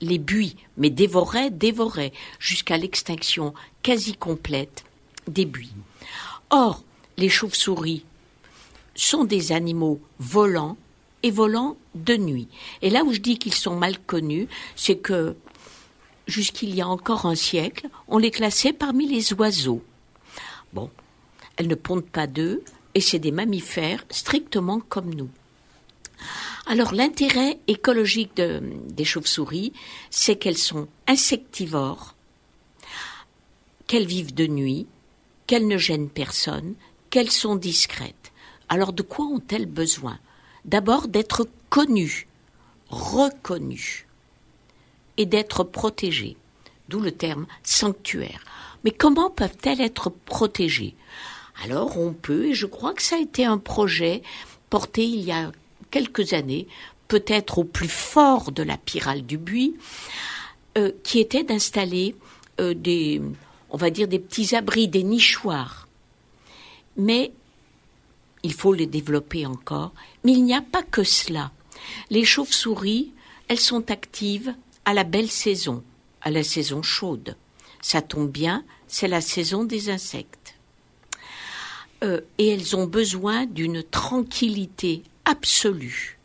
les 0.00 0.18
buis, 0.18 0.56
mais 0.76 0.90
dévorait, 0.90 1.50
dévorait, 1.50 2.12
jusqu'à 2.38 2.78
l'extinction 2.78 3.52
quasi 3.82 4.14
complète 4.14 4.84
des 5.26 5.44
buis. 5.44 5.72
Or, 6.50 6.84
les 7.16 7.28
chauves-souris 7.28 8.04
sont 8.94 9.24
des 9.24 9.52
animaux 9.52 10.00
volants, 10.18 10.76
et 11.26 11.30
volant 11.32 11.76
de 11.96 12.16
nuit. 12.16 12.46
Et 12.82 12.90
là 12.90 13.02
où 13.02 13.12
je 13.12 13.18
dis 13.18 13.38
qu'ils 13.38 13.54
sont 13.54 13.74
mal 13.74 13.98
connus, 13.98 14.46
c'est 14.76 14.96
que 14.96 15.34
jusqu'il 16.26 16.74
y 16.74 16.80
a 16.80 16.88
encore 16.88 17.26
un 17.26 17.34
siècle, 17.34 17.88
on 18.08 18.18
les 18.18 18.30
classait 18.30 18.72
parmi 18.72 19.06
les 19.06 19.32
oiseaux. 19.34 19.82
Bon, 20.72 20.90
elles 21.56 21.68
ne 21.68 21.74
pondent 21.74 22.04
pas 22.04 22.26
d'œufs 22.26 22.60
et 22.94 23.00
c'est 23.00 23.18
des 23.18 23.30
mammifères 23.30 24.04
strictement 24.10 24.80
comme 24.80 25.14
nous. 25.14 25.30
Alors 26.66 26.92
l'intérêt 26.92 27.58
écologique 27.68 28.34
des 28.34 29.04
chauves-souris, 29.04 29.72
c'est 30.10 30.36
qu'elles 30.36 30.58
sont 30.58 30.88
insectivores, 31.06 32.14
qu'elles 33.86 34.06
vivent 34.06 34.34
de 34.34 34.46
nuit, 34.46 34.86
qu'elles 35.46 35.68
ne 35.68 35.78
gênent 35.78 36.08
personne, 36.08 36.74
qu'elles 37.10 37.30
sont 37.30 37.54
discrètes. 37.54 38.32
Alors 38.68 38.92
de 38.92 39.02
quoi 39.02 39.26
ont-elles 39.26 39.66
besoin? 39.66 40.18
D'abord 40.64 41.06
d'être 41.06 41.48
connues, 41.70 42.26
reconnues 42.88 44.05
et 45.16 45.26
d'être 45.26 45.64
protégées, 45.64 46.36
d'où 46.88 47.00
le 47.00 47.12
terme 47.12 47.46
sanctuaire. 47.62 48.44
Mais 48.84 48.90
comment 48.90 49.30
peuvent-elles 49.30 49.80
être 49.80 50.10
protégées? 50.10 50.94
Alors 51.64 51.98
on 51.98 52.12
peut, 52.12 52.46
et 52.46 52.54
je 52.54 52.66
crois 52.66 52.92
que 52.92 53.02
ça 53.02 53.16
a 53.16 53.20
été 53.20 53.44
un 53.44 53.58
projet 53.58 54.22
porté 54.70 55.04
il 55.04 55.20
y 55.22 55.32
a 55.32 55.52
quelques 55.90 56.32
années, 56.32 56.66
peut-être 57.08 57.58
au 57.58 57.64
plus 57.64 57.88
fort 57.88 58.52
de 58.52 58.62
la 58.62 58.76
pyrale 58.76 59.24
du 59.24 59.38
buis, 59.38 59.74
euh, 60.76 60.92
qui 61.02 61.20
était 61.20 61.44
d'installer 61.44 62.14
euh, 62.60 62.74
des, 62.74 63.22
on 63.70 63.76
va 63.76 63.90
dire 63.90 64.08
des 64.08 64.18
petits 64.18 64.54
abris, 64.54 64.88
des 64.88 65.02
nichoirs. 65.02 65.88
Mais 66.96 67.32
il 68.42 68.52
faut 68.52 68.72
les 68.72 68.86
développer 68.86 69.46
encore. 69.46 69.92
Mais 70.24 70.32
il 70.32 70.44
n'y 70.44 70.54
a 70.54 70.62
pas 70.62 70.82
que 70.82 71.02
cela. 71.02 71.50
Les 72.10 72.24
chauves-souris, 72.24 73.12
elles 73.48 73.60
sont 73.60 73.90
actives 73.90 74.54
à 74.86 74.94
la 74.94 75.04
belle 75.04 75.30
saison, 75.30 75.82
à 76.22 76.30
la 76.30 76.42
saison 76.42 76.82
chaude. 76.82 77.36
Ça 77.82 78.00
tombe 78.00 78.30
bien, 78.30 78.64
c'est 78.86 79.08
la 79.08 79.20
saison 79.20 79.64
des 79.64 79.90
insectes. 79.90 80.54
Euh, 82.02 82.20
et 82.38 82.48
elles 82.48 82.76
ont 82.76 82.86
besoin 82.86 83.46
d'une 83.46 83.82
tranquillité 83.82 85.02
absolue. 85.24 86.18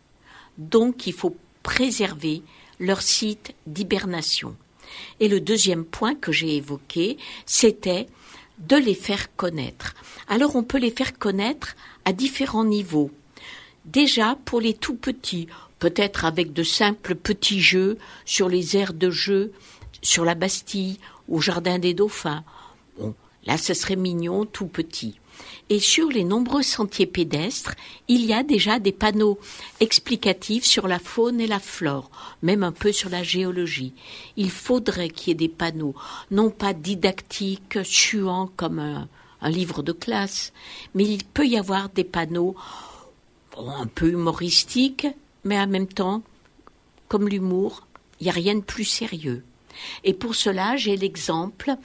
Donc 0.58 1.08
il 1.08 1.14
faut 1.14 1.36
préserver 1.64 2.44
leur 2.80 3.02
site 3.02 3.54
d'hibernation. 3.66 4.56
Et 5.20 5.28
le 5.28 5.40
deuxième 5.40 5.86
point 5.86 6.16
que 6.16 6.32
j'ai 6.32 6.56
évoqué, 6.56 7.18
c'était 7.46 8.08
de 8.60 8.76
les 8.76 8.96
faire 8.96 9.36
connaître. 9.36 9.96
Alors 10.28 10.56
on 10.56 10.64
peut 10.64 10.78
les 10.78 10.92
faire 10.92 11.18
connaître 11.18 11.76
à 12.06 12.14
différents 12.14 12.66
niveaux. 12.66 13.10
Déjà 13.86 14.38
pour 14.46 14.62
les 14.62 14.76
tout 14.76 14.96
petits, 14.96 15.48
peut-être 15.82 16.26
avec 16.26 16.54
de 16.54 16.64
simples 16.64 17.16
petits 17.16 17.60
jeux 17.60 17.98
sur 18.24 18.48
les 18.48 18.78
aires 18.78 18.94
de 18.94 19.10
jeu, 19.10 19.52
sur 20.04 20.24
la 20.24 20.36
Bastille, 20.36 21.00
au 21.28 21.42
Jardin 21.42 21.80
des 21.80 21.96
Dauphins. 21.96 22.44
Bon, 22.98 23.16
là 23.46 23.58
ce 23.58 23.74
serait 23.74 23.96
mignon 23.96 24.46
tout 24.46 24.68
petit. 24.68 25.20
Et 25.70 25.80
sur 25.80 26.10
les 26.10 26.24
nombreux 26.24 26.62
sentiers 26.62 27.08
pédestres, 27.08 27.74
il 28.08 28.26
y 28.26 28.34
a 28.34 28.44
déjà 28.44 28.78
des 28.78 28.92
panneaux 28.92 29.40
explicatifs 29.80 30.66
sur 30.66 30.88
la 30.88 31.00
faune 31.00 31.42
et 31.42 31.48
la 31.48 31.60
flore, 31.60 32.12
même 32.44 32.62
un 32.62 32.72
peu 32.72 32.92
sur 32.92 33.10
la 33.10 33.24
géologie. 33.24 33.94
Il 34.38 34.52
faudrait 34.52 35.10
qu'il 35.10 35.30
y 35.30 35.32
ait 35.32 35.48
des 35.48 35.50
panneaux, 35.50 35.96
non 36.30 36.52
pas 36.52 36.74
didactiques, 36.74 37.80
suants 37.84 38.52
comme 38.56 38.78
un, 38.78 39.08
livre 39.50 39.82
de 39.82 39.94
classe, 39.94 40.54
mais 40.94 41.06
il 41.06 41.24
peut 41.24 41.48
y 41.48 41.58
avoir 41.58 41.90
des 41.90 42.04
panneaux 42.04 42.56
un 43.58 43.88
peu 43.88 44.12
humoristiques, 44.12 45.08
mais 45.44 45.60
en 45.60 45.68
même 45.68 45.88
temps, 45.88 46.22
comme 47.08 47.28
l'humour, 47.28 47.88
il 48.20 48.26
n'y 48.26 48.30
a 48.30 48.34
rien 48.34 48.56
de 48.56 48.62
plus 48.62 48.86
sérieux. 48.86 49.44
Et 50.04 50.14
pour 50.14 50.36
cela, 50.36 50.76
j'ai 50.78 50.96
l'exemple, 50.96 51.76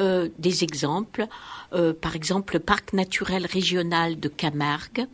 euh, 0.00 0.28
des 0.38 0.64
exemples, 0.64 1.26
euh, 1.72 1.92
par 1.92 2.14
exemple 2.16 2.54
le 2.54 2.60
parc 2.60 2.92
naturel 2.92 3.46
régional 3.46 4.18
de 4.18 4.28
Camargue, 4.28 5.06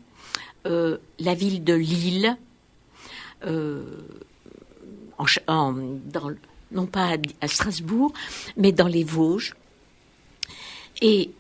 euh, 0.66 0.98
la 1.18 1.34
ville 1.34 1.64
de 1.64 1.74
Lille, 1.74 2.36
non 6.70 6.86
pas 6.86 7.16
à, 7.40 7.48
Strasbourg, 7.48 8.12
mais 8.56 8.72
dans 8.72 8.88
les 8.88 9.04
Vosges. 9.04 9.54
Et 11.00 11.30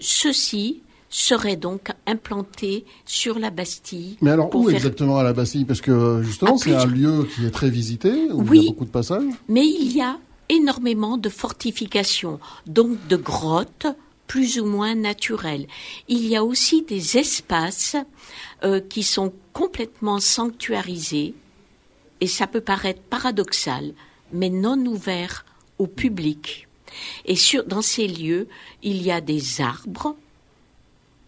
ceci 0.00 0.82
serait 1.08 1.56
donc 1.56 1.90
implanté 2.06 2.84
sur 3.04 3.38
la 3.38 3.50
Bastille. 3.50 4.16
Mais 4.20 4.30
alors 4.30 4.54
où 4.54 4.70
exactement 4.70 5.18
à 5.18 5.22
la 5.22 5.32
Bastille? 5.32 5.64
Parce 5.64 5.80
que 5.80 6.22
justement, 6.22 6.58
c'est 6.58 6.74
un 6.74 6.86
lieu 6.86 7.28
qui 7.34 7.46
est 7.46 7.50
très 7.50 7.70
visité, 7.70 8.30
où 8.32 8.42
il 8.52 8.62
y 8.62 8.66
a 8.66 8.70
beaucoup 8.70 8.84
de 8.84 8.90
passages. 8.90 9.22
Mais 9.48 9.66
il 9.66 9.92
y 9.96 10.00
a 10.00 10.18
énormément 10.48 11.16
de 11.16 11.28
fortifications, 11.28 12.38
donc 12.66 13.06
de 13.08 13.16
grottes 13.16 13.86
plus 14.26 14.60
ou 14.60 14.66
moins 14.66 14.94
naturelles. 14.94 15.66
Il 16.08 16.26
y 16.26 16.36
a 16.36 16.44
aussi 16.44 16.82
des 16.82 17.16
espaces 17.16 17.96
euh, 18.64 18.80
qui 18.80 19.02
sont 19.02 19.32
complètement 19.52 20.20
sanctuarisés, 20.20 21.34
et 22.20 22.26
ça 22.26 22.46
peut 22.46 22.60
paraître 22.60 23.02
paradoxal, 23.02 23.92
mais 24.32 24.50
non 24.50 24.78
ouverts 24.86 25.44
au 25.78 25.86
public. 25.86 26.66
Et 27.24 27.36
sur, 27.36 27.64
dans 27.64 27.82
ces 27.82 28.08
lieux, 28.08 28.48
il 28.82 29.02
y 29.02 29.10
a 29.10 29.20
des 29.20 29.60
arbres, 29.60 30.16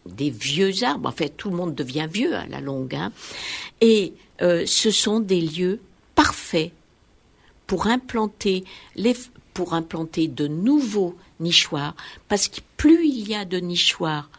des 0.09 0.31
vieux 0.31 0.83
arbres, 0.83 1.09
en 1.09 1.13
fait 1.13 1.37
tout 1.37 1.51
le 1.51 1.57
monde 1.57 1.75
devient 1.75 2.09
vieux 2.11 2.35
à 2.35 2.47
la 2.47 2.61
longue, 2.61 2.95
hein, 2.95 3.13
et 3.81 4.13
euh, 4.43 4.65
ce 4.67 4.91
sont 4.91 5.21
des 5.21 5.41
lieux 5.41 5.81
parfaits 6.15 6.73
pour 7.67 7.87
implanter, 7.87 8.65
pour 9.55 9.75
implanter 9.75 10.27
de 10.29 10.49
nouveaux 10.49 11.17
nichoirs, 11.41 11.95
parce 12.29 12.49
que 12.49 12.61
plus 12.77 13.07
il 13.07 13.29
y 13.29 13.35
a 13.35 13.45
de 13.45 13.59
nichoirs, 13.59 14.31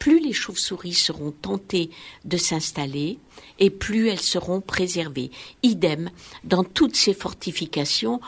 plus 0.00 0.18
les 0.18 0.32
chauves-souris 0.32 0.94
seront 0.94 1.30
tentées 1.30 1.90
de 2.24 2.38
s'installer 2.38 3.18
et 3.58 3.70
plus 3.70 4.08
elles 4.08 4.18
seront 4.18 4.62
préservées. 4.62 5.30
Idem 5.62 6.10
dans 6.42 6.64
toutes 6.64 6.96
ces 6.96 7.12
fortifications 7.12 8.20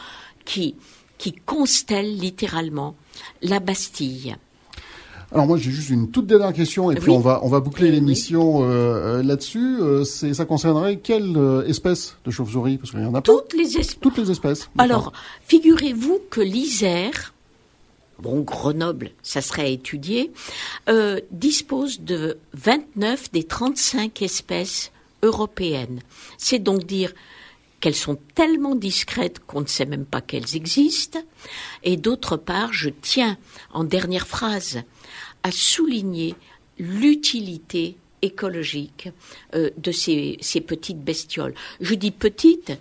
qui, 0.44 0.76
qui 1.16 1.32
constellent 1.32 2.18
littéralement 2.18 2.94
la 3.40 3.58
Bastille. 3.58 4.36
Alors 5.32 5.46
moi 5.46 5.56
j'ai 5.56 5.70
juste 5.70 5.88
une 5.88 6.10
toute 6.10 6.26
dernière 6.26 6.52
question 6.52 6.90
et 6.90 6.94
puis 6.94 7.10
on 7.10 7.18
va 7.18 7.40
on 7.42 7.48
va 7.48 7.60
boucler 7.60 7.90
l'émission 7.90 8.64
euh, 8.64 8.66
euh, 8.66 9.22
là-dessus. 9.22 9.78
Euh, 9.80 10.04
c'est 10.04 10.34
ça 10.34 10.44
concernerait 10.44 10.96
quelle 10.96 11.38
espèce 11.66 12.16
de 12.26 12.30
chauve-souris? 12.30 12.76
Parce 12.76 12.90
qu'il 12.90 13.00
y 13.00 13.06
en 13.06 13.14
a 13.14 13.22
toutes 13.22 13.54
les 13.54 13.78
espèces. 13.78 13.98
Toutes 13.98 14.18
les 14.18 14.30
espèces. 14.30 14.68
Alors 14.76 15.12
figurez-vous 15.46 16.20
que 16.28 16.42
l'Isère, 16.42 17.32
bon 18.18 18.40
Grenoble, 18.40 19.12
ça 19.22 19.40
serait 19.40 19.62
à 19.62 19.66
étudier, 19.68 20.30
dispose 21.30 22.00
de 22.00 22.36
29 22.52 23.32
des 23.32 23.44
35 23.44 24.20
espèces 24.20 24.92
européennes. 25.22 26.00
C'est 26.36 26.58
donc 26.58 26.84
dire 26.84 27.12
qu'elles 27.80 27.94
sont 27.94 28.18
tellement 28.34 28.74
discrètes 28.74 29.40
qu'on 29.40 29.62
ne 29.62 29.66
sait 29.66 29.86
même 29.86 30.04
pas 30.04 30.20
qu'elles 30.20 30.56
existent. 30.56 31.18
Et 31.82 31.96
d'autre 31.96 32.36
part, 32.36 32.72
je 32.72 32.90
tiens 32.90 33.36
en 33.72 33.82
dernière 33.82 34.26
phrase 34.26 34.82
à 35.42 35.50
souligner 35.50 36.34
l'utilité 36.78 37.96
écologique 38.22 39.10
euh, 39.54 39.70
de 39.76 39.92
ces, 39.92 40.38
petites 40.66 41.02
bestioles. 41.02 41.54
Je 41.80 41.94
dis 41.94 42.12
petites 42.12 42.72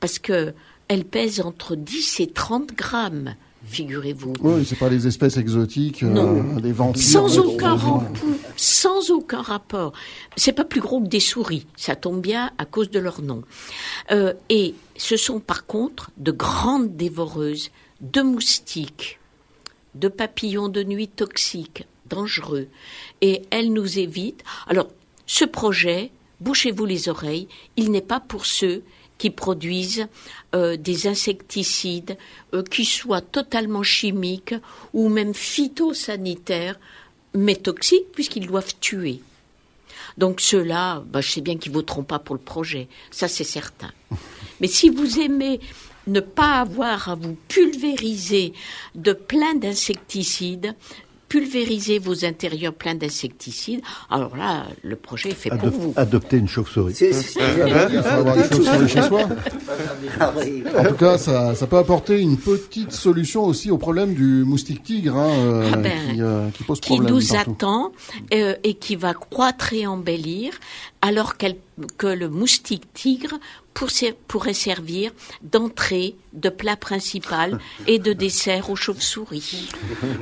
parce 0.00 0.18
que 0.18 0.54
elles 0.88 1.04
pèsent 1.04 1.40
entre 1.40 1.76
10 1.76 2.20
et 2.20 2.28
30 2.28 2.74
grammes, 2.74 3.34
figurez-vous. 3.64 4.32
Oui, 4.40 4.64
c'est 4.64 4.78
pas 4.78 4.88
les 4.88 5.06
espèces 5.06 5.36
exotiques, 5.36 6.02
euh, 6.02 6.60
des 6.60 6.72
vampires. 6.72 7.02
Sans 7.02 7.38
aucun, 7.38 7.76
rapport, 7.76 8.04
sans 8.56 9.10
aucun 9.10 9.42
rapport. 9.42 9.92
C'est 10.36 10.52
pas 10.52 10.64
plus 10.64 10.80
gros 10.80 11.02
que 11.02 11.08
des 11.08 11.20
souris, 11.20 11.66
ça 11.76 11.94
tombe 11.94 12.22
bien 12.22 12.52
à 12.56 12.64
cause 12.64 12.90
de 12.90 12.98
leur 12.98 13.20
nom. 13.20 13.42
Euh, 14.10 14.32
et 14.48 14.74
ce 14.96 15.18
sont 15.18 15.40
par 15.40 15.66
contre 15.66 16.10
de 16.16 16.32
grandes 16.32 16.96
dévoreuses 16.96 17.70
de 18.00 18.22
moustiques, 18.22 19.18
de 19.94 20.08
papillons 20.08 20.68
de 20.68 20.82
nuit 20.82 21.08
toxiques, 21.08 21.86
dangereux. 22.08 22.68
Et 23.20 23.42
elle 23.50 23.72
nous 23.72 23.98
évite. 23.98 24.42
Alors, 24.66 24.88
ce 25.26 25.44
projet, 25.44 26.10
bouchez-vous 26.40 26.86
les 26.86 27.08
oreilles, 27.08 27.48
il 27.76 27.90
n'est 27.90 28.00
pas 28.00 28.20
pour 28.20 28.46
ceux 28.46 28.82
qui 29.18 29.30
produisent 29.30 30.06
euh, 30.54 30.76
des 30.76 31.06
insecticides 31.08 32.16
euh, 32.54 32.62
qui 32.62 32.84
soient 32.84 33.20
totalement 33.20 33.82
chimiques 33.82 34.54
ou 34.94 35.08
même 35.08 35.34
phytosanitaires, 35.34 36.78
mais 37.34 37.56
toxiques 37.56 38.12
puisqu'ils 38.12 38.46
doivent 38.46 38.74
tuer. 38.80 39.20
Donc 40.16 40.40
ceux-là, 40.40 41.02
bah, 41.06 41.20
je 41.20 41.30
sais 41.30 41.40
bien 41.40 41.58
qu'ils 41.58 41.72
voteront 41.72 42.04
pas 42.04 42.18
pour 42.18 42.34
le 42.34 42.40
projet, 42.40 42.88
ça 43.10 43.28
c'est 43.28 43.44
certain. 43.44 43.92
Mais 44.60 44.66
si 44.66 44.88
vous 44.88 45.20
aimez 45.20 45.60
ne 46.08 46.20
pas 46.20 46.60
avoir 46.60 47.08
à 47.08 47.14
vous 47.14 47.36
pulvériser 47.48 48.52
de 48.94 49.12
plein 49.12 49.54
d'insecticides, 49.54 50.74
pulvériser 51.28 51.98
vos 51.98 52.24
intérieurs 52.24 52.72
pleins 52.74 52.94
d'insecticides. 52.94 53.80
Alors 54.10 54.36
là, 54.36 54.66
le 54.82 54.96
projet 54.96 55.30
est 55.30 55.34
fait 55.34 55.50
pour 55.50 55.68
vous. 55.70 55.92
Adopter 55.96 56.36
une 56.38 56.48
chauve-souris. 56.48 56.96
Il 57.00 57.12
faut 57.12 58.08
avoir 58.08 58.36
une 58.36 58.44
chauve-souris 58.44 58.88
chez 58.88 59.02
soi. 59.02 59.22
En 60.78 60.84
tout 60.84 60.94
cas, 60.94 61.18
ça, 61.18 61.54
ça 61.54 61.66
peut 61.66 61.76
apporter 61.78 62.20
une 62.20 62.36
petite 62.36 62.92
solution 62.92 63.44
aussi 63.44 63.70
au 63.70 63.78
problème 63.78 64.14
du 64.14 64.44
moustique 64.44 64.82
tigre 64.82 65.16
hein, 65.16 65.28
euh, 65.38 65.70
Ah 65.72 65.76
ben, 65.76 65.92
qui, 66.14 66.22
euh, 66.22 66.48
qui 66.50 66.64
pose 66.64 66.80
qui 66.80 66.88
problème. 66.94 67.14
nous 67.14 67.26
partout. 67.26 67.50
attend 67.52 67.92
euh, 68.32 68.54
et 68.64 68.74
qui 68.74 68.96
va 68.96 69.14
croître 69.14 69.72
et 69.72 69.86
embellir, 69.86 70.52
alors 71.02 71.36
qu'elle- 71.36 71.56
que 71.96 72.06
le 72.06 72.28
moustique 72.28 72.92
tigre 72.94 73.38
pour 73.74 73.90
ser- 73.90 74.14
pourrait 74.26 74.54
servir 74.54 75.12
d'entrée, 75.42 76.16
de 76.32 76.48
plat 76.48 76.76
principal 76.76 77.58
et 77.86 77.98
de 78.00 78.12
dessert 78.12 78.70
aux 78.70 78.76
chauves-souris. 78.76 79.68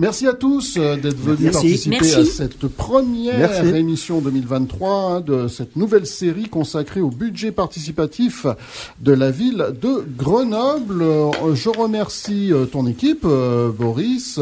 Merci 0.00 0.26
à 0.26 0.32
tous 0.32 0.78
euh, 0.78 0.96
d'être 0.96 1.20
venus 1.20 1.40
Merci. 1.42 1.58
participer 1.60 1.96
Merci. 2.00 2.20
à 2.20 2.24
cette 2.24 2.68
première 2.68 3.36
Merci. 3.36 3.76
émission 3.76 4.22
2023 4.22 4.90
hein, 4.90 5.20
de 5.20 5.46
cette 5.46 5.76
nouvelle 5.76 6.06
série 6.06 6.48
consacrée 6.48 7.02
au 7.02 7.10
budget 7.10 7.52
participatif 7.52 8.46
de 9.00 9.12
la 9.12 9.30
ville 9.30 9.62
de 9.78 10.02
Grenoble. 10.16 11.02
Euh, 11.02 11.54
Je 11.54 11.68
remercie 11.68 12.50
euh, 12.50 12.64
ton 12.64 12.86
équipe, 12.86 13.26
Boris, 13.26 14.40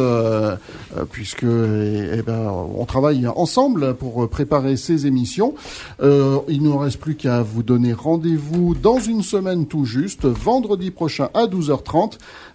puisque 1.11 1.43
eh, 1.43 2.11
eh 2.19 2.23
ben, 2.23 2.53
on 2.77 2.85
travaille 2.85 3.27
ensemble 3.27 3.95
pour 3.95 4.29
préparer 4.29 4.77
ces 4.77 5.09
émissions. 5.09 5.57
Euh, 6.01 6.39
il 6.47 6.63
ne 6.63 6.69
nous 6.69 6.79
reste 6.79 7.01
plus 7.01 7.17
qu'à 7.17 7.43
vous 7.43 7.65
donner 7.65 7.93
rendez-vous 7.95 8.77
dans 8.81 9.01
une 9.01 9.23
semaine 9.23 9.67
tout 9.67 9.85
juste, 9.85 10.25
vendredi 10.25 10.93
prochain 10.93 11.31
à 11.35 11.47
12h30. 11.47 12.13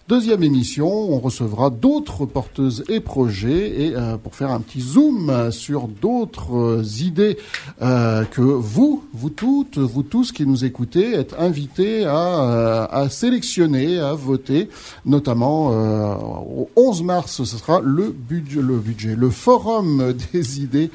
Deuxième 0.10 0.44
émission, 0.44 0.90
on 0.90 1.18
recevra 1.18 1.70
d'autres 1.70 2.26
porteuses 2.26 2.84
et 2.90 3.00
projets 3.00 3.84
et 3.84 3.96
euh, 3.96 4.18
pour 4.18 4.36
faire 4.36 4.52
un 4.52 4.60
petit 4.60 4.82
zoom 4.82 5.50
sur 5.50 5.88
d'autres 5.88 6.58
euh, 6.58 6.84
idées 7.00 7.38
euh, 7.82 8.26
que 8.26 8.42
vous, 8.42 9.06
vous 9.14 9.30
toutes, 9.30 9.78
vous 9.78 10.04
tous 10.04 10.34
qui 10.34 10.46
nous 10.46 10.66
écoutez, 10.66 11.14
êtes 11.14 11.34
invités 11.40 12.04
à, 12.04 12.84
à 12.84 13.08
sélectionner, 13.08 13.98
à 13.98 14.14
voter, 14.14 14.68
notamment 15.06 15.70
au 15.70 16.70
11 16.76 17.04
mars, 17.04 17.42
ce 17.42 17.58
sera 17.58 17.80
le 17.80 18.10
budget, 18.10 18.62
le 18.62 18.80
budget, 18.80 19.16
le 19.16 19.30
forum 19.30 20.14
des 20.34 20.60
idées 20.60 20.92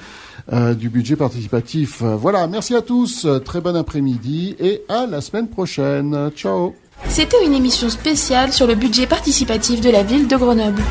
du 0.53 0.91
budget 0.91 1.17
participatif. 1.17 2.03
Voilà, 2.03 2.47
merci 2.47 2.75
à 2.75 2.83
tous, 2.83 3.27
très 3.45 3.63
bon 3.63 3.75
après-midi 3.75 4.55
et 4.61 4.83
à 4.91 5.07
la 5.07 5.23
semaine 5.23 5.49
prochaine. 5.49 6.31
Ciao. 6.37 6.75
C'était 7.07 7.45
une 7.45 7.55
émission 7.55 7.91
spéciale 7.91 8.53
sur 8.53 8.67
le 8.67 8.75
budget 8.75 9.07
participatif 9.07 9.81
de 9.81 9.91
la 9.91 10.03
ville 10.03 10.27
de 10.27 10.37
Grenoble. 10.37 10.83